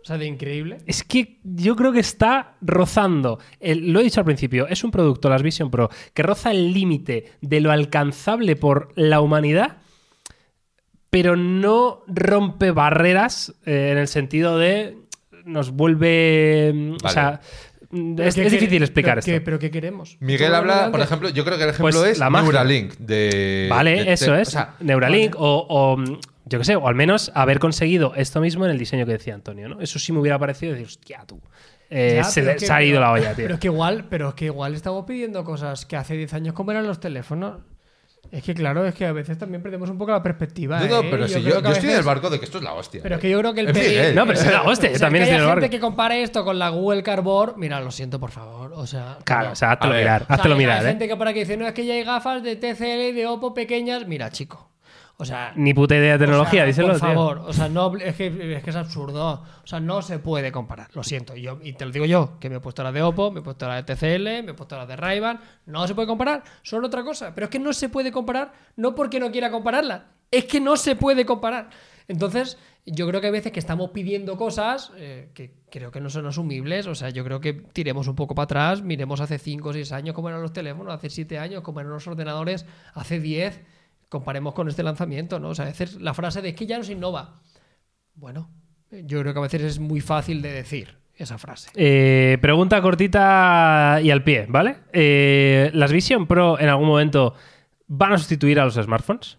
[0.03, 0.79] O sea, de increíble.
[0.87, 4.91] Es que yo creo que está rozando, el- lo he dicho al principio, es un
[4.91, 9.77] producto, las Vision Pro, que roza el límite de lo alcanzable por la humanidad,
[11.11, 14.97] pero no rompe barreras eh, en el sentido de
[15.45, 16.73] nos vuelve.
[16.75, 19.31] mm, O sea, es, ¿qué es quere- difícil explicar pero esto.
[19.33, 20.17] qué- ¿Pero qué queremos?
[20.21, 22.31] Miguel habla, por ejemplo, yo creo que el ejemplo Pues es la.
[22.31, 23.67] Neuralink de.
[23.69, 24.49] Vale, de- eso de- es.
[24.49, 28.41] o sea, Neuralink o, o, mm, yo qué sé, o al menos haber conseguido esto
[28.41, 29.81] mismo en el diseño que decía Antonio, ¿no?
[29.81, 31.41] Eso sí me hubiera parecido decir, hostia, tú.
[31.93, 33.45] eh, Ya, se, pero le- es que- se ha ido la olla, tío.
[33.47, 36.55] Pero es que igual, pero es que igual estamos pidiendo cosas que hace 10 años
[36.55, 37.63] como eran los teléfonos.
[38.33, 40.79] Es que claro, es que a veces también perdemos un poco la perspectiva.
[40.79, 41.09] no, no, ¿eh?
[41.11, 43.01] pero si yo, que yo estoy en el barco de que esto es la hostia.
[43.03, 44.15] Pero es que yo creo que el Es pedir- Miguel.
[44.15, 45.71] No, pero es la hostia, yo O sea, también que estoy en el gente barco.
[45.71, 48.73] que compare esto con la Google Cardboard, mira, lo siento, por favor.
[48.77, 49.53] O sea, Claro, no.
[49.53, 50.89] o sea, háztelo mirar, O sea, háztelo mirar, Hay ¿eh?
[50.91, 53.27] gente que para que dice, no, es que ya hay gafas de TCL y de
[53.27, 54.07] Oppo pequeñas.
[54.07, 54.70] Mira, chico.
[55.21, 57.09] O sea, Ni puta idea de tecnología, o sea, díselo, Por tío.
[57.09, 59.45] favor, o sea, no, es, que, es que es absurdo.
[59.63, 60.89] O sea, no se puede comparar.
[60.95, 61.37] Lo siento.
[61.37, 63.41] Y, yo, y te lo digo yo, que me he puesto la de Oppo, me
[63.41, 65.21] he puesto la de TCL, me he puesto la de ray
[65.67, 66.43] No se puede comparar.
[66.63, 67.35] Son otra cosa.
[67.35, 70.07] Pero es que no se puede comparar, no porque no quiera compararla.
[70.31, 71.69] Es que no se puede comparar.
[72.09, 72.57] Entonces,
[72.87, 76.27] yo creo que hay veces que estamos pidiendo cosas eh, que creo que no son
[76.27, 76.87] asumibles.
[76.87, 79.93] O sea, yo creo que tiremos un poco para atrás, miremos hace 5 o 6
[79.93, 82.65] años cómo eran los teléfonos, hace 7 años cómo eran los ordenadores,
[82.95, 83.61] hace 10
[84.11, 85.49] comparemos con este lanzamiento, ¿no?
[85.51, 87.41] O sea, a veces la frase de es que ya no se innova.
[88.15, 88.51] Bueno,
[88.91, 91.71] yo creo que a veces es muy fácil de decir esa frase.
[91.75, 94.79] Eh, pregunta cortita y al pie, ¿vale?
[94.93, 97.35] Eh, ¿Las Vision Pro en algún momento
[97.87, 99.39] van a sustituir a los smartphones?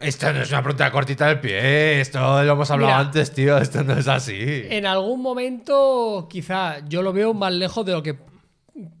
[0.00, 2.00] Esto no es una pregunta cortita del pie.
[2.00, 3.00] Esto lo hemos hablado Mira.
[3.00, 3.58] antes, tío.
[3.58, 4.64] Esto no es así.
[4.68, 8.18] En algún momento, quizá, yo lo veo más lejos de lo que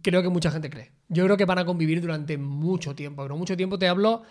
[0.02, 0.95] creo que mucha gente cree.
[1.08, 3.22] Yo creo que van a convivir durante mucho tiempo.
[3.22, 4.22] Pero mucho tiempo te hablo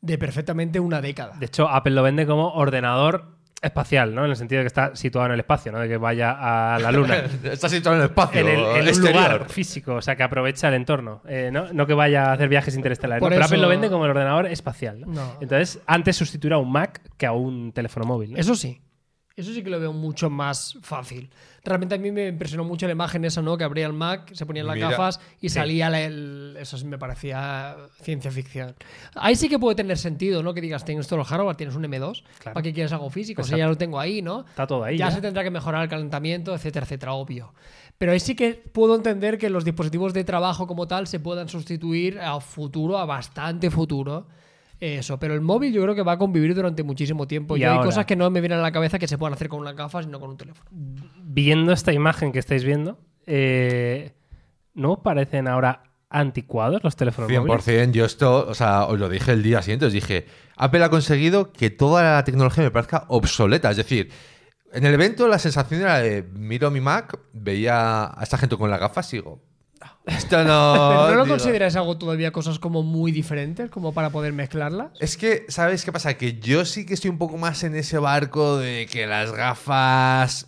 [0.00, 1.36] de perfectamente una década.
[1.38, 4.24] De hecho, Apple lo vende como ordenador espacial, ¿no?
[4.24, 5.78] En el sentido de que está situado en el espacio, ¿no?
[5.80, 7.16] De que vaya a la luna.
[7.44, 10.68] Está situado en el espacio en, el, en un lugar físico, o sea, que aprovecha
[10.68, 11.72] el entorno, eh, ¿no?
[11.72, 13.26] No que vaya a hacer viajes interestelares.
[13.26, 15.06] Pero Apple lo vende como el ordenador espacial, ¿no?
[15.06, 15.36] No.
[15.40, 18.38] Entonces, antes sustituirá a un Mac que a un teléfono móvil, ¿no?
[18.38, 18.80] Eso sí.
[19.36, 21.28] Eso sí que lo veo mucho más fácil.
[21.64, 23.56] Realmente a mí me impresionó mucho la imagen esa, ¿no?
[23.58, 26.56] Que abría el Mac, se ponían las Mira, gafas y salía la- el...
[26.60, 28.76] Eso sí me parecía ciencia ficción.
[29.16, 30.54] Ahí sí que puede tener sentido, ¿no?
[30.54, 32.54] Que digas, tienes todo el hardware, tienes un M2, Claro.
[32.54, 33.42] ¿para qué quieres algo físico?
[33.42, 33.58] O sea, Exacto.
[33.58, 34.44] ya lo tengo ahí, ¿no?
[34.48, 34.96] Está todo ahí.
[34.98, 35.14] ya, ya.
[35.16, 37.54] se tendrá que mejorar el calentamiento, etcétera, etcétera, obvio.
[37.98, 41.48] Pero ahí sí que puedo entender que los dispositivos de trabajo como tal se puedan
[41.48, 44.28] sustituir a futuro, a bastante futuro.
[44.80, 47.56] Eso, pero el móvil yo creo que va a convivir durante muchísimo tiempo.
[47.56, 49.48] Y Y, hay cosas que no me vienen a la cabeza que se puedan hacer
[49.48, 50.68] con unas gafas y no con un teléfono.
[50.70, 54.12] Viendo esta imagen que estáis viendo, eh,
[54.74, 57.66] ¿no parecen ahora anticuados los teléfonos móviles?
[57.66, 57.92] 100%.
[57.92, 61.52] Yo esto, o sea, os lo dije el día siguiente, os dije, Apple ha conseguido
[61.52, 63.70] que toda la tecnología me parezca obsoleta.
[63.70, 64.10] Es decir,
[64.72, 68.70] en el evento la sensación era de, miro mi Mac, veía a esta gente con
[68.70, 69.53] las gafas y digo, "No,
[70.06, 70.74] esto no...
[71.06, 74.92] ¿Pero no lo digo, consideráis algo todavía cosas como muy diferentes, como para poder mezclarlas?
[75.00, 76.14] Es que, ¿sabes qué pasa?
[76.14, 80.46] Que yo sí que estoy un poco más en ese barco de que las gafas,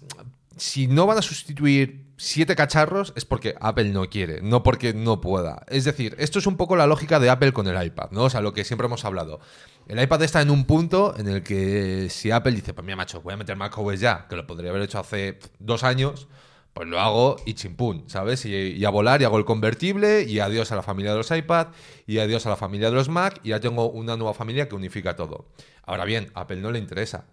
[0.57, 5.21] si no van a sustituir siete cacharros, es porque Apple no quiere, no porque no
[5.21, 5.65] pueda.
[5.69, 8.25] Es decir, esto es un poco la lógica de Apple con el iPad, ¿no?
[8.25, 9.41] O sea, lo que siempre hemos hablado.
[9.87, 13.21] El iPad está en un punto en el que si Apple dice, pues mira, macho,
[13.21, 16.27] voy a meter macOS ya, que lo podría haber hecho hace dos años,
[16.77, 18.45] pues lo hago y chimpún, ¿sabes?
[18.45, 21.69] Y, a volar y hago el convertible y adiós a la familia de los iPad
[22.07, 24.75] y adiós a la familia de los Mac y ya tengo una nueva familia que
[24.75, 25.47] unifica todo.
[25.85, 27.25] Ahora bien, a Apple no le interesa.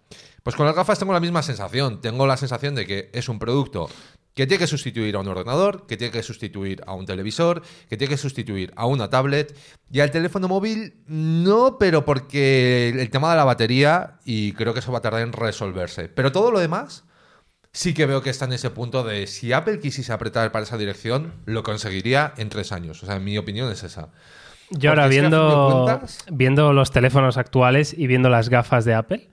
[0.42, 2.00] Pues con las gafas tengo la misma sensación.
[2.00, 3.90] Tengo la sensación de que es un producto
[4.32, 7.98] que tiene que sustituir a un ordenador, que tiene que sustituir a un televisor, que
[7.98, 9.54] tiene que sustituir a una tablet
[9.92, 14.80] y al teléfono móvil no, pero porque el tema de la batería y creo que
[14.80, 16.08] eso va a tardar en resolverse.
[16.08, 17.04] Pero todo lo demás
[17.74, 20.78] sí que veo que está en ese punto de si Apple quisiese apretar para esa
[20.78, 23.02] dirección, lo conseguiría en tres años.
[23.02, 24.08] O sea, en mi opinión es esa.
[24.70, 29.28] Yo ahora viendo, cuentas- viendo los teléfonos actuales y viendo las gafas de Apple,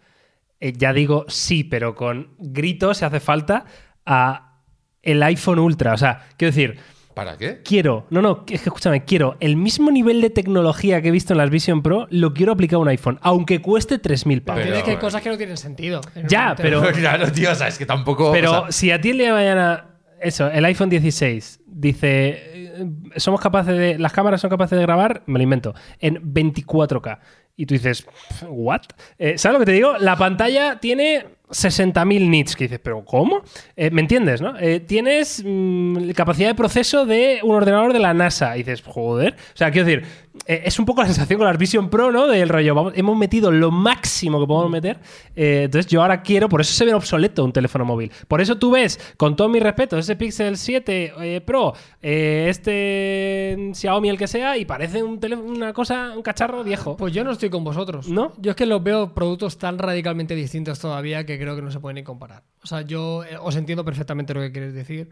[0.60, 3.66] eh, ya digo sí, pero con gritos se hace falta
[4.06, 4.58] a
[5.04, 5.94] el iPhone Ultra.
[5.94, 6.80] O sea, quiero decir,
[7.14, 7.62] ¿Para qué?
[7.64, 11.34] quiero, no, no, es que escúchame, quiero el mismo nivel de tecnología que he visto
[11.34, 14.62] en las Vision Pro, lo quiero aplicar a un iPhone, aunque cueste 3.000 pavos.
[14.62, 16.01] Pero- Tienes que hay cosas que no tienen sentido.
[16.28, 18.32] Ya, pero- claro, tío, o sea, es que tampoco.
[18.32, 19.86] Pero o sea, si a ti el día de mañana,
[20.22, 22.86] eso, el iPhone 16 dice, eh,
[23.18, 27.20] somos capaces de, las cámaras son capaces de grabar, me lo invento, en 24K.
[27.57, 28.07] Y tú dices,
[28.47, 28.82] ¿what?
[29.20, 29.97] Eh, ¿Sabes lo que te digo?
[29.99, 33.41] La pantalla tiene 60.000 nits, que dices, pero ¿cómo?
[33.76, 34.58] Eh, ¿Me entiendes, no?
[34.60, 38.56] Eh, tienes mm, capacidad de proceso de un ordenador de la NASA.
[38.56, 39.36] Y dices, joder.
[39.54, 40.06] O sea, quiero decir,
[40.46, 42.28] eh, es un poco la sensación con las Vision Pro, ¿no?
[42.28, 45.00] Del rollo, vamos, hemos metido lo máximo que podemos meter.
[45.36, 48.12] eh, entonces yo ahora quiero, por eso se ve obsoleto un teléfono móvil.
[48.28, 54.10] Por eso tú ves, con todo mi respeto, ese Pixel 7 eh, Pro, este Xiaomi,
[54.10, 56.96] el que sea, y parece un teléfono, una cosa, un cacharro viejo.
[56.96, 58.08] Pues yo no estoy con vosotros.
[58.08, 58.34] ¿No?
[58.38, 61.80] Yo es que los veo productos tan radicalmente distintos todavía que creo que no se
[61.80, 62.44] pueden ni comparar.
[62.64, 65.10] O sea, yo os entiendo perfectamente lo que queréis decir,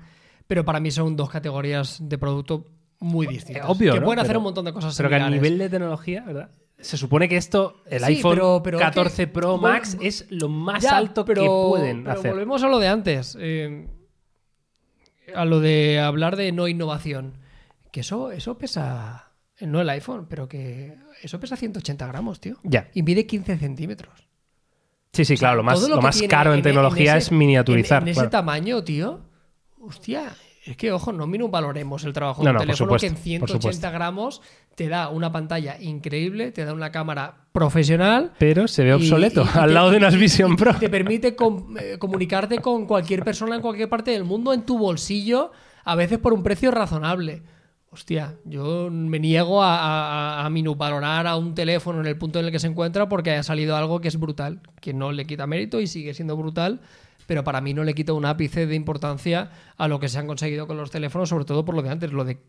[0.47, 2.65] pero para mí son dos categorías de producto
[2.99, 3.63] muy distintas.
[3.63, 4.05] Eh, obvio, Que ¿no?
[4.05, 6.49] pueden hacer Pero- un montón de cosas Pero que a nivel de tecnología, ¿verdad?
[6.79, 10.47] Se supone que esto, el Sí, iPhone pero- pero 14 que- Pro Max es lo
[10.49, 12.31] más Ya, alto pero- que pueden pero hacer.
[12.31, 13.37] Volvemos a lo de antes.
[13.39, 13.87] eh,
[15.35, 17.33] a lo de hablar de no innovación.
[17.91, 19.31] Que eso, eso pesa.
[19.61, 22.57] No el iPhone, pero que eso pesa 180 gramos, tío.
[22.63, 22.89] Ya.
[22.93, 24.27] Y mide 15 centímetros.
[25.11, 28.03] Sí, sí, claro, lo más, lo más caro en, tecnología ese- es miniaturizar.
[28.03, 28.29] En, en ese claro.
[28.29, 29.19] tamaño, tío.
[29.81, 30.33] Hostia,
[30.71, 33.49] es que, ojo, no valoremos el trabajo No, de un teléfono que en supuesto, por
[33.49, 33.91] 180 supuesto.
[33.91, 34.41] gramos
[34.75, 38.31] te da una pantalla increíble, te da una cámara profesional.
[38.39, 40.73] Pero se ve obsoleto y- y al te- lado de unas Vision Pro.
[40.75, 44.77] Te permite com- eh, comunicarte con cualquier persona en cualquier parte del mundo en tu
[44.77, 45.51] bolsillo,
[45.83, 47.43] a veces por un precio razonable.
[47.91, 49.79] Hostia, yo me niego a,
[50.41, 53.31] a, a minusvalorar a un teléfono en el punto en el que se encuentra porque
[53.31, 56.81] haya salido algo que es brutal, que no le quita mérito y sigue siendo brutal,
[57.29, 60.25] pero para mí no le quita un ápice de importancia a lo que se han
[60.25, 62.39] conseguido con los teléfonos, sobre todo por lo de antes, lo de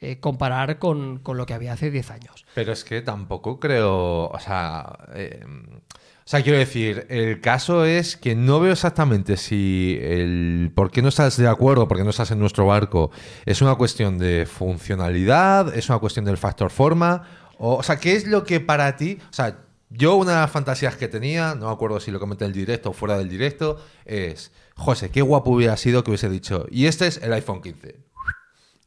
[0.00, 2.44] eh, comparar con, con lo que había hace 10 años.
[2.54, 8.18] Pero es que tampoco creo, o sea, eh, o sea, quiero decir, el caso es
[8.18, 12.10] que no veo exactamente si el por qué no estás de acuerdo, por qué no
[12.10, 13.10] estás en nuestro barco,
[13.46, 17.22] es una cuestión de funcionalidad, es una cuestión del factor forma,
[17.56, 19.56] o, o sea, ¿qué es lo que para ti, o sea,
[19.90, 22.56] yo una de las fantasías que tenía, no me acuerdo si lo comenté en el
[22.56, 26.86] directo o fuera del directo, es, José, qué guapo hubiera sido que hubiese dicho, y
[26.86, 27.96] este es el iPhone 15.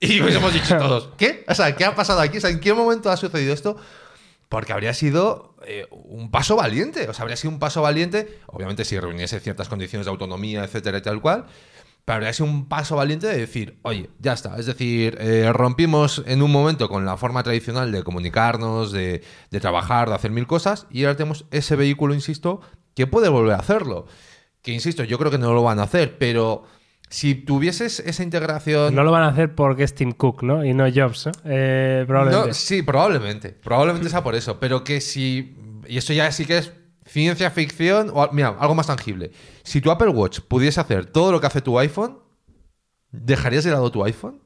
[0.03, 1.45] Y hubiésemos dicho todos, ¿qué?
[1.47, 2.39] O sea, ¿qué ha pasado aquí?
[2.39, 3.77] O sea, ¿en qué momento ha sucedido esto?
[4.49, 7.07] Porque habría sido eh, un paso valiente.
[7.07, 10.97] O sea, habría sido un paso valiente, obviamente si reuniese ciertas condiciones de autonomía, etcétera,
[10.97, 11.45] y tal cual.
[12.05, 14.57] Pero habría sido un paso valiente de decir, oye, ya está.
[14.57, 19.21] Es decir, eh, rompimos en un momento con la forma tradicional de comunicarnos, de,
[19.51, 22.61] de trabajar, de hacer mil cosas, y ahora tenemos ese vehículo, insisto,
[22.95, 24.07] que puede volver a hacerlo.
[24.61, 26.63] Que, insisto, yo creo que no lo van a hacer, pero
[27.11, 28.95] si tuvieses esa integración...
[28.95, 30.63] No lo van a hacer porque es Tim Cook, ¿no?
[30.63, 31.29] Y no Jobs.
[31.43, 32.47] Eh, probablemente.
[32.47, 33.49] No, sí, probablemente.
[33.49, 34.59] Probablemente sea por eso.
[34.59, 35.57] Pero que si.
[35.87, 36.71] Y esto ya sí que es
[37.05, 38.11] ciencia ficción.
[38.13, 39.31] O, mira, algo más tangible.
[39.63, 42.19] Si tu Apple Watch pudiese hacer todo lo que hace tu iPhone,
[43.11, 44.41] ¿dejarías de lado tu iPhone?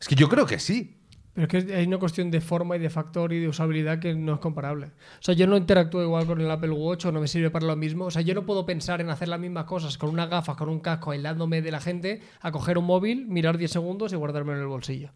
[0.00, 1.00] Es que yo creo que sí.
[1.34, 4.14] Pero es que hay una cuestión de forma y de factor y de usabilidad que
[4.14, 4.86] no es comparable.
[4.86, 7.66] O sea, yo no interactúo igual con el Apple Watch o no me sirve para
[7.66, 8.04] lo mismo.
[8.04, 10.68] O sea, yo no puedo pensar en hacer las mismas cosas con unas gafas, con
[10.68, 14.58] un casco, aislándome de la gente, a coger un móvil, mirar 10 segundos y guardármelo
[14.58, 15.10] en el bolsillo.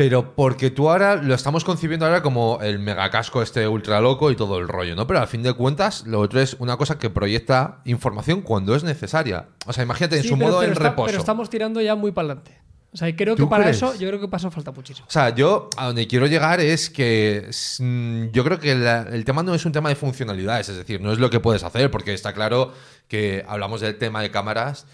[0.00, 4.34] Pero porque tú ahora lo estamos concibiendo ahora como el megacasco este ultra loco y
[4.36, 5.06] todo el rollo, ¿no?
[5.06, 8.82] Pero al fin de cuentas, lo otro es una cosa que proyecta información cuando es
[8.82, 9.48] necesaria.
[9.66, 11.06] O sea, imagínate en Sí, su pero, modo pero en está- reposo.
[11.08, 12.58] pero estamos tirando ya muy para adelante.
[12.94, 13.76] O sea, y creo que ¿Tú para crees?
[13.76, 15.06] eso, yo creo que eso falta muchísimo.
[15.06, 17.50] O sea, yo a donde quiero llegar es que
[18.32, 21.12] yo creo que la- el tema no es un tema de funcionalidades, es decir, no
[21.12, 22.72] es lo que puedes hacer, porque está claro
[23.06, 24.86] que hablamos del tema de cámaras.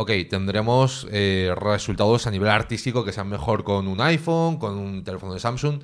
[0.00, 5.02] Ok, tendremos eh, resultados a nivel artístico que sean mejor con un iPhone, con un
[5.02, 5.82] teléfono de Samsung,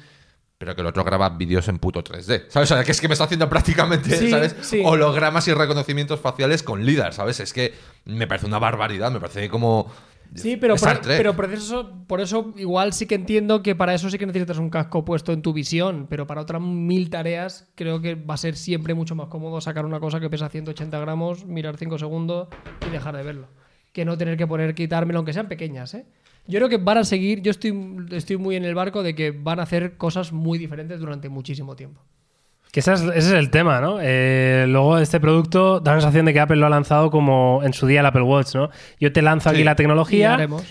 [0.57, 2.45] pero que el otro graba vídeos en puto 3D.
[2.49, 2.71] ¿Sabes?
[2.71, 4.55] O sea, que es que me está haciendo prácticamente, Sí, ¿sabes?
[4.61, 4.83] sí.
[4.85, 7.41] Hologramas y reconocimientos faciales con LIDAR, ¿sabes?
[7.41, 9.91] Es que me parece una barbaridad, me parece como.
[10.37, 14.09] Sí, pero por, pero por eso, por eso igual sí que entiendo que para eso
[14.11, 18.01] sí que necesitas un casco puesto en tu visión, pero para otras mil tareas creo
[18.01, 21.45] que va a ser siempre mucho más cómodo sacar una cosa que pesa 180 gramos,
[21.47, 22.47] mirar 5 segundos
[22.87, 23.49] y dejar de verlo.
[23.95, 26.05] Que no tener que poner, quitármelo, aunque sean pequeñas, ¿eh?
[26.47, 27.73] Yo creo que van a seguir, yo estoy,
[28.11, 31.75] estoy muy en el barco de que van a hacer cosas muy diferentes durante muchísimo
[31.75, 32.03] tiempo.
[32.71, 33.99] Que ese es, ese es el tema, ¿no?
[34.03, 37.73] Eh, luego este producto da la sensación de que Apple lo ha lanzado como en
[37.73, 38.69] su día el Apple Watch, ¿no?
[38.99, 40.65] Yo te lanzo aquí la Y tecnología, haremos.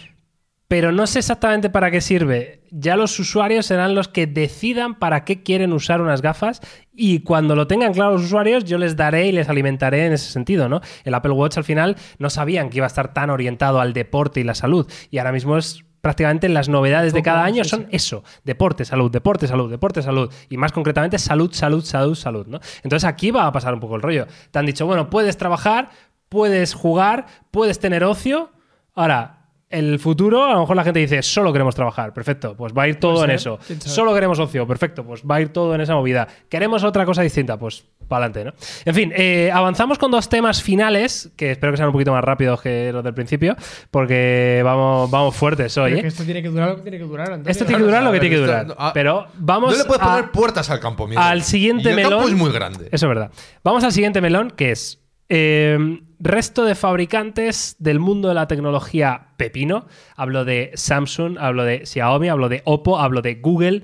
[0.74, 2.64] Pero no sé exactamente para qué sirve.
[2.72, 6.62] Ya los usuarios serán los que decidan para qué quieren usar unas gafas
[6.96, 10.32] y cuando lo tengan claro los usuarios yo les daré y les alimentaré en ese
[10.32, 10.82] sentido, ¿no?
[11.04, 14.40] El Apple Watch al final no sabían que iba a estar tan orientado al deporte
[14.40, 18.24] y la salud y ahora mismo es prácticamente las novedades de cada año son eso,
[18.44, 22.60] deporte, salud, deporte, salud, deporte, salud y más concretamente salud, salud, salud, salud, ¿no?
[22.82, 24.26] Entonces aquí va a pasar un poco el rollo.
[24.50, 25.92] Te han dicho, bueno, puedes trabajar,
[26.30, 28.50] puedes jugar, puedes tener ocio.
[28.96, 29.43] Ahora,
[29.74, 32.88] el futuro, a lo mejor la gente dice, solo queremos trabajar, perfecto, pues va a
[32.88, 33.60] ir todo en ser, eso.
[33.80, 36.28] Solo queremos ocio, perfecto, pues va a ir todo en esa movida.
[36.50, 38.66] Queremos otra cosa distinta, pues para adelante, ¿no?
[38.86, 42.24] En fin, eh, avanzamos con dos temas finales, que espero que sean un poquito más
[42.24, 43.56] rápidos que los del principio,
[43.90, 46.02] porque vamos, vamos fuertes hoy, ¿eh?
[46.02, 47.50] que esto tiene que durar lo que tiene que durar, Antonio.
[47.50, 48.68] Esto tiene que durar lo que tiene que durar.
[48.94, 51.24] pero vamos no le puedes a- poner puertas al campo, Miguel.
[51.24, 52.12] al siguiente Y el melón.
[52.12, 52.86] campo es muy grande.
[52.92, 53.32] Eso es verdad.
[53.64, 55.00] Vamos al siguiente melón, que es
[55.30, 55.78] eh,
[56.20, 59.88] resto de fabricantes del mundo de la tecnología pepino.
[60.16, 63.84] Hablo de Samsung, hablo de Xiaomi, hablo de Oppo, hablo de Google.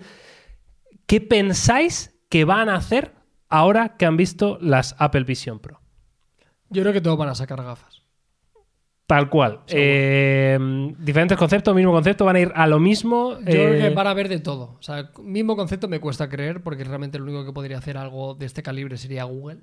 [1.05, 3.13] ¿Qué pensáis que van a hacer
[3.49, 5.81] ahora que han visto las Apple Vision Pro?
[6.69, 8.03] Yo creo que todos van a sacar gafas.
[9.09, 9.61] Tal cual.
[9.67, 10.55] Eh,
[10.99, 13.39] diferentes conceptos, mismo concepto, van a ir a lo mismo.
[13.39, 14.77] Yo creo eh, que van a ver de todo.
[14.77, 18.35] O sea, mismo concepto me cuesta creer porque realmente el único que podría hacer algo
[18.35, 19.61] de este calibre sería Google.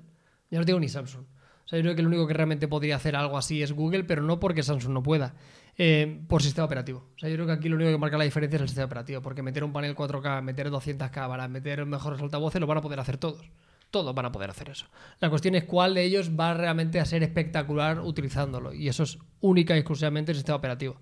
[0.51, 1.23] Ya no digo ni Samsung.
[1.67, 4.05] O sea, yo creo que el único que realmente podría hacer algo así es Google,
[4.05, 5.35] pero no porque Samsung no pueda.
[5.77, 7.03] eh, por sistema operativo.
[7.15, 8.85] O sea, yo creo que aquí lo único que marca la diferencia es el sistema
[8.87, 9.21] operativo.
[9.21, 12.99] Porque meter un panel 4K, meter 200 cámaras, meter mejores altavoces, lo van a poder
[12.99, 13.45] hacer todos.
[13.91, 14.87] Todos van a poder hacer eso.
[15.19, 18.73] La cuestión es cuál de ellos va realmente a ser espectacular utilizándolo.
[18.73, 20.99] Y eso es única y exclusivamente el sistema operativo.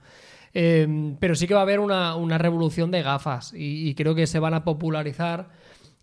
[0.54, 4.14] Eh, pero sí que va a haber una, una revolución de gafas y, y creo
[4.16, 5.50] que se van a popularizar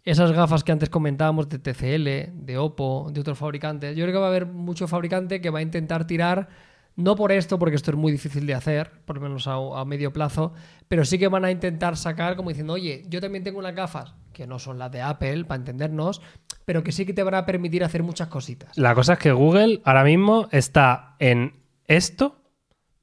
[0.05, 3.96] esas gafas que antes comentábamos de TCL, de Oppo, de otros fabricantes.
[3.96, 6.48] Yo creo que va a haber mucho fabricante que va a intentar tirar,
[6.96, 10.12] no por esto, porque esto es muy difícil de hacer, por lo menos a, medio
[10.12, 10.53] plazo,
[10.88, 14.14] pero sí que van a intentar sacar como diciendo, oye, yo también tengo unas gafas
[14.32, 16.20] que no son las de Apple, para entendernos,
[16.64, 18.76] pero que sí que te van a permitir hacer muchas cositas.
[18.76, 22.42] La cosa es que Google ahora mismo está en esto,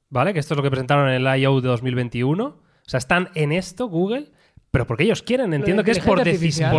[0.08, 0.32] ¿vale?
[0.32, 1.60] Que esto es lo que presentaron en el I.O.
[1.60, 2.44] de 2021.
[2.44, 4.32] O sea, están en esto, Google,
[4.70, 5.52] pero porque ellos quieren.
[5.52, 6.22] Entiendo que es por,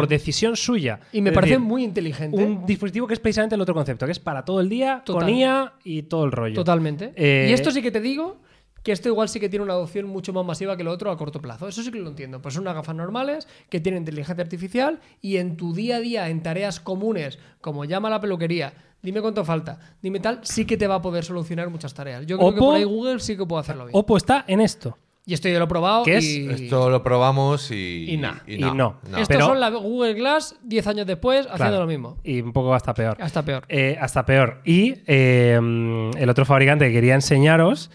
[0.08, 1.00] decisión suya.
[1.12, 2.44] Y me Es parece decir, muy inteligente.
[2.44, 5.28] Un dispositivo que es precisamente el otro concepto, que es para todo el día, Total.
[5.28, 6.56] con IA y todo el rollo.
[6.56, 7.14] Totalmente.
[7.16, 8.39] Eh, Y esto sí que te digo
[8.84, 11.18] que esto igual sí que tiene una adopción mucho más masiva que lo otro a
[11.18, 11.68] corto plazo.
[11.68, 12.42] Eso sí que lo entiendo.
[12.42, 16.30] Pues son unas gafas normales que tienen inteligencia artificial y en tu día a día,
[16.30, 18.74] en tareas comunes, como llama la peluquería,
[19.04, 22.26] dime cuánto falta, dime tal, sí que te va a poder solucionar muchas tareas.
[22.26, 23.98] Yo creo que por ahí Google sí que puede hacerlo bien.
[23.98, 24.98] Oppo está en esto.
[25.26, 26.24] Y esto yo lo he probado ¿Qué es?
[26.26, 26.47] y...
[26.49, 28.05] Esto lo probamos y.
[28.09, 28.38] Y nah.
[28.47, 28.99] Y no.
[29.05, 31.80] Estos Pero- son la Google Glass 10 años después haciendo Claro.
[31.82, 32.17] lo mismo.
[32.24, 33.17] Y un poco hasta peor.
[33.19, 33.63] Hasta peor.
[33.69, 34.61] Eh, hasta peor.
[34.65, 35.59] Y eh,
[36.17, 37.91] el otro fabricante que quería enseñaros,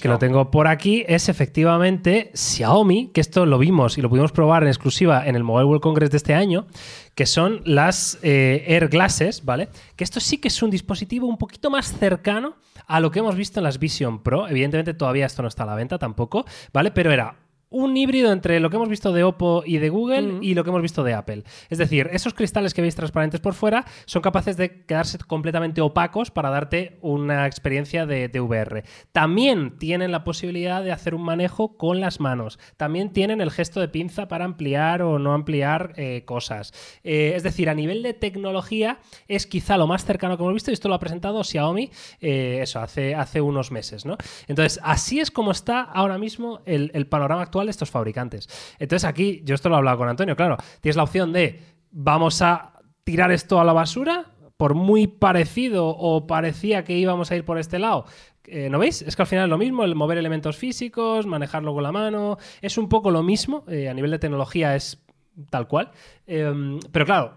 [0.00, 4.32] que lo tengo por aquí, es efectivamente Xiaomi, que esto lo vimos y lo pudimos
[4.32, 6.66] probar en exclusiva en el Mobile World Congress de este año,
[7.14, 9.68] que son las eh, Air Glasses, ¿vale?
[9.94, 13.36] Que esto sí que es un dispositivo un poquito más cercano a lo que hemos
[13.36, 14.48] visto en las Vision Pro.
[14.48, 16.90] Evidentemente todavía esto no está a la venta tampoco, ¿vale?
[16.90, 17.36] Pero era
[17.74, 20.70] un híbrido entre lo que hemos visto de Oppo y de Google y lo que
[20.70, 21.42] hemos visto de Apple.
[21.70, 26.30] Es decir, esos cristales que veis transparentes por fuera son capaces de quedarse completamente opacos
[26.30, 28.84] para darte una experiencia de, de VR.
[29.10, 32.60] También tienen la posibilidad de hacer un manejo con las manos.
[32.76, 36.72] También tienen el gesto de pinza para ampliar o no ampliar eh, cosas.
[37.02, 40.70] Eh, es decir, a nivel de tecnología es quizá lo más cercano que hemos visto
[40.70, 44.06] y esto lo ha presentado Xiaomi eh, eso, hace, hace unos meses.
[44.06, 44.16] ¿no?
[44.46, 48.48] Entonces, así es como está ahora mismo el, el panorama actual de estos fabricantes.
[48.78, 51.60] Entonces, aquí, yo esto lo he hablado con Antonio, claro, tienes la opción de
[51.90, 52.72] vamos a
[53.04, 57.58] tirar esto a la basura, por muy parecido o parecía que íbamos a ir por
[57.58, 58.06] este lado.
[58.46, 59.02] eh, ¿No veis?
[59.02, 62.38] Es que al final es lo mismo, el mover elementos físicos, manejarlo con la mano,
[62.60, 65.02] es un poco lo mismo, eh, a nivel de tecnología es
[65.50, 65.90] tal cual.
[66.26, 67.34] Eh, pero claro,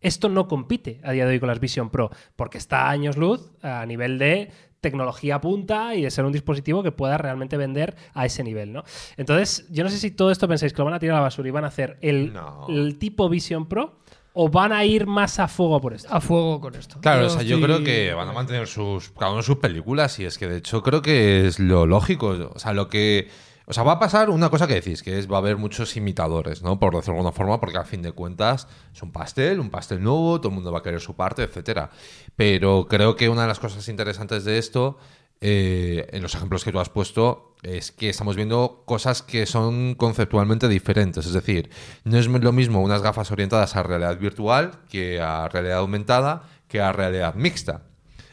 [0.00, 3.16] esto no compite a día de hoy con las Vision Pro, porque está a años
[3.16, 4.50] luz a nivel de
[4.80, 8.84] tecnología punta y de ser un dispositivo que pueda realmente vender a ese nivel, ¿no?
[9.16, 11.24] Entonces, yo no sé si todo esto pensáis que lo van a tirar a la
[11.24, 12.66] basura y van a hacer el, No.
[12.68, 13.98] el tipo Vision Pro
[14.34, 16.08] o van a ir más a fuego por esto.
[16.12, 17.00] A fuego con esto.
[17.00, 20.26] Claro, o sea, yo creo que van a mantener sus, cada uno sus películas y
[20.26, 22.52] es que de hecho creo que es lo lógico.
[22.54, 23.28] O sea, lo que.
[23.70, 25.94] O sea, va a pasar una cosa que decís, que es va a haber muchos
[25.94, 26.78] imitadores, ¿no?
[26.80, 30.02] Por decirlo de alguna forma, porque al fin de cuentas es un pastel, un pastel
[30.02, 31.90] nuevo, todo el mundo va a querer su parte, etcétera.
[32.34, 34.96] Pero creo que una de las cosas interesantes de esto,
[35.42, 39.94] eh, en los ejemplos que tú has puesto, es que estamos viendo cosas que son
[39.96, 41.26] conceptualmente diferentes.
[41.26, 41.68] Es decir,
[42.04, 46.80] no es lo mismo unas gafas orientadas a realidad virtual que a realidad aumentada que
[46.80, 47.82] a realidad mixta.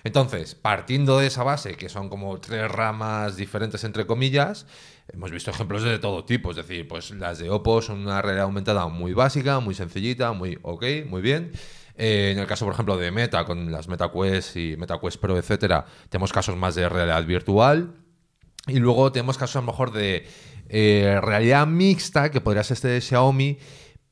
[0.05, 4.67] Entonces, partiendo de esa base, que son como tres ramas diferentes entre comillas,
[5.11, 6.51] hemos visto ejemplos de todo tipo.
[6.51, 10.59] Es decir, pues las de Oppo son una realidad aumentada muy básica, muy sencillita, muy
[10.61, 11.53] ok, muy bien.
[11.97, 15.87] Eh, en el caso, por ejemplo, de Meta, con las MetaQuest y MetaQuest Pro, etcétera,
[16.09, 17.95] tenemos casos más de realidad virtual.
[18.67, 20.27] Y luego tenemos casos a lo mejor de
[20.69, 23.57] eh, realidad mixta, que podría ser este de Xiaomi,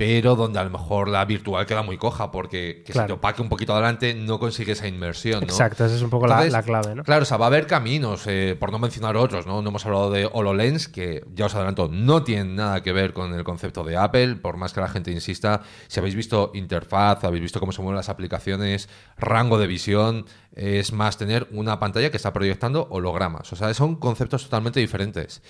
[0.06, 3.06] pero donde a lo mejor la virtual queda muy coja, porque que Claro.
[3.06, 5.40] si te opaque un poquito adelante no consigue esa inmersión.
[5.40, 5.46] ¿no?
[5.46, 7.04] Exacto, esa es un poco la- Entonces, la, clave, ¿no?
[7.06, 9.62] Claro, o sea, va a haber caminos, eh, por no mencionar otros, ¿no?
[9.62, 13.34] No hemos hablado de HoloLens, que ya os adelanto, no tienen nada que ver con
[13.34, 15.62] el concepto de Apple, por más que la gente insista.
[15.88, 20.92] Si habéis visto interfaz, habéis visto cómo se mueven las aplicaciones, rango de visión, es
[20.92, 23.52] más tener una pantalla que está proyectando hologramas.
[23.54, 25.42] O sea, son conceptos totalmente diferentes.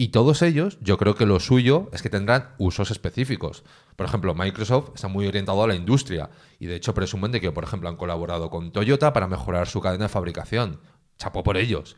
[0.00, 3.64] Y todos ellos, yo creo que lo suyo es que tendrán usos específicos.
[3.96, 6.30] Por ejemplo, Microsoft está muy orientado a la industria
[6.60, 9.80] y de hecho presumen de que, por ejemplo, han colaborado con Toyota para mejorar su
[9.80, 10.80] cadena de fabricación.
[11.18, 11.96] Chapó por ellos.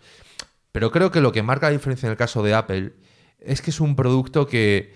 [0.72, 2.94] Pero creo que lo que marca la diferencia en el caso de Apple
[3.38, 4.94] es que es un producto que,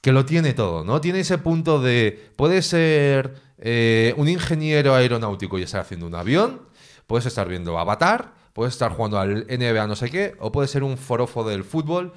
[0.00, 1.00] que lo tiene todo, ¿no?
[1.00, 6.62] Tiene ese punto de, puede ser eh, un ingeniero aeronáutico y estar haciendo un avión,
[7.08, 10.84] puedes estar viendo Avatar, puedes estar jugando al NBA no sé qué, o puede ser
[10.84, 12.12] un forofo del fútbol,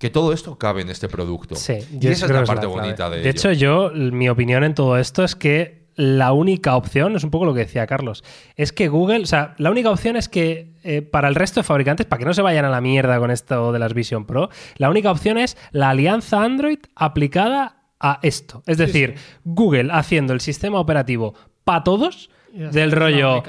[0.00, 1.54] que todo esto cabe en este producto.
[1.54, 3.30] Sí, y esa es la parte bonita de, De ello.
[3.30, 7.44] hecho, yo, mi opinión en todo esto es que la única opción, es un poco
[7.44, 8.24] lo que decía Carlos,
[8.56, 11.64] es que Google, o sea, la única opción es que eh, para el resto de
[11.64, 14.48] fabricantes, para que no se vayan a la mierda con esto de las Vision Pro,
[14.78, 18.62] la única opción es la alianza Android aplicada a esto.
[18.66, 23.42] Es decir, Google haciendo el sistema operativo para todos, del rollo,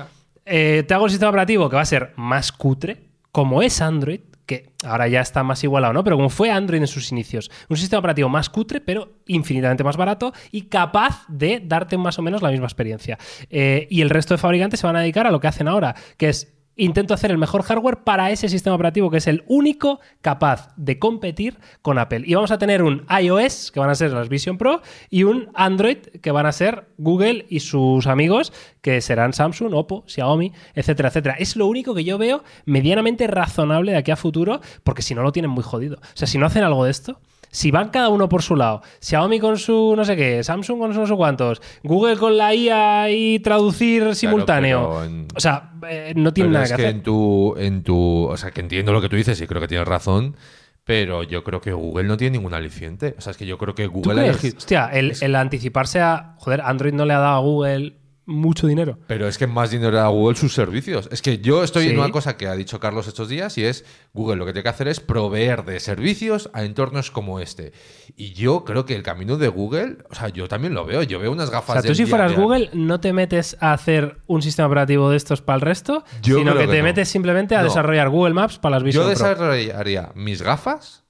[0.46, 4.20] eh, te hago el sistema operativo que va a ser más cutre, como es Android,
[4.52, 6.04] que ahora ya está más igualado, ¿no?
[6.04, 9.96] Pero como fue Android en sus inicios, un sistema operativo más cutre, pero infinitamente más
[9.96, 13.18] barato y capaz de darte más o menos la misma experiencia.
[13.50, 15.96] Eh, y el resto de fabricantes se van a dedicar a lo que hacen ahora,
[16.18, 20.00] que es intento hacer el mejor hardware para ese sistema operativo que es el único
[20.22, 22.24] capaz de competir con Apple.
[22.26, 25.50] Y vamos a tener un iOS, que van a ser las Vision Pro, y un
[25.54, 31.10] Android, que van a ser Google y sus amigos, que serán Samsung, Oppo, Xiaomi, etcétera,
[31.10, 31.36] etcétera.
[31.38, 35.24] Es lo único que yo veo medianamente razonable de aquí a futuro, porque si no
[35.24, 35.98] lo tienen muy jodido.
[35.98, 37.20] O sea, si no hacen algo de esto,
[37.52, 40.94] si van cada uno por su lado, Xiaomi con su no sé qué, Samsung con
[40.94, 45.04] su no sé cuántos, Google con la IA y traducir simultáneo.
[45.04, 46.96] en- O sea, eh, no tiene nada es que, que hacer.
[46.96, 48.24] en tu, en tu.
[48.30, 50.36] O sea, que entiendo lo que tú dices y creo que tienes razón.
[50.84, 53.14] Pero yo creo que Google no tiene ningún aliciente.
[53.18, 54.58] O sea, es que yo creo que ¿Tú Google ha elegido.
[54.58, 56.34] Hostia, el, el anticiparse a.
[56.40, 58.98] Joder, Android no le ha dado a Google mucho dinero.
[59.08, 61.10] Pero es que más dinero da Google sus servicios.
[61.12, 61.90] Es que yo estoy Sí.
[61.90, 64.64] en una cosa que ha dicho Carlos estos días y es Google lo que tiene
[64.64, 67.74] que hacer es proveer de servicios a entornos como este.
[68.16, 71.04] Y yo creo que el camino de Google, o sea, yo también lo veo.
[71.04, 72.36] Yo veo unas O gafas sea, de tú si fueras.
[72.36, 76.38] Google, no te metes a hacer un sistema operativo de estos para el resto, Yo
[76.38, 76.84] sino que que te no.
[76.84, 77.66] metes simplemente a No.
[77.66, 79.28] desarrollar Google Maps para las Vision Yo Pro.
[79.28, 81.04] desarrollaría mis gafas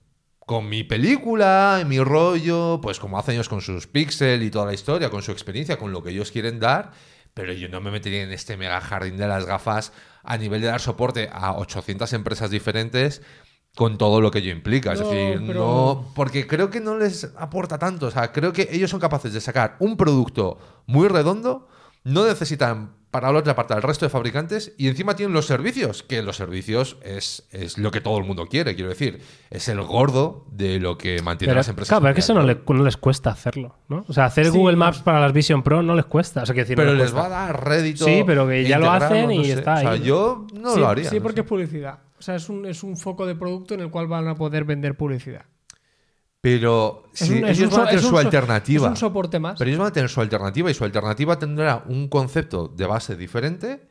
[0.46, 4.74] con mi película, mi rollo, pues como hacen ellos con sus pixel y toda la
[4.74, 6.92] historia, con su experiencia, con lo que ellos quieren dar,
[7.34, 10.68] pero yo no me metería en este mega jardín de las gafas a nivel de
[10.68, 13.22] dar soporte a 800 empresas diferentes
[13.76, 14.92] con todo lo que ello implica.
[14.94, 18.08] Es No, decir, pero- no, porque creo que no les aporta tanto.
[18.08, 21.70] O sea, creo que ellos son capaces de sacar un producto muy redondo,
[22.04, 26.02] no necesitan para la otra parte al resto de fabricantes y encima tienen los servicios,
[26.02, 29.82] que los servicios es, es lo que todo el mundo quiere, quiero decir, es el
[29.82, 31.90] gordo de lo que mantiene Pero, las empresas.
[31.90, 34.06] claro, pero es que eso no, le- no les cuesta hacerlo, ¿no?
[34.08, 34.58] O sea, hacer Sí.
[34.58, 36.44] Google Maps para las Vision Pro no les cuesta.
[36.44, 37.30] O sea, quiero decir, no Pero les cuesta.
[37.30, 38.06] va a dar rédito.
[38.06, 39.52] Sí, pero que ya lo hacen y no sé.
[39.54, 40.02] está O sea, ahí.
[40.04, 41.10] yo no sí, lo haría.
[41.10, 41.42] Sí, no porque sé.
[41.42, 42.00] es publicidad.
[42.18, 44.64] O sea, es un, es un foco de producto en el cual van a poder
[44.64, 45.46] vender publicidad.
[46.42, 48.86] Pero sí, un- es ellos un van a tener un su alternativa.
[48.88, 49.58] Es un soporte más.
[49.60, 53.16] Pero ellos van a tener su alternativa y su alternativa tendrá un concepto de base
[53.16, 53.88] diferente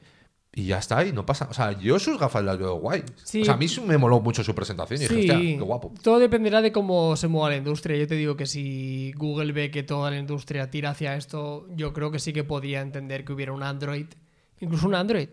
[0.53, 1.47] y ya está, y no pasa.
[1.49, 3.05] O sea, yo sus gafas las veo guay.
[3.23, 3.43] Sí.
[3.43, 5.95] O sea, a mí sí me moló mucho su presentación y dije, hostia, qué guapo.
[6.03, 7.97] Todo dependerá de cómo se mueva la industria.
[7.97, 11.93] Yo te digo que si Google ve que toda la industria tira hacia esto, yo
[11.93, 14.07] creo que sí que podía entender que hubiera un Android,
[14.59, 15.29] incluso un Android.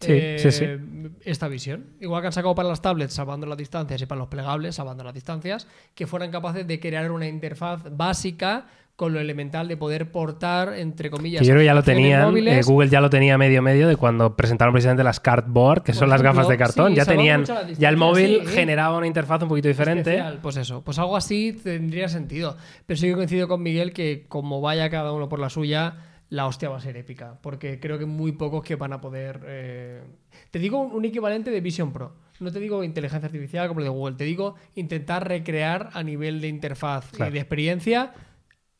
[0.00, 1.10] Eh, Sí, sí, sí.
[1.24, 1.86] Esta visión.
[2.00, 5.04] Igual que han sacado para las tablets, salvando las distancias, y para los plegables, salvando
[5.04, 8.66] las distancias, que fueran capaces de crear una interfaz básica
[8.98, 12.36] con lo elemental de poder portar, entre comillas, Que yo creo que ya lo tenían,
[12.36, 16.00] eh, Google ya lo tenía medio medio de cuando presentaron precisamente las Cardboard, que Por
[16.00, 16.90] son las gafas de cartón.
[16.90, 17.44] sí, ya tenían,
[17.78, 18.52] ya el móvil sí.
[18.52, 20.16] generaba una interfaz un poquito diferente.
[20.16, 22.56] Especial, Pues eso, pues algo así tendría sentido.
[22.86, 25.94] Pero sí que coincido con Miguel que como vaya cada uno por la suya,
[26.30, 27.38] la hostia va a ser épica.
[27.42, 29.40] Porque creo que muy pocos que van a poder...
[29.46, 30.02] eh,
[30.50, 32.14] Te digo un, equivalente de Vision Pro.
[32.40, 34.16] No te digo inteligencia artificial como el de Google.
[34.16, 37.30] Te digo intentar recrear a nivel de interfaz Claro.
[37.30, 38.12] y de experiencia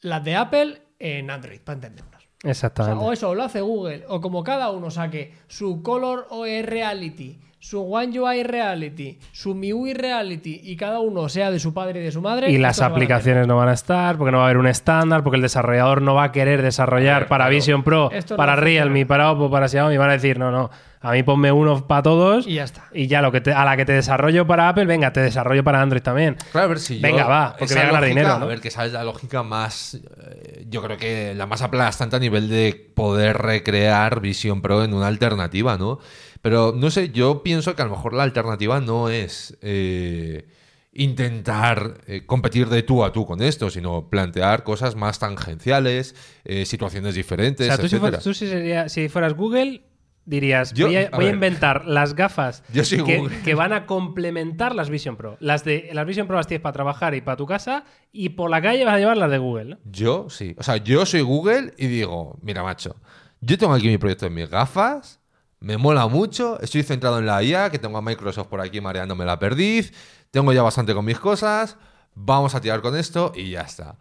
[0.01, 2.14] las de Apple en Android, para entendernos.
[2.14, 3.05] O, sea, Exactamente.
[3.05, 7.40] o eso, o lo hace Google, o como cada uno saque su Color o Reality
[7.68, 12.04] su One UI Reality, su MIUI Reality y cada uno sea de su padre y
[12.04, 12.50] de su madre.
[12.50, 15.36] Y las aplicaciones no van a estar, porque no va a haber un estándar, porque
[15.36, 17.54] el desarrollador no va a querer desarrollar ver, para claro.
[17.54, 18.56] Vision Pro, Esto para.
[18.56, 19.98] Realme, para Oppo, para Xiaomi.
[19.98, 20.70] Van a decir, no, no,
[21.01, 22.84] a mí ponme uno para todos Y ya está.
[22.92, 25.62] Y ya lo que te- a la que te desarrollo para Apple, venga, te desarrollo
[25.64, 26.36] para Android también.
[26.53, 28.44] Claro, a ver si yo- Venga, va, porque esa voy a ganar lógica, dinero, ¿no?
[28.44, 29.94] A ver, que sabes la lógica más.
[29.94, 34.93] eh, yo creo que la más aplastante a nivel de poder recrear Vision Pro en
[34.94, 35.98] una alternativa, ¿no?
[36.43, 39.56] Pero no sé, yo pienso que a lo mejor la alternativa no es.
[39.62, 40.47] eh,
[40.93, 46.14] intentar eh, competir de tú a tú con esto, sino plantear cosas más tangenciales,
[46.44, 48.01] eh, situaciones O diferentes, sea, tú, si, etcétera.
[48.01, 49.82] fueras, tú si, sería- si fueras Google,
[50.28, 51.34] dirías, Yo- voy, a, a voy a ver.
[51.34, 52.62] inventar las gafas
[53.44, 55.36] que, van a complementar las Vision Pro.
[55.40, 58.50] Las, de, las Vision Pro las tienes para trabajar y para tu casa, y por
[58.50, 59.78] la calle vas a llevar las de Google, ¿no?
[59.84, 60.55] Yo sí.
[60.59, 62.96] O sea, yo soy Google y digo, mira, macho,
[63.40, 65.20] yo tengo aquí mi proyecto en mis gafas,
[65.60, 69.24] me mola mucho, estoy centrado en la IA, que tengo a Microsoft por aquí mareándome
[69.24, 69.92] la perdiz,
[70.30, 71.76] tengo ya bastante con mis cosas,
[72.14, 73.96] vamos a tirar con esto y ya está.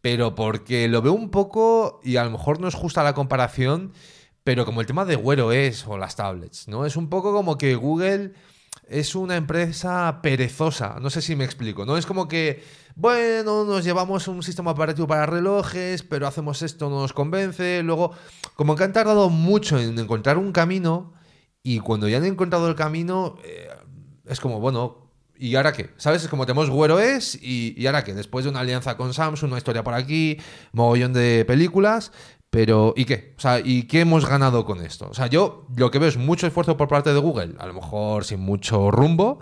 [0.00, 3.92] Pero porque lo veo un poco, y a lo mejor no es justa la comparación,
[4.48, 6.86] pero como el tema de Wear OS o las tablets, ¿no?
[6.86, 8.32] Es un poco como que Google
[8.88, 11.98] es una empresa perezosa, no sé si me explico, ¿no?
[11.98, 12.64] Es como que,
[12.96, 18.12] bueno, nos llevamos un sistema operativo para relojes, pero hacemos esto, no nos convence, luego,
[18.54, 21.12] como que han tardado mucho en encontrar un camino
[21.62, 23.68] y cuando ya han encontrado el camino, eh,
[24.24, 25.90] es como, bueno, ¿y ahora qué?
[25.98, 26.22] ¿Sabes?
[26.22, 28.14] Es como tenemos Wear OS y, y ahora qué?
[28.14, 30.40] Después de una alianza con Samsung, una historia por aquí,
[30.72, 32.12] mogollón de películas,
[32.50, 33.34] pero ¿y qué?
[33.36, 35.08] O sea, ¿y qué hemos ganado con esto?
[35.10, 37.74] O sea, yo lo que veo es mucho esfuerzo por parte de Google, a lo
[37.74, 39.38] mejor sin mucho rumbo,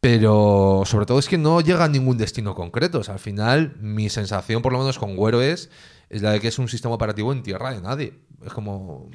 [0.00, 2.98] pero sobre todo es que no llega a ningún destino concreto.
[2.98, 5.70] O sea, al final, mi sensación, por lo menos con Wear OS,
[6.10, 8.12] es la de que es un sistema operativo en tierra de nadie.
[8.44, 9.08] Es como...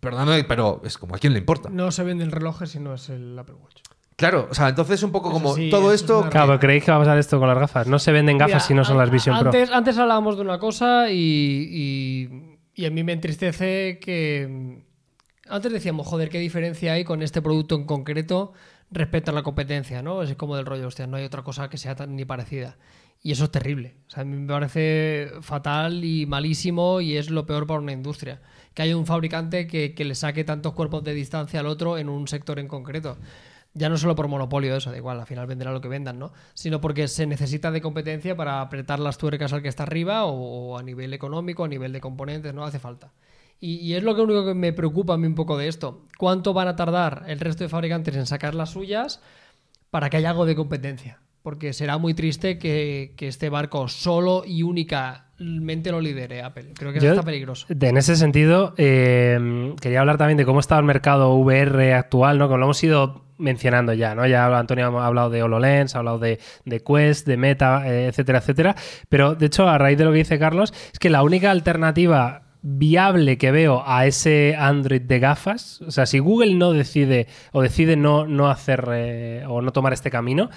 [0.00, 1.68] Perdóname, pero es como a quién le importa.
[1.70, 3.80] No se venden relojes si no es el Apple Watch.
[4.16, 6.26] Claro, o sea, entonces un poco como sí, todo es esto...
[6.30, 7.86] Claro, creéis que va a pasar esto con las gafas.
[7.86, 9.48] No se venden gafas Mira, si no son a- las Vision Pro.
[9.50, 11.16] antes, Antes hablábamos de una cosa y,
[11.70, 14.84] y- y a mí me entristece que.
[15.48, 18.52] Antes decíamos, joder, qué diferencia hay con este producto en concreto
[18.90, 20.22] respecto a la competencia, ¿no?
[20.22, 22.76] Es como del rollo, hostia, no hay otra cosa que sea tan ni parecida.
[23.22, 23.96] Y eso es terrible.
[24.08, 27.92] O sea, a mí me parece fatal y malísimo y es lo peor para una
[27.92, 28.42] industria.
[28.74, 32.08] Que haya un fabricante que, que le saque tantos cuerpos de distancia al otro en
[32.08, 33.16] un sector en concreto.
[33.76, 36.32] Ya no solo por monopolio, eso, da igual, al final venderá lo que vendan, ¿no?
[36.54, 40.32] Sino porque se necesita de competencia para apretar las tuercas al que está arriba o,
[40.72, 43.12] o a nivel económico, a nivel de componentes, no hace falta.
[43.60, 46.02] Y, y es lo que único que me preocupa a mí un poco de esto.
[46.18, 49.20] ¿Cuánto van a tardar el resto de fabricantes en sacar las suyas
[49.90, 51.20] para que haya algo de competencia?
[51.42, 56.72] Porque será muy triste que, que este barco solo y únicamente lo lidere Apple.
[56.74, 57.66] Creo que eso Yo, está peligroso.
[57.68, 62.48] En ese sentido, eh, quería hablar también de cómo está el mercado VR actual, ¿no?
[62.48, 64.26] Que lo hemos ido mencionando ya, ¿no?
[64.26, 68.38] Ya Antonio ha hablado de HoloLens, ha hablado de, de Quest, de Meta, eh, etcétera,
[68.38, 68.76] etcétera.
[69.08, 72.42] Pero, de hecho, a raíz de lo que dice Carlos, es que la única alternativa
[72.62, 77.62] viable que veo a ese Android de gafas, o sea, si Google no decide o
[77.62, 80.50] decide no, no hacer eh, o no tomar este camino,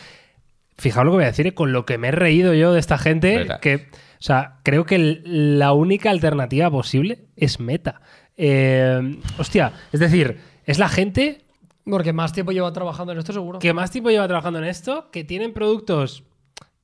[0.75, 2.79] fijaos lo que voy a decir, eh, con lo que me he reído yo de
[2.79, 3.59] esta gente, Verás.
[3.59, 8.01] que, o sea, creo que la única alternativa posible es Meta.
[8.37, 11.41] Eh, hostia, es decir, es la gente
[11.89, 13.59] Porque más tiempo lleva trabajando en esto, seguro.
[13.59, 16.23] que más tiempo lleva trabajando en esto, que tienen productos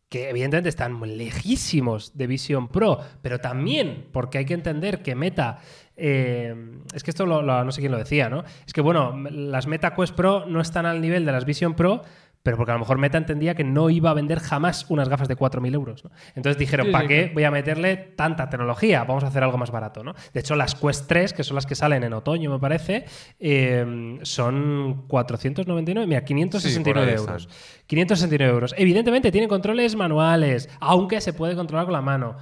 [0.09, 5.59] que evidentemente están lejísimos de Vision Pro, pero también porque hay que entender que Meta,
[5.97, 6.55] eh,
[6.93, 8.43] es que esto lo- no sé quién lo decía, ¿no?
[8.65, 12.03] Es que bueno, las Meta Quest Pro no están al nivel de las Vision Pro,
[12.45, 15.27] pero porque a lo mejor Meta entendía que no iba a vender jamás unas gafas
[15.27, 16.03] de 4.000 euros.
[16.03, 16.11] ¿no?
[16.35, 19.03] Entonces dijeron, Sí, ¿para sí, qué voy a meterle tanta tecnología?
[19.03, 20.03] Vamos a hacer algo más barato.
[20.03, 20.13] ¿no?
[20.31, 23.05] De hecho, las Quest 3, que son las que salen en otoño, me parece,
[23.39, 27.49] eh, son 499, mira, 569 Sí, por ahí euros.
[27.87, 28.75] 569 euros.
[28.77, 32.37] Evidentemente tienen controles manuales, aunque se puede controlar con la mano.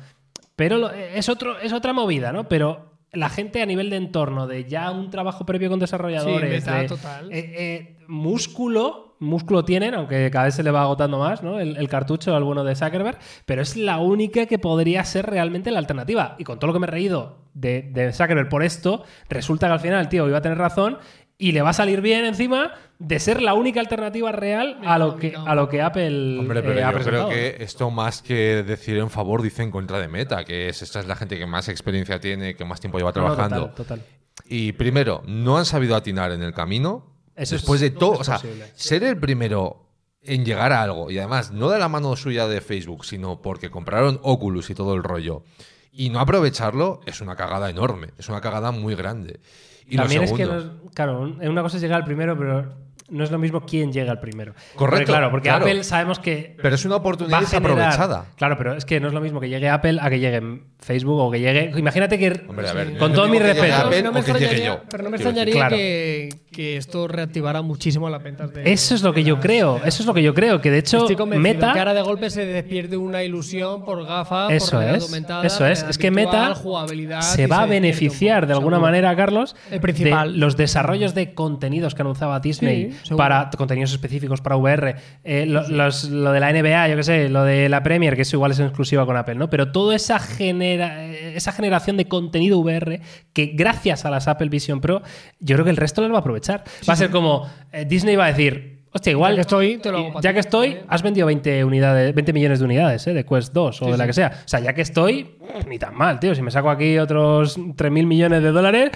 [0.57, 2.49] Pero lo- es, otro, es otra movida, ¿no?
[2.49, 6.69] Pero la gente a nivel de entorno, de ya un trabajo previo con desarrolladores, Sí,
[6.69, 7.31] meta de, total.
[7.31, 11.59] eh, eh, músculo, músculo tienen, aunque cada vez se le va agotando más, ¿no?
[11.59, 15.71] El, el cartucho al bueno de Zuckerberg, pero es la única que podría ser realmente
[15.71, 16.35] la alternativa.
[16.37, 19.73] Y con todo lo que me he reído de, de Zuckerberg por esto, resulta que
[19.73, 20.97] al final el tío iba a tener razón
[21.37, 25.17] y le va a salir bien encima de ser la única alternativa real a lo
[25.17, 28.63] que, a lo que Apple Hombre, pero eh, ha yo creo que esto más que
[28.63, 31.45] decir en favor dice en contra de Meta, que es esta es la gente que
[31.47, 33.69] más experiencia tiene, que más tiempo lleva No, no, trabajando.
[33.71, 34.01] total, total.
[34.47, 37.12] Y primero, no han sabido atinar en el camino.
[37.35, 38.65] Eso después es- de todo, o sea, posible.
[38.75, 39.87] ser el primero
[40.21, 43.69] en llegar a algo y además no de la mano suya de Facebook, sino porque
[43.69, 45.43] compraron Oculus y todo el rollo
[45.91, 49.39] y no aprovecharlo es una cagada enorme, es una cagada muy grande.
[49.85, 50.47] Y También es que,
[50.93, 52.73] claro, una cosa es llegar al primero, pero
[53.09, 54.53] no es lo mismo quién llega al primero.
[54.75, 55.65] Correcto, Porque, claro, porque claro.
[55.65, 58.25] Apple sabemos que Pero es una oportunidad desaprovechada.
[58.37, 60.41] Claro, pero es que no es lo mismo que llegue Apple a que llegue
[60.79, 61.71] Facebook o que llegue.
[61.77, 62.43] Imagínate que.
[62.47, 63.75] Hombre, a ver, con todo mi respeto.
[63.75, 64.81] Apple no me o que llegue extrañaría, yo.
[64.89, 65.75] pero no me extrañaría Claro.
[65.75, 68.71] que, que esto reactivara muchísimo las ventas de.
[68.71, 69.77] Eso es lo que yo creo.
[69.85, 70.59] Eso es lo que yo creo.
[70.61, 71.73] Que de hecho, Meta.
[71.73, 75.65] que ahora de golpe se despierde una ilusión por gafas, Eso por es, aumentada, eso
[75.65, 75.83] es.
[75.83, 80.33] Es que virtual, Meta jugabilidad, se va a beneficiar de alguna manera, Carlos, El principal.
[80.33, 83.17] de los desarrollos de contenidos que anunciaba Disney Sí, seguro.
[83.17, 87.29] para contenidos específicos para VR, eh, lo, los- lo de la NBA, yo qué sé,
[87.29, 89.49] lo de la Premier, que eso igual es exclusiva con Apple, ¿no?
[89.49, 93.01] Pero toda esa, genera, eh, esa generación de contenido VR
[93.33, 95.01] que gracias a las Apple Vision Pro,
[95.39, 96.63] yo creo que el resto lo va a aprovechar.
[96.87, 99.91] va a ser como eh, Disney va a decir, hostia, igual Ya que estoy, te
[99.91, 100.33] lo hago para ya ti".
[100.35, 103.13] que estoy, has vendido 20 unidades, 20 millones de unidades, ¿eh?
[103.13, 104.31] De Quest 2 o de la que sea.
[104.45, 105.35] O sea, ya que estoy,
[105.67, 106.35] ni tan mal, tío.
[106.35, 108.91] Si me saco aquí otros 3.000 millones de dólares,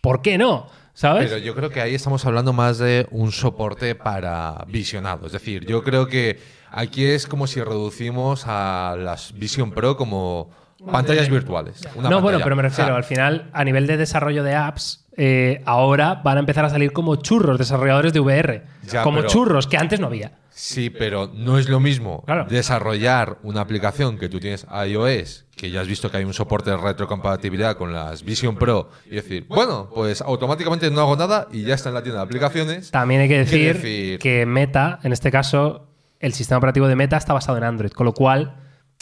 [0.00, 0.66] ¿por qué no?
[0.94, 1.30] ¿Sabes?
[1.30, 5.26] Pero yo creo que ahí estamos hablando más de un soporte para visionado.
[5.26, 6.38] Es decir, yo creo que
[6.70, 10.50] aquí es como si reducimos a las Vision Pro como
[10.90, 11.80] pantallas virtuales.
[11.94, 14.54] Una no, bueno, pero me refiero, O sea, al final, a nivel de desarrollo de
[14.54, 18.62] apps, eh, ahora van a empezar a salir como churros desarrolladores de VR.
[18.90, 20.32] Ya, como pero- churros, que antes no había.
[20.54, 22.44] Sí, pero no es lo mismo Claro.
[22.48, 26.70] desarrollar una aplicación que tú tienes iOS, que ya has visto que hay un soporte
[26.70, 31.62] de retrocompatibilidad con las Vision Pro, y decir, bueno, pues automáticamente no hago nada y
[31.64, 32.90] ya está en la tienda de aplicaciones.
[32.90, 35.86] También hay que decir, decir- que Meta, en este caso,
[36.20, 38.56] el sistema operativo de Meta está basado en Android, con lo cual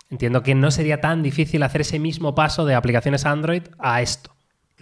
[0.09, 4.31] entiendo que no sería tan difícil hacer ese mismo paso de aplicaciones Android a esto.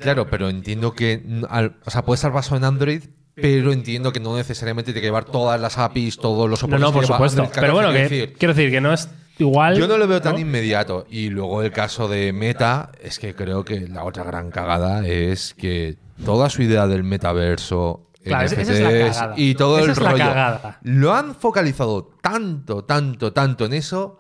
[0.01, 3.03] Claro, pero entiendo que, al- o sea, puede estar basado en Android,
[3.35, 6.81] pero entiendo que no necesariamente tiene que llevar todas las APIs, todos los No, soportes
[6.81, 7.43] no, que por supuesto.
[7.43, 9.09] Android Pero bueno, 14, que, quiero decir, quiero decir que no es
[9.39, 9.77] igual.
[9.79, 10.39] Yo no lo veo tan ¿no?
[10.41, 11.07] inmediato.
[11.09, 15.55] Y luego el caso de Meta, es que creo que la otra gran cagada es
[15.55, 19.91] que toda su idea del metaverso, Claro, esa- esa es la NFTs y todo Esa
[19.91, 20.79] el rollo, cagada.
[20.83, 24.19] lo han focalizado tanto, tanto, tanto en eso,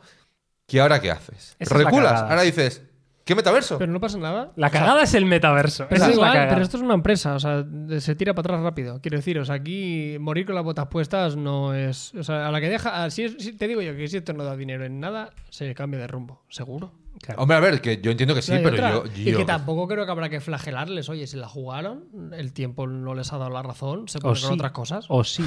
[0.66, 1.56] que ahora ¿qué haces?
[1.58, 2.82] Esa Reculas, ahora dices,
[3.28, 3.76] ¿qué metaverso?
[3.76, 4.52] Pero no pasa nada.
[4.56, 5.86] La cagada es el metaverso.
[5.86, 7.62] Pero, es igual, esto es una empresa, o sea,
[7.98, 9.02] se tira para atrás rápido.
[9.02, 12.14] Quiero decir, o sea, aquí morir con las botas puestas no es.
[12.14, 13.04] O sea, a la que deja.
[13.04, 15.30] a- Si, es- si- te digo yo que si esto no da dinero en nada,
[15.50, 16.90] se cambia de rumbo, seguro.
[17.20, 17.42] Claro.
[17.42, 18.90] Hombre, a ver, que yo entiendo que sí, No pero otra.
[18.92, 21.08] yo, Y yo- que tampoco creo que habrá que flagelarles.
[21.10, 24.44] Oye, si la jugaron, el tiempo no les ha dado la razón, se ponen sí.
[24.44, 25.04] con otras cosas.
[25.08, 25.44] O sí.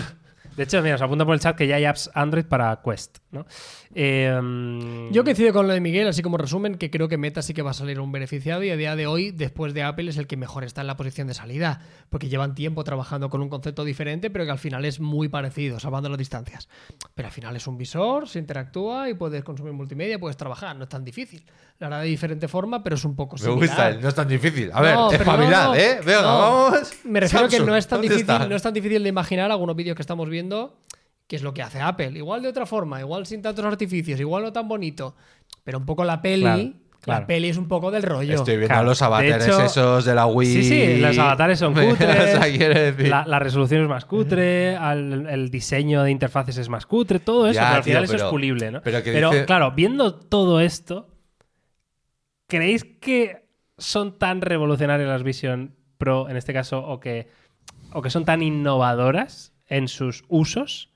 [0.56, 3.20] De hecho, mira, os apunta por el chat que ya hay apps Android para Quest,
[3.32, 3.46] ¿no?
[3.94, 7.42] Eh, mm, Yo coincido con lo de Miguel, así como resumen, que creo que Meta
[7.42, 10.10] sí que va a salir un beneficiado y a día de hoy, después de Apple,
[10.10, 13.42] es el que mejor está en la posición de salida, porque llevan tiempo trabajando con
[13.42, 16.70] un concepto diferente, pero que al final es muy parecido, salvando las distancias.
[17.16, 20.84] Pero al final es un visor, se interactúa y puedes consumir multimedia, puedes trabajar, no
[20.84, 21.44] es tan difícil.
[21.80, 23.68] La hará de diferente forma, pero es un poco me similar.
[23.68, 24.70] gusta, el no es tan difícil.
[24.74, 25.76] A ver, No, espabilad, no, no.
[25.76, 26.00] ¿eh?
[26.06, 26.28] Venga, No.
[26.72, 26.94] vamos.
[27.04, 28.48] Me refiero a que no es tan ¿dónde difícil, está?
[28.48, 30.78] no es tan difícil de imaginar algunos vídeos que estamos viendo,
[31.32, 32.12] que es lo que hace Apple.
[32.18, 35.16] Igual de otra forma, igual sin tantos artificios, igual no tan bonito.
[35.64, 36.42] Pero un poco la peli.
[36.44, 37.22] Claro, claro.
[37.22, 38.36] La peli es un poco del rollo.
[38.36, 40.46] Estoy viendo Claro, los avatares hecho- esos de la Wii.
[40.46, 42.58] Sí, sí, los avatares son O sea, cutres.
[42.98, 47.20] decir- la, la resolución es más cutre, al- el diseño de interfaces es más cutre,
[47.20, 48.82] todo eso, Ya, pero al tío, final eso pero- es pulible, ¿no?
[48.82, 51.08] pero dice- claro, viendo todo esto,
[52.48, 53.46] ¿creéis que
[53.78, 57.30] son tan revolucionarias las Vision Pro en este caso o que,
[57.94, 60.91] o que son tan innovadoras en sus usos?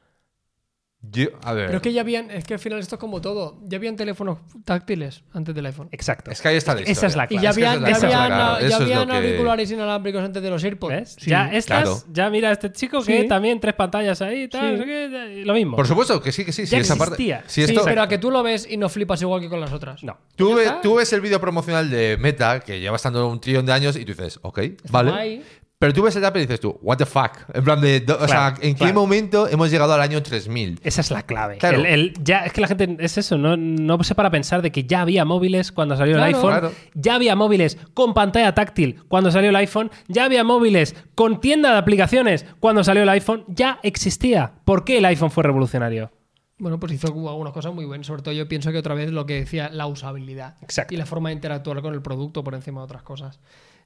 [1.12, 1.68] Yo- a ver.
[1.68, 3.58] Pero es que ya habían, es que al final esto es como todo.
[3.64, 5.88] Ya habían teléfonos táctiles antes del iPhone.
[5.92, 6.32] Exacto.
[6.32, 7.08] Es que ahí está la Esa historia.
[7.08, 7.44] es la Y clave.
[7.44, 8.68] ya Es que esa habían, es ya la cosa, habían, claro.
[8.68, 10.94] ya habían que- auriculares inalámbricos antes de los AirPods.
[10.96, 11.16] ¿Ves?
[11.20, 11.30] Sí.
[11.30, 11.98] ya estas, claro.
[12.12, 13.28] ya mira este chico que Sí.
[13.28, 15.44] también tres pantallas ahí, tal, Sí.
[15.44, 15.76] lo mismo.
[15.76, 16.66] Por supuesto que sí, que sí.
[16.66, 17.44] sí Ya esa parte- existía.
[17.48, 19.72] Sí, esto- pero a que tú lo ves y no flipas igual que con las
[19.74, 20.04] otras.
[20.04, 20.18] no.
[20.36, 20.82] Tú, Ya ve- está.
[20.82, 24.06] tú ves el vídeo promocional de Meta, que lleva estando un trillón de años, y
[24.06, 25.12] tú dices, ok, Está vale.
[25.12, 25.44] guay.
[25.78, 27.32] Pero tú ves el Apple y dices tú, what the fuck.
[27.54, 30.80] En plan de, do- o sea, Claro, ¿en qué momento hemos llegado al año 3000?
[30.82, 31.58] Esa es la clave.
[31.58, 31.80] Claro.
[31.80, 34.72] El- el- ya, es que la gente es eso, no, no se para pensar de
[34.72, 36.30] que ya había móviles cuando salió Claro.
[36.30, 36.72] el iPhone, Claro.
[36.94, 41.74] ya había móviles con pantalla táctil cuando salió el iPhone, ya había móviles con tienda
[41.74, 44.54] de aplicaciones cuando salió el iPhone, ya existía.
[44.64, 46.10] ¿Por qué el iPhone fue revolucionario?
[46.58, 48.08] Bueno, pues hizo algunas cosas muy buenas.
[48.08, 50.56] Sobre todo yo pienso que otra vez lo que decía, la usabilidad.
[50.62, 50.94] Exacto.
[50.94, 53.42] Y la forma de interactuar con el producto por encima de otras cosas.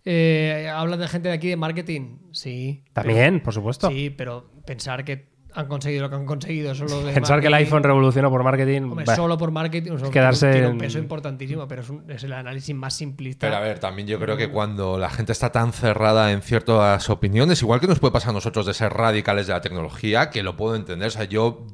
[0.06, 2.18] Eh, Hablan de gente de aquí de marketing.
[2.32, 2.84] Sí.
[2.94, 3.90] También, por supuesto.
[3.90, 7.54] Sí, pero pensar que han conseguido lo que han conseguido solo de Pensar que el
[7.56, 8.84] iPhone revolucionó por marketing.
[8.84, 9.16] hombre, bah.
[9.16, 12.24] solo por marketing o sea, quedarse tiene en- un peso importantísimo, pero es, un- es
[12.24, 13.48] el análisis más simplista.
[13.48, 17.10] Pero a ver, también yo creo que cuando la gente está tan cerrada en ciertas
[17.10, 20.44] opiniones, igual que nos puede pasar a nosotros de ser radicales de la tecnología, que
[20.44, 21.08] lo puedo entender.
[21.08, 21.66] O sea, yo,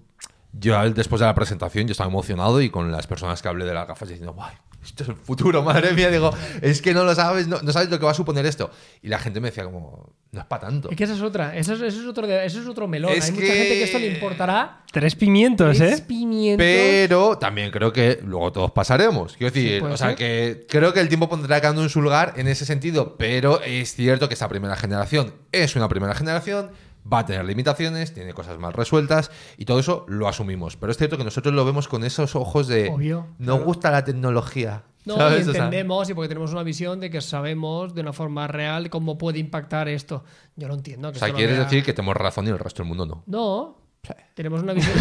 [0.53, 3.73] yo después de la presentación, yo estaba emocionado y con las personas que hablé de
[3.73, 4.53] las gafas diciendo, guay,
[4.85, 6.09] esto es el futuro, madre mía.
[6.09, 6.31] Digo,
[6.61, 8.71] es que no lo sabes, no, no sabes lo que va a suponer esto.
[9.01, 10.89] Y la gente me decía como, no es para tanto.
[10.89, 11.55] Es que esa es otra.
[11.55, 13.11] Eso es, eso es otro, eso es otro melón.
[13.11, 14.83] Es Hay mucha gente que esto le importará.
[14.91, 16.05] Tres pimientos, tres ¿eh?
[16.07, 16.63] pimientos.
[16.65, 19.35] Pero también creo que luego todos pasaremos.
[19.37, 20.15] Quiero decir, Sí, o sea, ser.
[20.15, 23.61] que creo que el tiempo pondrá cada uno en su lugar en ese sentido, pero
[23.61, 26.69] es cierto que esta primera generación es una primera generación,
[27.11, 30.75] va a tener limitaciones, tiene cosas mal resueltas y todo eso lo asumimos.
[30.77, 33.63] Pero es cierto que nosotros lo vemos con esos ojos de Obvio, nos claro.
[33.65, 34.83] gusta la tecnología.
[35.05, 35.45] No, ¿sabes?
[35.45, 38.47] y O sea, entendemos, y porque tenemos una visión de que sabemos de una forma
[38.47, 40.23] real cómo puede impactar esto.
[40.55, 41.11] Yo lo entiendo.
[41.11, 43.23] Que o sea, quieres vea- decir que tenemos razón y el resto del mundo no.
[43.27, 43.84] No.
[44.33, 44.95] Tenemos una visión.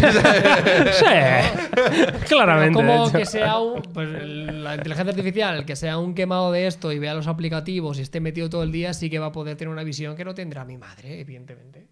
[0.93, 1.05] Sí,
[2.27, 2.79] claramente.
[2.79, 3.81] Pero como que sea un.
[3.81, 8.01] Pues la inteligencia artificial, que sea un quemado de esto y vea los aplicativos y
[8.01, 10.33] esté metido todo el día, sí que va a poder tener una visión que no
[10.33, 11.87] tendrá mi madre, evidentemente.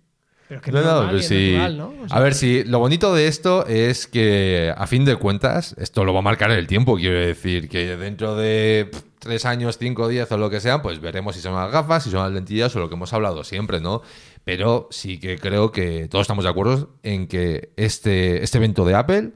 [0.48, 1.52] Pero es que No, es no, normal pero y es sí.
[1.52, 1.94] natural, ¿no?
[2.04, 5.74] O sea, a ver, si lo bonito de esto es que, a fin de cuentas,
[5.78, 6.98] esto lo va a marcar el tiempo.
[6.98, 11.36] Quiero decir que dentro de tres años, cinco, diez o lo que sea, pues veremos
[11.38, 14.02] si son las gafas, si son las lentillas o lo que hemos hablado siempre, ¿no?
[14.44, 18.96] Pero sí que creo que todos estamos de acuerdo en que este, este evento de
[18.96, 19.32] Apple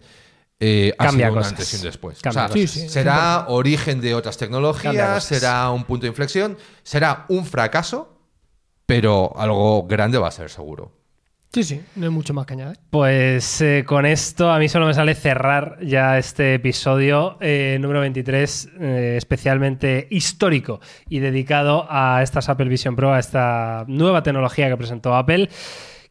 [0.59, 1.51] eh, ha Cambia sido un cosas.
[1.53, 2.19] antes y un después.
[2.21, 2.71] Cambia O sea, cosas.
[2.71, 8.17] Sí, sí, será origen de otras tecnologías, será un punto de inflexión, será un fracaso,
[8.85, 10.91] pero algo grande va a ser seguro.
[11.53, 12.77] Sí, sí, no hay mucho más que añadir.
[12.89, 18.01] Pues eh, con esto a mí solo me sale cerrar ya este episodio eh, número
[18.01, 24.67] 23, eh, especialmente histórico y dedicado a estas Apple Vision Pro, a esta nueva tecnología
[24.67, 25.49] que presentó Apple.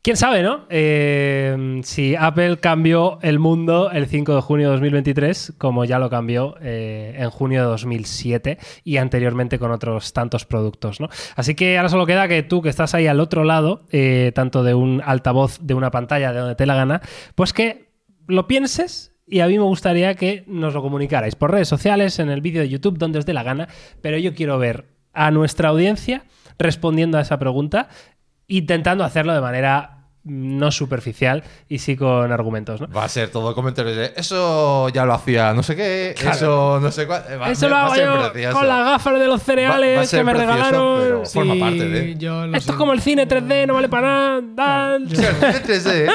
[0.07, 0.67] ¿Quién sabe, no?
[0.71, 6.09] Eh, si Apple cambió el mundo el 5 de junio de 2023, como ya lo
[6.09, 11.09] cambió eh, en junio de 2007 y anteriormente con otros tantos productos, ¿no?
[11.35, 14.63] Así que ahora solo queda que tú, que estás ahí al otro lado, eh, tanto
[14.63, 17.03] de un altavoz, de una pantalla, de donde te la gana,
[17.35, 17.91] pues que
[18.29, 22.31] lo pienses y a mí me gustaría que nos lo comunicarais por redes sociales, en
[22.31, 23.67] el vídeo de YouTube, donde os dé la gana,
[24.03, 26.23] pero yo quiero ver a nuestra audiencia
[26.61, 27.89] respondiendo a esa pregunta,
[28.47, 29.96] intentando hacerlo de manera
[30.27, 32.89] no superficial y sí con argumentos, ¿no?
[32.89, 36.91] Va a ser todo comentarios de eso ya lo hacía no sé qué, eso no
[36.91, 37.23] sé cuál.
[37.41, 38.59] Va, Eso lo hago ser yo precioso.
[38.59, 41.01] con las gafas de los cereales Va- va que me precioso, regalaron.
[41.03, 42.71] pero- Forma parte de- yo lo Esto sé.
[42.73, 44.43] es como el cine 3D, no vale para nada.
[44.57, 45.09] tal.
[45.09, 46.11] Sí, el 3D.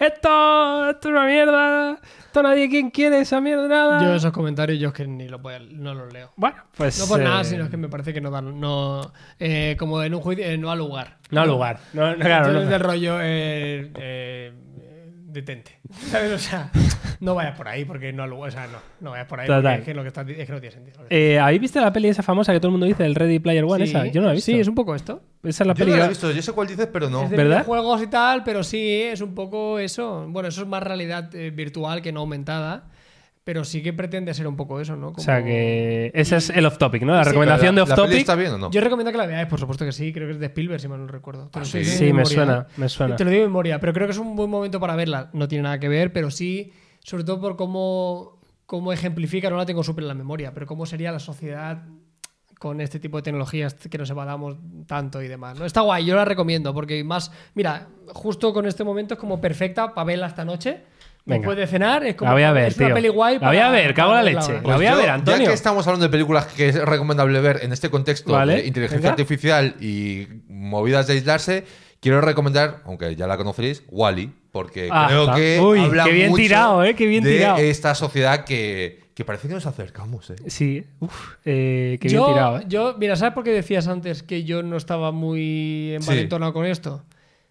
[0.00, 1.98] Esto, esto es una mierda.
[2.36, 4.02] Esto nadie quien quiere esa mierda, nada.
[4.04, 6.32] Yo esos comentarios yo es que ni voy a- no los leo.
[6.36, 6.98] Bueno, pues.
[6.98, 10.02] No por nada, eh, sino es que me parece que no dan, no, eh, como
[10.02, 11.16] en un juicio, eh, no al lugar.
[11.30, 11.78] No al lugar.
[11.94, 12.66] No, no, claro, Yo no.
[12.66, 14.52] del rollo, eh,
[15.36, 15.78] detente.
[16.10, 16.32] ¿Sabes?
[16.32, 16.70] O sea,
[17.20, 18.24] no vayas por ahí porque no.
[18.38, 19.62] O sea, no, no vayas por ahí Total.
[19.62, 21.04] porque es que lo que estás di- es que no tiene sentido.
[21.10, 23.64] Eh, ¿Habéis visto la peli esa famosa que todo el mundo dice, el Ready Player
[23.64, 23.86] One?
[23.86, 24.06] Sí, esa?
[24.06, 24.50] Yo no la he visto.
[24.52, 25.22] Sí, es un poco esto.
[25.44, 25.90] Esa es la Yo peli.
[25.92, 27.22] no lo he visto, yo sé cuál dices, pero no.
[27.24, 27.64] Es de ¿Verdad?
[27.64, 30.26] juegos y tal, pero sí, es un poco eso.
[30.28, 32.88] Bueno, eso es más realidad eh, virtual que no aumentada.
[33.46, 35.12] Pero sí que pretende ser un poco eso, ¿no?
[35.16, 37.14] O sea Como- que ese es el off topic, ¿no?
[37.14, 38.18] La Sí, recomendación de off ¿La peli topic.
[38.22, 38.70] está bien o no?
[38.72, 40.12] Yo recomiendo que la veáis, por supuesto que sí.
[40.12, 41.44] Creo que es de Spielberg, si mal no recuerdo.
[41.44, 41.84] Estoy sí?
[41.84, 43.14] Sí, de me memoria, suena, me suena.
[43.14, 45.30] Te lo digo de memoria, pero creo que es un buen momento para verla.
[45.32, 46.72] No tiene nada que ver, pero sí,
[47.04, 50.84] sobre todo por cómo, cómo ejemplifica, no la tengo súper en la memoria, pero cómo
[50.84, 51.84] sería la sociedad
[52.58, 54.56] con este tipo de tecnologías que nos evadamos
[54.88, 55.56] tanto y demás.
[55.56, 55.66] ¿no?
[55.66, 59.94] Está guay, yo la recomiendo, porque más, mira, justo con este momento es como perfecta
[59.94, 60.82] para verla esta noche.
[61.26, 61.40] Venga.
[61.40, 62.94] Después de cenar, es como La voy a ver, es una tío.
[62.94, 63.38] peli guay.
[63.40, 64.60] La voy a ver, cago en la leche.
[64.64, 65.40] La voy a yo, ver, Antonio.
[65.42, 68.66] Ya que estamos hablando de películas que es recomendable ver en este contexto Vale, de
[68.68, 69.10] inteligencia venga.
[69.10, 71.64] artificial y movidas de aislarse,
[72.00, 75.34] quiero recomendar, aunque ya la conoceréis, Wally, porque Ah, creo está.
[75.34, 76.94] que Uy, habla qué bien mucho tirado, ¿eh?
[76.94, 77.58] Qué bien de tirado.
[77.58, 80.36] esta sociedad que, que parece que nos acercamos, ¿eh?
[80.46, 82.64] Sí, uff, eh, qué yo, bien tirado, ¿eh?
[82.68, 87.02] yo, mira, ¿sabes por qué decías antes que yo no estaba muy envalentonado con esto?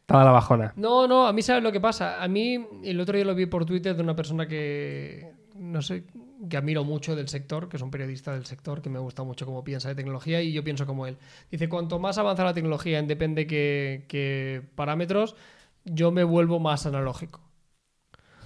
[0.06, 0.72] Estaba la bajona.
[0.76, 2.24] No, no, a mí sabes lo que pasa.
[2.24, 6.04] A mí el otro día lo vi por Twitter de una persona que no sé,
[6.50, 9.46] que admiro mucho del sector, que es un periodista del sector, que me gusta mucho
[9.46, 11.18] cómo piensa de tecnología y yo pienso como él.
[11.50, 15.36] Dice, cuanto más avanza la tecnología en depende qué, qué parámetros,
[15.86, 17.42] yo me vuelvo más analógico.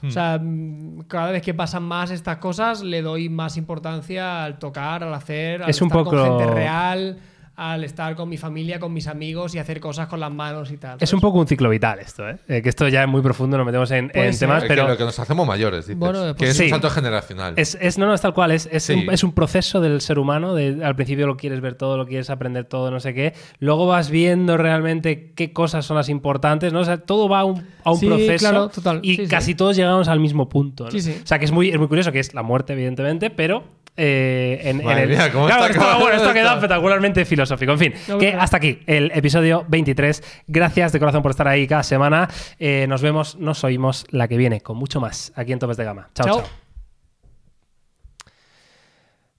[0.02, 4.58] O sea, mm, cada vez que pasan más estas cosas, le doy más importancia al
[4.58, 7.18] tocar, al hacer, al Es un poco- con gente real,
[7.62, 10.78] al estar con mi familia, con mis amigos y hacer cosas con las manos y
[10.78, 10.98] tal.
[11.02, 12.38] Es un poco un ciclo vital esto, ¿eh?
[12.48, 14.96] Eh, que esto ya es muy profundo, nos metemos en, temas, Es que pero lo
[14.98, 16.00] que nos hacemos mayores, dices.
[16.00, 16.64] Bueno, que pues es sí.
[16.64, 17.54] un salto generacional.
[17.58, 18.94] es, es- no, no, es tal cual, es, es, Sí.
[18.94, 22.08] un, es un proceso del ser humano, de, al principio lo quieres ver todo, lo
[22.08, 26.72] quieres aprender todo, no sé qué, luego vas viendo realmente qué cosas son las importantes,
[26.72, 26.80] ¿no?
[26.80, 29.00] O sea, todo va a un, a un Sí, proceso claro, total.
[29.04, 29.28] y Sí, sí.
[29.30, 30.86] casi todos llegamos al mismo punto.
[30.86, 30.92] ¿no?
[30.92, 31.18] Sí, sí.
[31.22, 33.64] O sea, que es muy, es muy curioso, que es la muerte, evidentemente, pero...
[34.00, 37.74] eh, en, el- mía, ¿cómo Claro, está esto, bueno, esto ha quedado espectacularmente filosófico.
[37.74, 40.44] En fin, No, que hasta aquí el episodio 23.
[40.48, 42.28] Gracias de corazón por estar ahí cada semana.
[42.58, 45.84] Eh, nos vemos, nos oímos la que viene con mucho más aquí en Topes de
[45.84, 46.10] Gama.
[46.16, 46.26] chao.
[46.26, 46.38] Chao.
[46.40, 46.50] chao.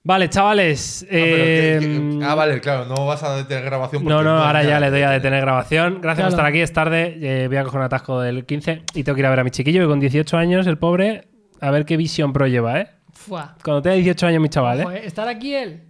[0.03, 1.05] Vale, chavales.
[1.07, 4.03] Ah, que- eh, que- ah, vale, claro, no vas a detener grabación.
[4.03, 5.41] No, porque no, ahora ya le doy a detener.
[5.41, 5.99] grabación.
[6.01, 7.17] Gracias por estar aquí, es tarde.
[7.21, 9.43] eh, voy a coger un atasco del 15 y tengo que ir a ver a
[9.43, 11.27] mi chiquillo que con 18 años, el pobre,
[11.59, 12.87] a ver qué Vision Pro lleva, ¿eh?
[13.13, 13.55] Fua.
[13.63, 14.83] Cuando tenga 18 años mi chaval, ¿eh?
[14.83, 15.83] Ojo, eh, Estar aquí él.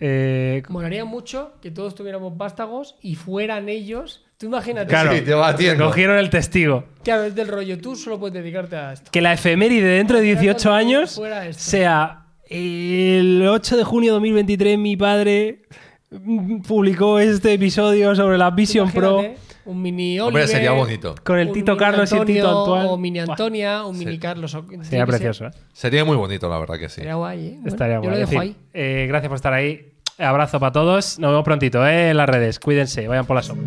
[0.00, 4.24] Eh, Molaría mucho que todos tuviéramos vástagos y fueran ellos.
[4.36, 4.88] Tú imagínate.
[4.88, 5.12] Claro.
[5.12, 6.84] Sí, te va cogieron el testigo.
[7.02, 7.78] Claro, es del rollo.
[7.78, 9.10] Tú solo puedes dedicarte a esto.
[9.10, 11.20] Que la efeméride dentro de 18 cuando años
[11.56, 15.62] sea el 8 de junio de 2023 mi padre
[16.10, 19.22] mm, publicó este episodio sobre la Vision Pro
[19.66, 21.14] Un mini Hombre, Oliver, sería bonito.
[21.24, 22.86] con el Tito Carlos y el Tito actual.
[22.90, 24.04] O mini Antonia, un Sí.
[24.04, 24.54] mini Carlos.
[24.54, 25.50] o- Sería precioso, ¿eh?
[25.72, 26.96] Sería muy bonito, la verdad que sí.
[26.96, 27.50] Sería guay, ¿eh?
[27.54, 28.12] Bueno, Estaría yo guay.
[28.12, 28.56] lo dejo ahí.
[28.74, 29.90] eh, gracias por estar ahí.
[30.18, 31.18] Abrazo para todos.
[31.18, 32.10] Nos vemos prontito, ¿eh?
[32.10, 32.60] En las redes.
[32.60, 33.08] Cuídense.
[33.08, 33.62] Vayan por la sopa.